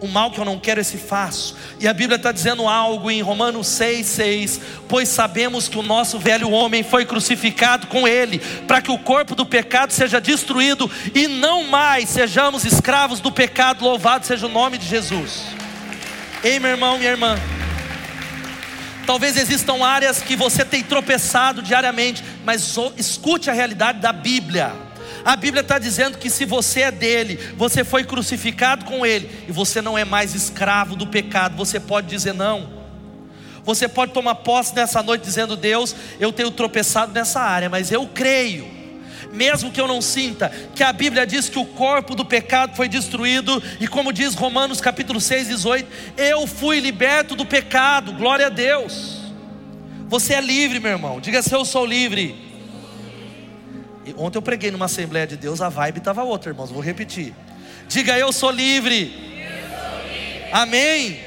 o 0.00 0.08
mal 0.08 0.30
que 0.30 0.40
eu 0.40 0.44
não 0.46 0.58
quero 0.58 0.80
esse 0.80 0.96
faço, 0.96 1.54
e 1.78 1.86
a 1.86 1.92
Bíblia 1.92 2.16
está 2.16 2.32
dizendo 2.32 2.66
algo 2.66 3.10
em 3.10 3.20
Romanos 3.20 3.66
6,6: 3.66 4.58
Pois 4.88 5.10
sabemos 5.10 5.68
que 5.68 5.78
o 5.78 5.82
nosso 5.82 6.18
velho 6.18 6.50
homem 6.50 6.82
foi 6.82 7.04
crucificado 7.04 7.88
com 7.88 8.08
ele, 8.08 8.38
para 8.66 8.80
que 8.80 8.90
o 8.90 8.98
corpo 8.98 9.34
do 9.34 9.44
pecado 9.44 9.92
seja 9.92 10.18
destruído 10.18 10.90
e 11.14 11.28
não 11.28 11.64
mais 11.64 12.08
sejamos 12.08 12.64
escravos 12.64 13.20
do 13.20 13.30
pecado, 13.30 13.84
louvado 13.84 14.24
seja 14.24 14.46
o 14.46 14.50
nome 14.50 14.78
de 14.78 14.86
Jesus. 14.86 15.42
Ei, 16.42 16.58
meu 16.58 16.70
irmão, 16.70 16.96
minha 16.96 17.10
irmã. 17.10 17.36
Talvez 19.10 19.36
existam 19.36 19.84
áreas 19.84 20.22
que 20.22 20.36
você 20.36 20.64
tem 20.64 20.84
tropeçado 20.84 21.62
diariamente, 21.62 22.22
mas 22.44 22.76
escute 22.96 23.50
a 23.50 23.52
realidade 23.52 23.98
da 23.98 24.12
Bíblia. 24.12 24.72
A 25.24 25.34
Bíblia 25.34 25.62
está 25.62 25.80
dizendo 25.80 26.16
que 26.16 26.30
se 26.30 26.44
você 26.44 26.82
é 26.82 26.90
dele, 26.92 27.36
você 27.56 27.82
foi 27.82 28.04
crucificado 28.04 28.84
com 28.84 29.04
ele, 29.04 29.28
e 29.48 29.50
você 29.50 29.82
não 29.82 29.98
é 29.98 30.04
mais 30.04 30.36
escravo 30.36 30.94
do 30.94 31.08
pecado, 31.08 31.56
você 31.56 31.80
pode 31.80 32.06
dizer 32.06 32.32
não. 32.32 32.70
Você 33.64 33.88
pode 33.88 34.12
tomar 34.12 34.36
posse 34.36 34.76
nessa 34.76 35.02
noite 35.02 35.24
dizendo: 35.24 35.56
Deus, 35.56 35.92
eu 36.20 36.30
tenho 36.30 36.52
tropeçado 36.52 37.10
nessa 37.12 37.40
área, 37.40 37.68
mas 37.68 37.90
eu 37.90 38.06
creio 38.06 38.79
mesmo 39.32 39.70
que 39.70 39.80
eu 39.80 39.86
não 39.86 40.00
sinta, 40.02 40.48
que 40.74 40.82
a 40.82 40.92
Bíblia 40.92 41.26
diz 41.26 41.48
que 41.48 41.58
o 41.58 41.64
corpo 41.64 42.14
do 42.14 42.24
pecado 42.24 42.74
foi 42.74 42.88
destruído, 42.88 43.62
e 43.78 43.86
como 43.86 44.12
diz 44.12 44.34
Romanos 44.34 44.80
capítulo 44.80 45.20
6, 45.20 45.48
18, 45.48 45.88
eu 46.16 46.46
fui 46.46 46.80
liberto 46.80 47.36
do 47.36 47.46
pecado, 47.46 48.12
glória 48.12 48.46
a 48.46 48.50
Deus. 48.50 49.20
Você 50.08 50.34
é 50.34 50.40
livre, 50.40 50.80
meu 50.80 50.90
irmão, 50.90 51.20
diga 51.20 51.42
se 51.42 51.54
eu 51.54 51.64
sou 51.64 51.86
livre. 51.86 52.34
E 54.04 54.14
ontem 54.16 54.38
eu 54.38 54.42
preguei 54.42 54.70
numa 54.70 54.86
Assembleia 54.86 55.26
de 55.26 55.36
Deus, 55.36 55.60
a 55.60 55.68
vibe 55.68 55.98
estava 55.98 56.24
outra, 56.24 56.50
irmãos, 56.50 56.70
vou 56.70 56.82
repetir. 56.82 57.32
Diga 57.88 58.18
eu 58.18 58.32
sou 58.32 58.50
livre. 58.50 59.02
Eu 59.02 59.78
sou 59.78 60.08
livre. 60.08 60.44
Amém. 60.52 61.20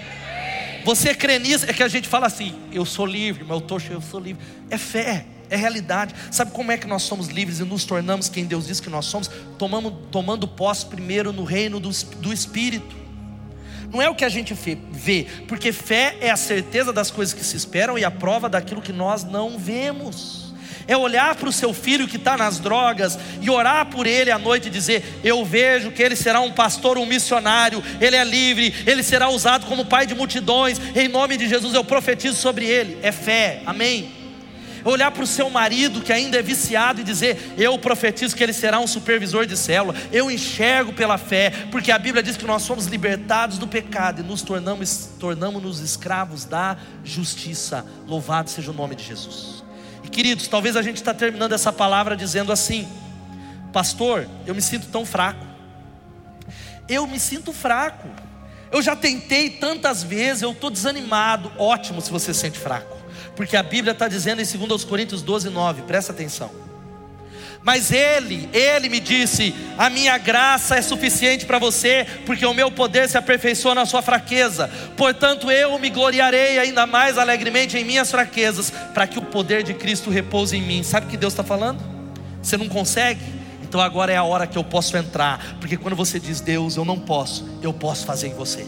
Você 0.84 1.16
crê 1.16 1.40
nisso? 1.40 1.66
É 1.70 1.72
que 1.72 1.84
a 1.84 1.88
gente 1.88 2.10
fala 2.10 2.28
assim, 2.28 2.54
eu 2.74 2.86
sou 2.86 3.06
livre, 3.06 3.46
mas 3.46 3.62
eu 3.62 3.96
eu 3.96 4.02
sou 4.02 4.20
livre. 4.20 4.44
É 4.70 4.78
fé 4.78 5.26
é 5.54 5.56
realidade. 5.56 6.16
Sabe 6.32 6.52
como 6.52 6.72
é 6.72 6.78
que 6.78 6.88
nós 6.88 7.04
somos 7.04 7.28
livres 7.28 7.60
e 7.60 7.64
nos 7.64 7.86
tornamos 7.86 8.28
quem 8.28 8.46
Deus 8.46 8.66
diz 8.66 8.80
que 8.80 8.90
nós 8.90 9.06
somos? 9.06 9.30
Tomamos, 9.58 9.94
tomando 10.12 10.48
posse 10.48 10.86
primeiro 10.86 11.32
no 11.32 11.44
reino 11.44 11.80
do, 11.80 11.92
do 12.18 12.34
Espírito. 12.34 12.96
Não 13.92 14.02
é 14.02 14.10
o 14.10 14.16
que 14.16 14.26
a 14.26 14.30
gente 14.30 14.56
vê, 14.92 15.28
porque 15.48 15.72
fé 15.72 16.18
é 16.20 16.32
a 16.32 16.36
certeza 16.36 16.92
das 16.92 17.12
coisas 17.12 17.36
que 17.36 17.46
se 17.46 17.56
esperam 17.56 17.96
e 17.96 18.04
a 18.04 18.10
prova 18.10 18.50
daquilo 18.50 18.82
que 18.82 18.92
nós 18.92 19.24
não 19.24 19.60
vemos. 19.60 20.52
É 20.88 20.98
olhar 20.98 21.36
para 21.36 21.48
o 21.48 21.54
seu 21.54 21.72
filho 21.74 22.08
que 22.08 22.18
está 22.18 22.36
nas 22.36 22.60
drogas 22.60 23.18
e 23.40 23.50
orar 23.50 23.86
por 23.86 24.08
ele 24.08 24.32
à 24.32 24.40
noite 24.40 24.68
e 24.68 24.72
dizer: 24.72 25.22
Eu 25.24 25.46
vejo 25.46 25.92
que 25.92 26.02
ele 26.02 26.16
será 26.16 26.42
um 26.42 26.52
pastor, 26.52 26.98
um 26.98 27.06
missionário, 27.06 27.82
ele 28.02 28.16
é 28.16 28.24
livre, 28.24 28.74
ele 28.88 29.04
será 29.04 29.30
usado 29.30 29.68
como 29.68 29.86
pai 29.86 30.08
de 30.08 30.16
multidões, 30.16 30.82
em 30.96 31.08
nome 31.08 31.38
de 31.38 31.48
Jesus 31.48 31.76
eu 31.76 31.84
profetizo 31.86 32.36
sobre 32.36 32.66
ele. 32.66 32.98
É 33.04 33.12
fé, 33.12 33.62
amém? 33.68 34.23
Olhar 34.86 35.12
para 35.12 35.24
o 35.24 35.28
seu 35.28 35.50
marido 35.50 36.02
que 36.02 36.12
ainda 36.12 36.38
é 36.38 36.42
viciado 36.42 37.02
e 37.02 37.04
dizer: 37.04 37.54
Eu 37.58 37.78
profetizo 37.80 38.36
que 38.36 38.44
ele 38.44 38.54
será 38.54 38.80
um 38.80 38.88
supervisor 38.88 39.46
de 39.46 39.56
célula. 39.56 39.96
Eu 40.12 40.30
enxergo 40.30 40.92
pela 40.92 41.18
fé, 41.18 41.52
porque 41.72 41.92
a 41.92 41.98
Bíblia 41.98 42.22
diz 42.22 42.36
que 42.36 42.46
nós 42.46 42.64
somos 42.64 42.86
libertados 42.88 43.58
do 43.58 43.68
pecado 43.68 44.22
e 44.22 44.24
nos 44.24 44.42
tornamos, 44.42 45.10
tornamos 45.20 45.80
escravos 45.80 46.46
da 46.46 46.78
justiça. 47.04 47.86
Louvado 48.08 48.50
seja 48.50 48.72
o 48.72 48.74
nome 48.74 48.96
de 48.96 49.04
Jesus. 49.04 49.64
E 50.04 50.10
queridos, 50.10 50.48
talvez 50.48 50.76
a 50.76 50.82
gente 50.82 50.98
está 50.98 51.14
terminando 51.14 51.54
essa 51.54 51.72
palavra 51.72 52.16
dizendo 52.16 52.52
assim: 52.52 52.88
Pastor, 53.72 54.28
eu 54.46 54.54
me 54.54 54.62
sinto 54.62 54.88
tão 54.88 55.06
fraco. 55.06 55.46
Eu 56.90 57.08
me 57.08 57.20
sinto 57.20 57.54
fraco. 57.54 58.10
Eu 58.72 58.82
já 58.82 58.96
tentei 58.96 59.52
tantas 59.52 60.04
vezes, 60.04 60.42
eu 60.42 60.52
estou 60.52 60.70
desanimado. 60.70 61.52
Ótimo 61.58 62.02
se 62.02 62.12
você 62.12 62.34
se 62.34 62.40
sente 62.42 62.60
fraco. 62.60 63.03
Porque 63.36 63.58
a 63.58 63.64
Bíblia 63.64 63.94
está 63.94 64.08
dizendo 64.08 64.42
em 64.42 64.46
2 64.46 64.84
Coríntios 64.84 65.22
12, 65.22 65.50
9, 65.50 65.82
presta 65.84 66.12
atenção. 66.12 66.52
Mas 67.64 67.92
ele, 67.92 68.50
ele 68.52 68.90
me 68.90 69.00
disse: 69.00 69.56
A 69.78 69.90
minha 69.90 70.18
graça 70.18 70.76
é 70.76 70.82
suficiente 70.82 71.46
para 71.46 71.58
você, 71.58 72.06
porque 72.26 72.46
o 72.46 72.54
meu 72.54 72.70
poder 72.70 73.08
se 73.08 73.18
aperfeiçoa 73.18 73.74
na 73.74 73.86
sua 73.86 74.02
fraqueza. 74.02 74.70
Portanto, 74.98 75.50
eu 75.50 75.80
me 75.80 75.90
gloriarei 75.90 76.60
ainda 76.60 76.86
mais 76.86 77.18
alegremente 77.18 77.78
em 77.78 77.86
minhas 77.86 78.12
fraquezas, 78.12 78.70
para 78.94 79.08
que 79.08 79.18
o 79.18 79.22
poder 79.22 79.64
de 79.64 79.74
Cristo 79.74 80.10
repouse 80.10 80.58
em 80.58 80.62
mim. 80.62 80.84
Sabe 80.84 81.08
o 81.08 81.10
que 81.10 81.18
Deus 81.18 81.32
está 81.32 81.44
falando? 81.44 81.82
Você 82.42 82.58
não 82.58 82.68
consegue? 82.68 83.22
Então 83.62 83.80
agora 83.80 84.12
é 84.12 84.18
a 84.18 84.24
hora 84.24 84.46
que 84.46 84.58
eu 84.58 84.64
posso 84.64 84.96
entrar, 84.98 85.58
porque 85.60 85.78
quando 85.78 85.96
você 85.96 86.20
diz 86.20 86.42
Deus, 86.42 86.76
eu 86.76 86.84
não 86.84 87.00
posso, 87.00 87.50
eu 87.62 87.74
posso 87.74 88.06
fazer 88.06 88.28
em 88.28 88.34
você. 88.34 88.68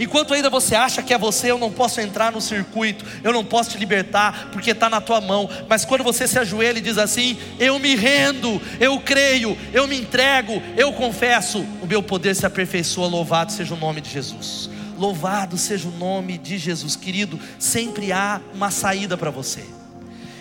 Enquanto 0.00 0.32
ainda 0.32 0.48
você 0.48 0.74
acha 0.74 1.02
que 1.02 1.12
é 1.12 1.18
você, 1.18 1.50
eu 1.50 1.58
não 1.58 1.70
posso 1.70 2.00
entrar 2.00 2.32
no 2.32 2.40
circuito, 2.40 3.04
eu 3.22 3.34
não 3.34 3.44
posso 3.44 3.72
te 3.72 3.76
libertar, 3.76 4.48
porque 4.50 4.70
está 4.70 4.88
na 4.88 4.98
tua 4.98 5.20
mão. 5.20 5.46
Mas 5.68 5.84
quando 5.84 6.02
você 6.02 6.26
se 6.26 6.38
ajoelha 6.38 6.78
e 6.78 6.80
diz 6.80 6.96
assim: 6.96 7.36
Eu 7.58 7.78
me 7.78 7.94
rendo, 7.94 8.60
eu 8.80 8.98
creio, 8.98 9.58
eu 9.74 9.86
me 9.86 10.00
entrego, 10.00 10.62
eu 10.74 10.90
confesso, 10.94 11.60
o 11.82 11.86
meu 11.86 12.02
poder 12.02 12.34
se 12.34 12.46
aperfeiçoa. 12.46 13.06
Louvado 13.08 13.52
seja 13.52 13.74
o 13.74 13.76
nome 13.76 14.00
de 14.00 14.08
Jesus. 14.08 14.70
Louvado 14.96 15.58
seja 15.58 15.86
o 15.86 15.92
nome 15.92 16.38
de 16.38 16.56
Jesus, 16.56 16.96
querido. 16.96 17.38
Sempre 17.58 18.10
há 18.10 18.40
uma 18.54 18.70
saída 18.70 19.18
para 19.18 19.30
você. 19.30 19.62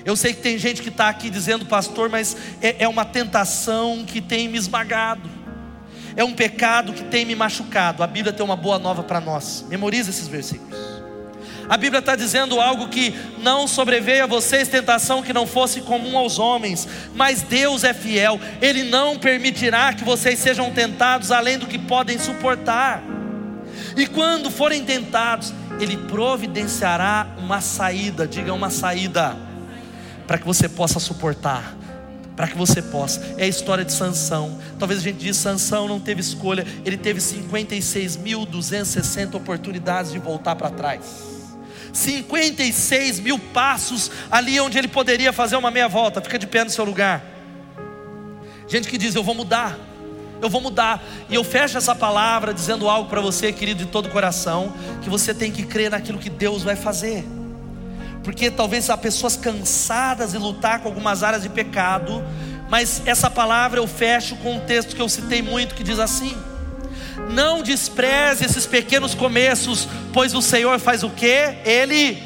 Eu 0.06 0.16
sei 0.16 0.34
que 0.34 0.42
tem 0.42 0.58
gente 0.58 0.82
que 0.82 0.88
está 0.88 1.10
aqui 1.10 1.30
dizendo, 1.30 1.66
pastor, 1.66 2.10
mas 2.10 2.36
é, 2.62 2.84
é 2.86 2.88
uma 2.88 3.04
tentação 3.04 4.06
que 4.08 4.22
tem 4.22 4.48
me 4.48 4.58
esmagado 4.58 5.39
é 6.20 6.24
um 6.26 6.34
pecado 6.34 6.92
que 6.92 7.06
tem 7.06 7.24
me 7.24 7.34
machucado. 7.34 8.04
A 8.04 8.08
Bíblia 8.08 8.34
tem 8.34 8.46
uma 8.46 8.58
boa 8.58 8.78
nova 8.78 9.02
para 9.02 9.22
nós. 9.22 9.66
Memorize 9.70 10.10
esses 10.10 10.28
versículos. 10.28 10.78
A 11.70 11.78
Bíblia 11.78 12.00
está 12.00 12.14
dizendo 12.14 12.60
algo 12.60 12.90
que 12.90 13.16
não 13.38 13.70
sobreveio 13.70 14.26
a 14.26 14.28
vocês 14.28 14.68
tentação 14.68 15.24
que 15.24 15.32
não 15.32 15.48
fosse 15.48 15.80
comum 15.80 16.18
aos 16.18 16.38
homens, 16.38 16.86
mas 17.16 17.42
Deus 17.42 17.86
é 17.86 17.94
fiel, 17.94 18.38
Ele 18.62 18.84
não 18.84 19.18
permitirá 19.18 19.94
que 19.94 20.04
vocês 20.04 20.40
sejam 20.40 20.70
tentados 20.72 21.32
além 21.32 21.58
do 21.58 21.68
que 21.68 21.80
podem 21.80 22.20
suportar. 22.20 23.02
E 23.96 24.06
quando 24.06 24.52
forem 24.52 24.84
tentados, 24.84 25.54
Ele 25.80 25.96
providenciará 25.96 27.28
uma 27.38 27.62
saída, 27.62 28.28
diga 28.28 28.54
uma 28.54 28.70
saída, 28.70 29.38
para 30.28 30.38
que 30.38 30.46
você 30.46 30.68
possa 30.68 31.00
suportar 31.00 31.79
para 32.40 32.48
que 32.48 32.58
você 32.58 32.82
possa. 32.82 33.22
É 33.38 33.44
a 33.44 33.48
história 33.50 33.84
de 33.84 33.92
Sansão. 33.92 34.58
Talvez 34.80 35.02
a 35.02 35.04
gente 35.04 35.18
diz 35.18 35.36
Sansão 35.36 35.90
não 35.90 36.00
teve 36.00 36.22
escolha, 36.22 36.66
ele 36.86 36.96
teve 36.96 37.20
56.260 37.20 39.36
oportunidades 39.36 40.14
de 40.14 40.20
voltar 40.20 40.56
para 40.56 40.70
trás. 40.70 41.02
56 41.92 43.20
mil 43.20 43.38
passos 43.38 44.10
ali 44.32 44.58
onde 44.58 44.78
ele 44.78 44.88
poderia 44.88 45.34
fazer 45.34 45.58
uma 45.58 45.70
meia 45.70 45.90
volta. 45.90 46.22
Fica 46.22 46.40
de 46.40 46.48
pé 46.48 46.64
no 46.64 46.70
seu 46.70 46.86
lugar. 46.86 47.22
Gente 48.70 48.88
que 48.88 48.98
diz: 48.98 49.16
Eu 49.16 49.24
vou 49.24 49.36
mudar, 49.36 49.78
eu 50.42 50.50
vou 50.50 50.62
mudar. 50.62 51.04
E 51.30 51.36
eu 51.36 51.44
fecho 51.44 51.78
essa 51.78 51.94
palavra 51.94 52.54
dizendo 52.54 52.88
algo 52.88 53.10
para 53.10 53.20
você, 53.20 53.52
querido, 53.52 53.84
de 53.84 53.92
todo 53.92 54.06
o 54.06 54.10
coração: 54.10 54.74
que 55.02 55.10
você 55.10 55.34
tem 55.34 55.52
que 55.52 55.64
crer 55.64 55.92
naquilo 55.92 56.18
que 56.18 56.30
Deus 56.30 56.64
vai 56.64 56.78
fazer 56.78 57.26
porque 58.30 58.52
talvez 58.52 58.92
há 58.92 58.96
pessoas 58.96 59.36
cansadas 59.36 60.34
de 60.34 60.38
lutar 60.38 60.82
com 60.82 60.88
algumas 60.88 61.24
áreas 61.24 61.42
de 61.42 61.50
pecado, 61.50 62.24
mas 62.70 63.02
essa 63.08 63.28
palavra 63.28 63.80
eu 63.80 63.88
fecho 63.88 64.36
com 64.36 64.54
um 64.54 64.60
texto 64.60 64.96
que 64.96 65.02
eu 65.02 65.10
citei 65.10 65.42
muito 65.42 65.74
que 65.74 65.84
diz 65.84 65.98
assim: 65.98 66.38
Não 67.32 67.64
despreze 67.64 68.46
esses 68.46 68.68
pequenos 68.68 69.16
começos, 69.16 69.88
pois 70.14 70.36
o 70.36 70.44
Senhor 70.44 70.78
faz 70.78 71.02
o 71.02 71.10
que? 71.10 71.56
Ele 71.66 72.22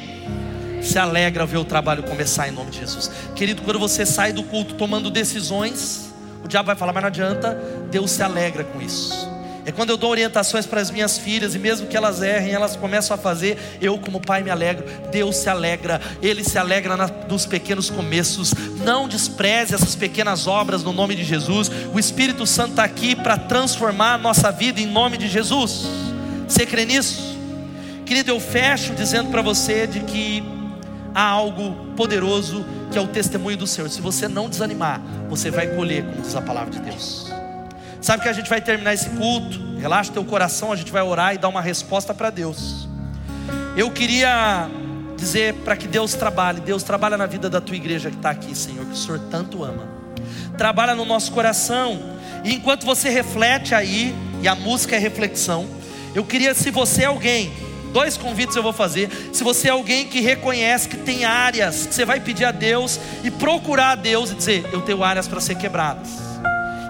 se 0.82 0.98
alegra 0.98 1.42
ao 1.42 1.46
ver 1.46 1.56
o 1.56 1.64
trabalho 1.64 2.02
começar 2.02 2.46
em 2.48 2.50
nome 2.50 2.70
de 2.70 2.80
Jesus. 2.80 3.10
Querido, 3.34 3.62
quando 3.62 3.78
você 3.78 4.04
sai 4.04 4.30
do 4.30 4.42
culto 4.42 4.74
tomando 4.74 5.10
decisões, 5.10 6.12
o 6.44 6.46
diabo 6.46 6.66
vai 6.66 6.76
falar, 6.76 6.92
mas 6.92 7.02
não 7.02 7.08
adianta, 7.08 7.58
Deus 7.90 8.10
se 8.10 8.22
alegra 8.22 8.62
com 8.62 8.82
isso. 8.82 9.33
É 9.66 9.72
quando 9.72 9.90
eu 9.90 9.96
dou 9.96 10.10
orientações 10.10 10.66
para 10.66 10.80
as 10.80 10.90
minhas 10.90 11.16
filhas, 11.16 11.54
e 11.54 11.58
mesmo 11.58 11.86
que 11.86 11.96
elas 11.96 12.20
errem, 12.20 12.52
elas 12.52 12.76
começam 12.76 13.14
a 13.14 13.18
fazer, 13.18 13.58
eu, 13.80 13.98
como 13.98 14.20
pai, 14.20 14.42
me 14.42 14.50
alegro. 14.50 14.84
Deus 15.10 15.36
se 15.36 15.48
alegra, 15.48 16.00
Ele 16.20 16.44
se 16.44 16.58
alegra 16.58 16.96
na, 16.96 17.06
nos 17.06 17.46
pequenos 17.46 17.88
começos. 17.88 18.52
Não 18.84 19.08
despreze 19.08 19.74
essas 19.74 19.94
pequenas 19.94 20.46
obras 20.46 20.82
no 20.82 20.92
nome 20.92 21.14
de 21.14 21.24
Jesus. 21.24 21.70
O 21.94 21.98
Espírito 21.98 22.46
Santo 22.46 22.70
está 22.70 22.84
aqui 22.84 23.16
para 23.16 23.38
transformar 23.38 24.14
a 24.14 24.18
nossa 24.18 24.52
vida 24.52 24.80
em 24.80 24.86
nome 24.86 25.16
de 25.16 25.28
Jesus. 25.28 25.86
Você 26.46 26.66
crê 26.66 26.84
nisso? 26.84 27.34
Querido, 28.04 28.30
eu 28.30 28.38
fecho 28.38 28.92
dizendo 28.92 29.30
para 29.30 29.40
você 29.40 29.86
de 29.86 30.00
que 30.00 30.44
há 31.14 31.26
algo 31.26 31.94
poderoso 31.96 32.66
que 32.92 32.98
é 32.98 33.00
o 33.00 33.08
testemunho 33.08 33.56
do 33.56 33.66
Senhor. 33.66 33.88
Se 33.88 34.00
você 34.00 34.28
não 34.28 34.48
desanimar, 34.48 35.00
você 35.28 35.50
vai 35.50 35.68
colher, 35.68 36.04
como 36.04 36.20
diz 36.20 36.36
a 36.36 36.42
palavra 36.42 36.70
de 36.70 36.80
Deus. 36.80 37.33
Sabe 38.04 38.22
que 38.22 38.28
a 38.28 38.34
gente 38.34 38.50
vai 38.50 38.60
terminar 38.60 38.92
esse 38.92 39.08
culto? 39.08 39.58
Relaxa 39.80 40.12
teu 40.12 40.22
coração, 40.26 40.70
a 40.70 40.76
gente 40.76 40.92
vai 40.92 41.00
orar 41.00 41.34
e 41.34 41.38
dar 41.38 41.48
uma 41.48 41.62
resposta 41.62 42.12
para 42.12 42.28
Deus. 42.28 42.86
Eu 43.78 43.90
queria 43.90 44.68
dizer 45.16 45.54
para 45.64 45.74
que 45.74 45.88
Deus 45.88 46.12
trabalhe. 46.12 46.60
Deus 46.60 46.82
trabalha 46.82 47.16
na 47.16 47.24
vida 47.24 47.48
da 47.48 47.62
tua 47.62 47.76
igreja 47.76 48.10
que 48.10 48.16
está 48.16 48.28
aqui, 48.28 48.54
Senhor, 48.54 48.84
que 48.84 48.92
o 48.92 48.96
Senhor 48.96 49.18
tanto 49.30 49.64
ama. 49.64 49.88
Trabalha 50.58 50.94
no 50.94 51.06
nosso 51.06 51.32
coração. 51.32 51.98
E 52.44 52.52
enquanto 52.52 52.84
você 52.84 53.08
reflete 53.08 53.74
aí, 53.74 54.14
e 54.42 54.46
a 54.46 54.54
música 54.54 54.96
é 54.96 54.98
reflexão, 54.98 55.66
eu 56.14 56.26
queria, 56.26 56.52
se 56.52 56.70
você 56.70 57.04
é 57.04 57.06
alguém, 57.06 57.54
dois 57.90 58.18
convites 58.18 58.54
eu 58.54 58.62
vou 58.62 58.74
fazer. 58.74 59.08
Se 59.32 59.42
você 59.42 59.68
é 59.68 59.70
alguém 59.70 60.08
que 60.08 60.20
reconhece 60.20 60.90
que 60.90 60.98
tem 60.98 61.24
áreas 61.24 61.86
que 61.86 61.94
você 61.94 62.04
vai 62.04 62.20
pedir 62.20 62.44
a 62.44 62.52
Deus 62.52 63.00
e 63.22 63.30
procurar 63.30 63.92
a 63.92 63.94
Deus 63.94 64.30
e 64.30 64.34
dizer: 64.34 64.68
Eu 64.74 64.82
tenho 64.82 65.02
áreas 65.02 65.26
para 65.26 65.40
ser 65.40 65.54
quebradas. 65.54 66.23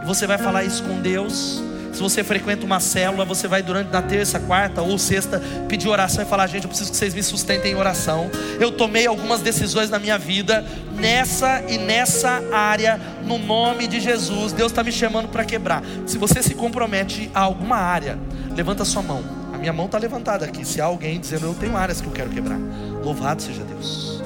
Você 0.04 0.26
vai 0.26 0.38
falar 0.38 0.64
isso 0.64 0.82
com 0.82 1.00
Deus. 1.00 1.62
Se 1.94 2.00
você 2.00 2.24
frequenta 2.24 2.66
uma 2.66 2.80
célula, 2.80 3.24
você 3.24 3.46
vai 3.46 3.62
durante 3.62 3.90
na 3.90 4.02
terça, 4.02 4.40
quarta 4.40 4.82
ou 4.82 4.98
sexta 4.98 5.40
pedir 5.68 5.88
oração 5.88 6.22
e 6.24 6.26
falar: 6.26 6.48
gente, 6.48 6.64
eu 6.64 6.68
preciso 6.68 6.90
que 6.90 6.96
vocês 6.96 7.14
me 7.14 7.22
sustentem 7.22 7.72
em 7.72 7.76
oração. 7.76 8.28
Eu 8.58 8.72
tomei 8.72 9.06
algumas 9.06 9.40
decisões 9.40 9.88
na 9.88 9.98
minha 9.98 10.18
vida 10.18 10.64
nessa 10.96 11.62
e 11.68 11.78
nessa 11.78 12.42
área, 12.52 13.00
no 13.24 13.38
nome 13.38 13.86
de 13.86 14.00
Jesus. 14.00 14.52
Deus 14.52 14.72
está 14.72 14.82
me 14.82 14.90
chamando 14.90 15.28
para 15.28 15.44
quebrar. 15.44 15.84
Se 16.04 16.18
você 16.18 16.42
se 16.42 16.54
compromete 16.54 17.30
a 17.32 17.40
alguma 17.40 17.76
área, 17.76 18.18
levanta 18.56 18.84
sua 18.84 19.02
mão. 19.02 19.22
A 19.52 19.56
minha 19.56 19.72
mão 19.72 19.86
está 19.86 19.96
levantada 19.96 20.44
aqui. 20.44 20.64
Se 20.64 20.80
há 20.80 20.86
alguém 20.86 21.20
dizendo 21.20 21.46
eu 21.46 21.54
tenho 21.54 21.76
áreas 21.76 22.00
que 22.00 22.08
eu 22.08 22.12
quero 22.12 22.30
quebrar, 22.30 22.58
louvado 23.04 23.40
seja 23.40 23.62
Deus. 23.62 24.23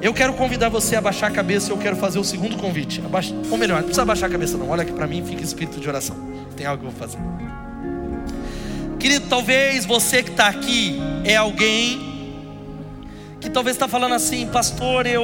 Eu 0.00 0.14
quero 0.14 0.32
convidar 0.34 0.68
você 0.68 0.94
a 0.96 1.00
baixar 1.00 1.26
a 1.26 1.30
cabeça. 1.30 1.72
Eu 1.72 1.78
quero 1.78 1.96
fazer 1.96 2.18
o 2.18 2.24
segundo 2.24 2.56
convite. 2.56 3.02
Abaixa, 3.04 3.34
ou 3.50 3.58
melhor, 3.58 3.76
não 3.76 3.84
precisa 3.84 4.04
baixar 4.04 4.26
a 4.26 4.30
cabeça, 4.30 4.56
não. 4.56 4.70
Olha 4.70 4.82
aqui 4.82 4.92
para 4.92 5.06
mim, 5.06 5.24
fica 5.24 5.42
espírito 5.42 5.80
de 5.80 5.88
oração. 5.88 6.16
Tem 6.56 6.66
algo 6.66 6.82
que 6.82 6.88
eu 6.88 6.92
vou 6.92 7.00
fazer. 7.00 7.18
Querido, 8.98 9.26
talvez 9.28 9.84
você 9.84 10.22
que 10.22 10.30
está 10.30 10.48
aqui 10.48 11.00
é 11.24 11.36
alguém 11.36 12.08
que 13.40 13.48
talvez 13.48 13.76
está 13.76 13.86
falando 13.86 14.14
assim, 14.14 14.46
pastor, 14.48 15.06
eu 15.06 15.22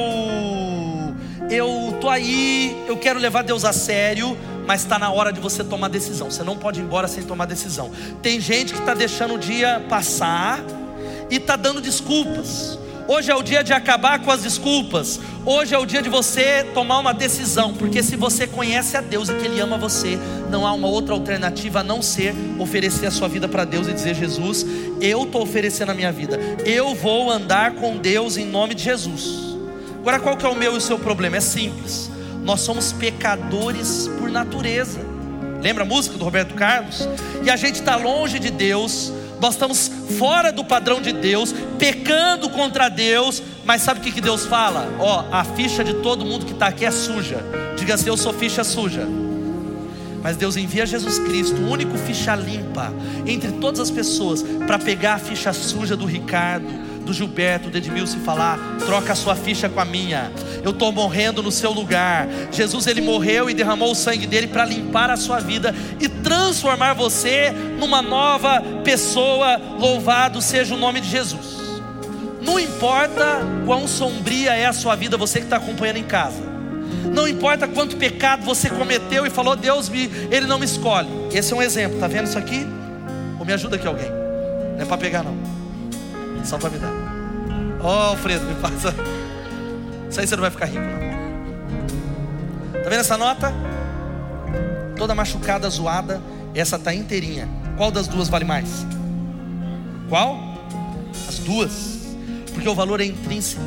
eu 1.49 1.95
tô 2.01 2.09
aí, 2.09 2.85
eu 2.87 2.97
quero 2.97 3.19
levar 3.19 3.43
Deus 3.43 3.65
a 3.65 3.73
sério, 3.73 4.37
mas 4.65 4.81
está 4.81 4.97
na 4.97 5.11
hora 5.11 5.31
de 5.31 5.39
você 5.39 5.63
tomar 5.63 5.89
decisão. 5.89 6.31
Você 6.31 6.43
não 6.43 6.57
pode 6.57 6.79
ir 6.79 6.83
embora 6.83 7.07
sem 7.07 7.23
tomar 7.23 7.45
decisão. 7.45 7.91
Tem 8.21 8.39
gente 8.39 8.73
que 8.73 8.79
está 8.79 8.93
deixando 8.93 9.35
o 9.35 9.37
dia 9.37 9.85
passar 9.87 10.59
e 11.29 11.35
está 11.35 11.55
dando 11.55 11.79
desculpas. 11.79 12.79
Hoje 13.07 13.29
é 13.29 13.35
o 13.35 13.43
dia 13.43 13.63
de 13.63 13.71
acabar 13.71 14.17
com 14.19 14.31
as 14.31 14.41
desculpas. 14.41 15.19
Hoje 15.45 15.75
é 15.75 15.77
o 15.77 15.85
dia 15.85 16.01
de 16.01 16.09
você 16.09 16.63
tomar 16.73 16.97
uma 16.97 17.13
decisão, 17.13 17.71
porque 17.71 18.01
se 18.01 18.15
você 18.15 18.47
conhece 18.47 18.97
a 18.97 19.01
Deus 19.01 19.29
e 19.29 19.35
que 19.35 19.45
Ele 19.45 19.59
ama 19.59 19.77
você, 19.77 20.17
não 20.49 20.65
há 20.65 20.73
uma 20.73 20.87
outra 20.87 21.13
alternativa 21.13 21.81
a 21.81 21.83
não 21.83 22.01
ser 22.01 22.33
oferecer 22.57 23.05
a 23.05 23.11
sua 23.11 23.27
vida 23.27 23.47
para 23.47 23.63
Deus 23.63 23.87
e 23.87 23.93
dizer: 23.93 24.15
Jesus, 24.15 24.65
eu 24.99 25.23
estou 25.23 25.43
oferecendo 25.43 25.91
a 25.91 25.93
minha 25.93 26.11
vida, 26.11 26.39
eu 26.65 26.95
vou 26.95 27.29
andar 27.29 27.75
com 27.75 27.95
Deus 27.95 28.37
em 28.37 28.45
nome 28.45 28.73
de 28.73 28.83
Jesus. 28.83 29.55
Agora, 29.99 30.19
qual 30.19 30.35
que 30.35 30.45
é 30.45 30.49
o 30.49 30.55
meu 30.55 30.73
e 30.73 30.77
o 30.77 30.81
seu 30.81 30.97
problema? 30.97 31.37
É 31.37 31.41
simples. 31.41 32.09
Nós 32.43 32.61
somos 32.61 32.91
pecadores 32.91 34.09
por 34.19 34.31
natureza. 34.31 34.99
Lembra 35.61 35.83
a 35.83 35.87
música 35.87 36.17
do 36.17 36.23
Roberto 36.23 36.55
Carlos? 36.55 37.07
E 37.43 37.51
a 37.51 37.55
gente 37.55 37.75
está 37.75 37.95
longe 37.95 38.39
de 38.39 38.49
Deus 38.49 39.11
nós 39.39 39.55
estamos 39.55 39.91
fora 40.17 40.51
do 40.51 40.63
padrão 40.63 41.01
de 41.01 41.11
Deus, 41.11 41.53
pecando 41.77 42.49
contra 42.49 42.89
Deus, 42.89 43.41
mas 43.63 43.81
sabe 43.81 43.99
o 43.99 44.03
que, 44.03 44.11
que 44.11 44.21
Deus 44.21 44.45
fala? 44.45 44.87
Ó, 44.99 45.25
a 45.31 45.43
ficha 45.43 45.83
de 45.83 45.95
todo 45.95 46.25
mundo 46.25 46.45
que 46.45 46.53
está 46.53 46.67
aqui 46.67 46.85
é 46.85 46.91
suja. 46.91 47.43
Diga 47.77 47.95
assim: 47.95 48.09
eu 48.09 48.17
sou 48.17 48.33
ficha 48.33 48.63
suja. 48.63 49.07
Mas 50.23 50.37
Deus 50.37 50.57
envia 50.57 50.87
Jesus 50.87 51.19
Cristo, 51.19 51.61
o 51.61 51.69
único 51.69 51.95
ficha 51.99 52.35
limpa 52.35 52.91
entre 53.27 53.51
todas 53.51 53.79
as 53.79 53.91
pessoas, 53.91 54.41
para 54.65 54.79
pegar 54.79 55.13
a 55.13 55.19
ficha 55.19 55.53
suja 55.53 55.95
do 55.95 56.05
Ricardo, 56.05 56.65
do 57.05 57.13
Gilberto, 57.13 57.69
do 57.69 57.77
Edmilson 57.77 58.19
falar: 58.19 58.59
troca 58.85 59.13
a 59.13 59.15
sua 59.15 59.35
ficha 59.35 59.69
com 59.69 59.79
a 59.79 59.85
minha. 59.85 60.31
Eu 60.63 60.71
estou 60.71 60.91
morrendo 60.91 61.41
no 61.41 61.51
seu 61.51 61.71
lugar. 61.71 62.27
Jesus 62.51 62.87
ele 62.87 63.01
morreu 63.01 63.49
e 63.49 63.53
derramou 63.53 63.91
o 63.91 63.95
sangue 63.95 64.27
dele 64.27 64.47
para 64.47 64.65
limpar 64.65 65.09
a 65.09 65.15
sua 65.15 65.39
vida 65.39 65.73
e 65.99 66.09
transformar 66.09 66.93
você 66.93 67.51
numa 67.79 68.01
nova 68.01 68.61
pessoa. 68.83 69.57
Louvado 69.79 70.41
seja 70.41 70.73
o 70.73 70.77
nome 70.77 70.99
de 70.99 71.09
Jesus. 71.09 71.55
Não 72.41 72.59
importa 72.59 73.39
quão 73.65 73.87
sombria 73.87 74.53
é 74.55 74.65
a 74.65 74.73
sua 74.73 74.95
vida, 74.95 75.17
você 75.17 75.39
que 75.39 75.45
está 75.45 75.57
acompanhando 75.57 75.97
em 75.97 76.03
casa. 76.03 76.43
Não 77.11 77.27
importa 77.27 77.67
quanto 77.67 77.97
pecado 77.97 78.43
você 78.43 78.69
cometeu 78.69 79.25
e 79.25 79.29
falou, 79.29 79.55
Deus 79.55 79.89
me, 79.89 80.09
Ele 80.29 80.45
não 80.45 80.59
me 80.59 80.65
escolhe. 80.65 81.07
Esse 81.33 81.53
é 81.53 81.55
um 81.55 81.61
exemplo, 81.61 81.99
tá 81.99 82.07
vendo 82.07 82.27
isso 82.27 82.37
aqui? 82.37 82.67
Ou 83.39 83.45
me 83.45 83.53
ajuda 83.53 83.77
aqui 83.77 83.87
alguém? 83.87 84.09
Não 84.75 84.81
é 84.81 84.85
para 84.85 84.97
pegar 84.97 85.23
não. 85.23 85.35
Só 86.45 86.59
para 86.59 86.69
me 86.69 86.77
dar. 86.77 86.94
Ó, 87.85 87.87
oh, 87.87 88.09
Alfredo, 88.09 88.43
me 88.45 88.55
passa. 88.55 88.95
Isso 90.09 90.19
aí 90.19 90.25
você 90.25 90.35
não 90.35 90.41
vai 90.41 90.49
ficar 90.49 90.65
rico, 90.65 90.81
não. 90.81 92.81
Tá 92.81 92.89
vendo 92.89 92.99
essa 92.99 93.15
nota? 93.15 93.53
Toda 94.97 95.13
machucada, 95.13 95.69
zoada. 95.69 96.19
Essa 96.55 96.79
tá 96.79 96.95
inteirinha. 96.95 97.47
Qual 97.77 97.91
das 97.91 98.07
duas 98.07 98.27
vale 98.27 98.43
mais? 98.43 98.87
Qual? 100.09 100.35
As 101.29 101.37
duas. 101.37 101.99
Porque 102.55 102.67
o 102.67 102.73
valor 102.73 103.01
é 103.01 103.05
intrínseco. 103.05 103.61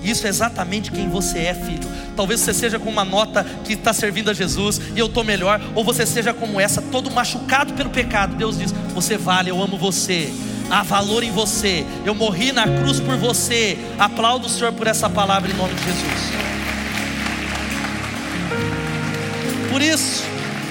Isso 0.00 0.28
é 0.28 0.30
exatamente 0.30 0.92
quem 0.92 1.08
você 1.08 1.40
é, 1.40 1.54
filho. 1.54 1.88
Talvez 2.14 2.38
você 2.38 2.54
seja 2.54 2.78
com 2.78 2.88
uma 2.88 3.04
nota 3.04 3.42
que 3.64 3.72
está 3.72 3.92
servindo 3.92 4.30
a 4.30 4.32
Jesus 4.32 4.80
e 4.94 4.98
eu 5.00 5.06
estou 5.06 5.24
melhor, 5.24 5.60
ou 5.74 5.82
você 5.82 6.06
seja 6.06 6.32
como 6.32 6.60
essa, 6.60 6.80
todo 6.80 7.10
machucado 7.10 7.74
pelo 7.74 7.90
pecado. 7.90 8.36
Deus 8.36 8.58
diz: 8.58 8.70
Você 8.94 9.18
vale, 9.18 9.50
eu 9.50 9.60
amo 9.60 9.76
você 9.76 10.32
há 10.70 10.82
valor 10.82 11.22
em 11.22 11.30
você. 11.30 11.84
Eu 12.04 12.14
morri 12.14 12.52
na 12.52 12.64
cruz 12.64 13.00
por 13.00 13.16
você. 13.16 13.78
Aplaudo 13.98 14.46
o 14.46 14.50
Senhor 14.50 14.72
por 14.72 14.86
essa 14.86 15.08
palavra 15.08 15.50
em 15.50 15.54
nome 15.54 15.74
de 15.74 15.84
Jesus. 15.84 16.32
Por 19.70 19.82
isso, 19.82 20.24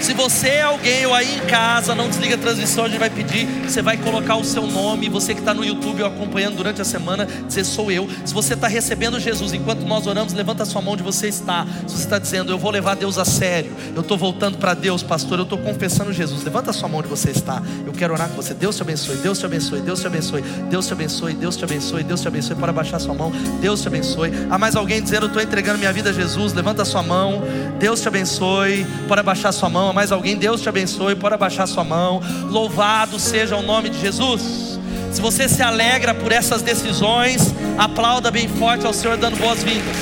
se 0.06 0.14
você 0.14 0.50
é 0.50 0.62
alguém 0.62 1.04
ou 1.08 1.16
aí 1.16 1.38
em 1.38 1.40
casa, 1.48 1.96
não 1.96 2.08
desliga 2.08 2.36
a 2.36 2.38
transmissão, 2.38 2.86
a 2.86 2.88
gente 2.88 3.00
vai 3.00 3.10
pedir, 3.10 3.48
você 3.68 3.82
vai 3.82 3.98
colocar 3.98 4.36
o 4.36 4.44
seu 4.44 4.68
nome, 4.68 5.10
você 5.10 5.34
que 5.34 5.40
está 5.40 5.52
no 5.52 5.66
YouTube 5.66 6.04
ou 6.04 6.08
acompanhando 6.08 6.58
durante 6.58 6.80
a 6.80 6.86
semana, 6.86 7.28
dizer 7.48 7.64
sou 7.64 7.92
eu. 7.92 8.08
Se 8.24 8.32
você 8.32 8.54
está 8.54 8.68
recebendo 8.68 9.20
Jesus 9.20 9.52
enquanto 9.52 9.80
nós 9.80 10.06
oramos, 10.06 10.32
levanta 10.32 10.62
a 10.62 10.66
sua 10.66 10.80
mão 10.80 10.94
onde 10.94 11.02
você 11.02 11.28
está. 11.28 11.66
Se 11.88 11.96
você 11.96 12.04
está 12.04 12.20
dizendo, 12.20 12.52
eu 12.52 12.58
vou 12.60 12.70
levar 12.70 12.96
Deus 12.96 13.18
a 13.18 13.26
sério, 13.26 13.72
eu 13.96 14.02
estou 14.02 14.16
voltando 14.16 14.60
para 14.60 14.76
Deus, 14.76 15.02
pastor, 15.02 15.40
eu 15.40 15.44
estou 15.44 15.58
confessando 15.58 16.14
Jesus, 16.14 16.44
levanta 16.44 16.70
a 16.70 16.74
sua 16.74 16.88
mão 16.88 17.00
onde 17.00 17.08
você 17.08 17.32
está. 17.32 17.60
Eu 17.84 17.92
quero 17.92 18.14
orar 18.14 18.30
com 18.30 18.36
você. 18.36 18.54
Deus 18.54 18.76
te 18.76 18.84
abençoe, 18.84 19.16
Deus 19.18 19.40
te 19.40 19.46
abençoe, 19.48 19.82
Deus 19.82 20.02
te 20.02 20.06
abençoe, 20.06 20.42
Deus 20.70 20.86
te 20.86 20.94
abençoe, 20.94 21.34
Deus 21.34 21.58
te 21.58 21.64
abençoe, 21.64 22.04
Deus 22.04 22.22
te 22.22 22.28
abençoe. 22.28 22.56
Pode 22.56 22.70
abaixar 22.70 23.00
sua 23.00 23.16
mão, 23.16 23.32
Deus 23.60 23.82
te 23.82 23.88
abençoe. 23.88 24.32
Há 24.52 24.60
mais 24.60 24.76
alguém 24.76 25.02
dizendo, 25.02 25.24
eu 25.24 25.30
estou 25.30 25.42
entregando 25.42 25.80
minha 25.80 25.92
vida 25.92 26.12
a 26.12 26.14
Jesus, 26.14 26.54
levanta 26.54 26.84
a 26.84 26.86
sua 26.86 27.02
mão, 27.02 27.42
Deus 27.80 28.02
te 28.02 28.08
abençoe. 28.08 28.86
Pode 29.08 29.22
abaixar 29.22 29.52
sua 29.52 29.68
mão, 29.68 29.95
mais 29.96 30.12
alguém, 30.12 30.36
Deus 30.36 30.62
te 30.62 30.68
abençoe, 30.68 31.16
pode 31.16 31.36
abaixar 31.36 31.66
sua 31.66 31.86
mão. 31.86 32.22
Louvado 32.50 33.18
seja 33.18 33.56
o 33.56 33.62
nome 33.62 33.90
de 33.90 34.00
Jesus. 34.00 34.78
Se 35.10 35.22
você 35.22 35.48
se 35.48 35.64
alegra 35.64 36.14
por 36.14 36.34
essas 36.34 36.62
decisões, 36.62 37.56
aplauda 37.78 38.30
bem 38.30 38.50
forte 38.50 38.86
ao 38.86 38.92
Senhor, 38.92 39.16
dando 39.16 39.38
boas-vindas. 39.38 39.96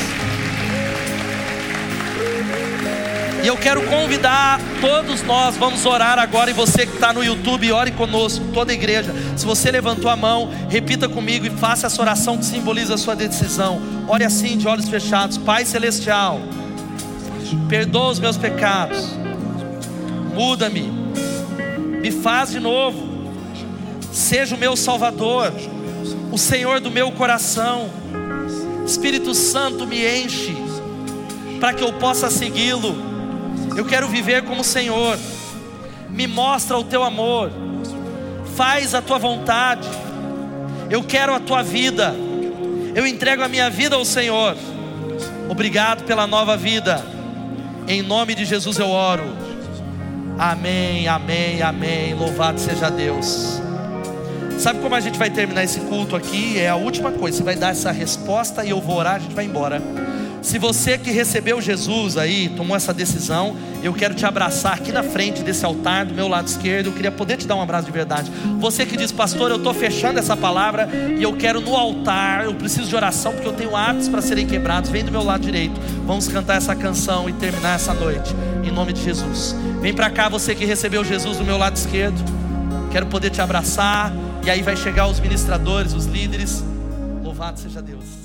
E 3.43 3.47
eu 3.47 3.55
quero 3.55 3.83
convidar 3.83 4.59
todos 4.81 5.21
nós, 5.21 5.55
vamos 5.57 5.85
orar 5.85 6.17
agora. 6.17 6.49
E 6.49 6.53
você 6.53 6.87
que 6.87 6.93
está 6.93 7.13
no 7.13 7.23
YouTube, 7.23 7.71
ore 7.71 7.91
conosco, 7.91 8.43
toda 8.51 8.71
a 8.71 8.73
igreja. 8.73 9.13
Se 9.37 9.45
você 9.45 9.69
levantou 9.69 10.09
a 10.09 10.15
mão, 10.15 10.49
repita 10.69 11.07
comigo 11.07 11.45
e 11.45 11.51
faça 11.51 11.85
essa 11.85 12.01
oração 12.01 12.37
que 12.37 12.45
simboliza 12.45 12.95
a 12.95 12.97
sua 12.97 13.15
decisão. 13.15 13.79
Ore 14.07 14.23
assim, 14.23 14.57
de 14.57 14.67
olhos 14.67 14.89
fechados: 14.89 15.37
Pai 15.37 15.65
Celestial, 15.65 16.39
perdoa 17.69 18.09
os 18.09 18.19
meus 18.19 18.37
pecados 18.37 19.22
muda-me, 20.33 20.91
me 22.01 22.11
faz 22.11 22.51
de 22.51 22.59
novo, 22.59 23.31
seja 24.11 24.55
o 24.55 24.57
meu 24.57 24.75
Salvador, 24.75 25.53
o 26.31 26.37
Senhor 26.37 26.79
do 26.79 26.91
meu 26.91 27.11
coração, 27.11 27.89
Espírito 28.85 29.33
Santo 29.33 29.87
me 29.87 30.05
enche, 30.05 30.55
para 31.59 31.73
que 31.73 31.83
eu 31.83 31.93
possa 31.93 32.29
segui-lo. 32.29 33.13
Eu 33.77 33.85
quero 33.85 34.07
viver 34.07 34.43
como 34.43 34.61
o 34.61 34.63
Senhor, 34.63 35.17
me 36.09 36.27
mostra 36.27 36.77
o 36.77 36.83
teu 36.83 37.03
amor, 37.03 37.51
faz 38.55 38.93
a 38.93 39.01
tua 39.01 39.17
vontade, 39.17 39.87
eu 40.89 41.03
quero 41.03 41.33
a 41.33 41.39
tua 41.39 41.63
vida, 41.63 42.13
eu 42.93 43.07
entrego 43.07 43.43
a 43.43 43.47
minha 43.47 43.69
vida 43.69 43.95
ao 43.95 44.05
Senhor. 44.05 44.55
Obrigado 45.49 46.03
pela 46.03 46.27
nova 46.27 46.57
vida, 46.57 47.03
em 47.87 48.01
nome 48.01 48.35
de 48.35 48.45
Jesus 48.45 48.77
eu 48.77 48.89
oro. 48.89 49.42
Amém, 50.37 51.07
amém, 51.07 51.61
amém. 51.61 52.13
Louvado 52.13 52.59
seja 52.59 52.89
Deus. 52.89 53.61
Sabe 54.57 54.79
como 54.79 54.95
a 54.95 54.99
gente 54.99 55.17
vai 55.17 55.29
terminar 55.29 55.63
esse 55.63 55.79
culto 55.81 56.15
aqui? 56.15 56.59
É 56.59 56.69
a 56.69 56.75
última 56.75 57.11
coisa. 57.11 57.37
Você 57.37 57.43
vai 57.43 57.55
dar 57.55 57.69
essa 57.71 57.91
resposta 57.91 58.63
e 58.63 58.69
eu 58.69 58.79
vou 58.79 58.97
orar, 58.97 59.15
a 59.15 59.19
gente 59.19 59.35
vai 59.35 59.45
embora. 59.45 59.81
Se 60.43 60.59
você 60.59 60.97
que 60.97 61.09
recebeu 61.09 61.61
Jesus 61.61 62.17
aí, 62.17 62.49
tomou 62.49 62.75
essa 62.75 62.93
decisão, 62.93 63.55
eu 63.81 63.93
quero 63.93 64.13
te 64.13 64.25
abraçar 64.25 64.73
aqui 64.73 64.91
na 64.91 65.01
frente 65.01 65.41
desse 65.41 65.65
altar, 65.65 66.05
do 66.05 66.13
meu 66.13 66.27
lado 66.27 66.47
esquerdo. 66.47 66.87
Eu 66.87 66.91
queria 66.93 67.11
poder 67.11 67.37
te 67.37 67.47
dar 67.47 67.55
um 67.55 67.61
abraço 67.61 67.85
de 67.85 67.93
verdade. 67.93 68.29
Você 68.59 68.85
que 68.85 68.97
diz, 68.97 69.09
pastor, 69.09 69.51
eu 69.51 69.57
estou 69.57 69.73
fechando 69.73 70.19
essa 70.19 70.35
palavra 70.35 70.89
e 71.17 71.23
eu 71.23 71.31
quero 71.37 71.61
no 71.61 71.75
altar, 71.77 72.43
eu 72.43 72.53
preciso 72.53 72.89
de 72.89 72.95
oração 72.95 73.31
porque 73.31 73.47
eu 73.47 73.53
tenho 73.53 73.73
hábitos 73.73 74.09
para 74.09 74.21
serem 74.21 74.45
quebrados. 74.45 74.89
Vem 74.89 75.05
do 75.05 75.11
meu 75.11 75.23
lado 75.23 75.41
direito. 75.41 75.79
Vamos 76.05 76.27
cantar 76.27 76.57
essa 76.57 76.75
canção 76.75 77.29
e 77.29 77.33
terminar 77.33 77.75
essa 77.75 77.93
noite, 77.93 78.35
em 78.65 78.71
nome 78.71 78.91
de 78.91 79.01
Jesus. 79.01 79.55
Vem 79.81 79.93
para 79.93 80.09
cá, 80.09 80.27
você 80.27 80.53
que 80.53 80.65
recebeu 80.65 81.05
Jesus 81.05 81.37
do 81.37 81.45
meu 81.45 81.57
lado 81.57 81.77
esquerdo. 81.77 82.21
Quero 82.91 83.05
poder 83.05 83.29
te 83.29 83.41
abraçar. 83.41 84.13
E 84.45 84.49
aí 84.49 84.61
vai 84.61 84.75
chegar 84.75 85.07
os 85.07 85.21
ministradores, 85.21 85.93
os 85.93 86.05
líderes. 86.05 86.61
Louvado 87.23 87.57
seja 87.57 87.81
Deus. 87.81 88.22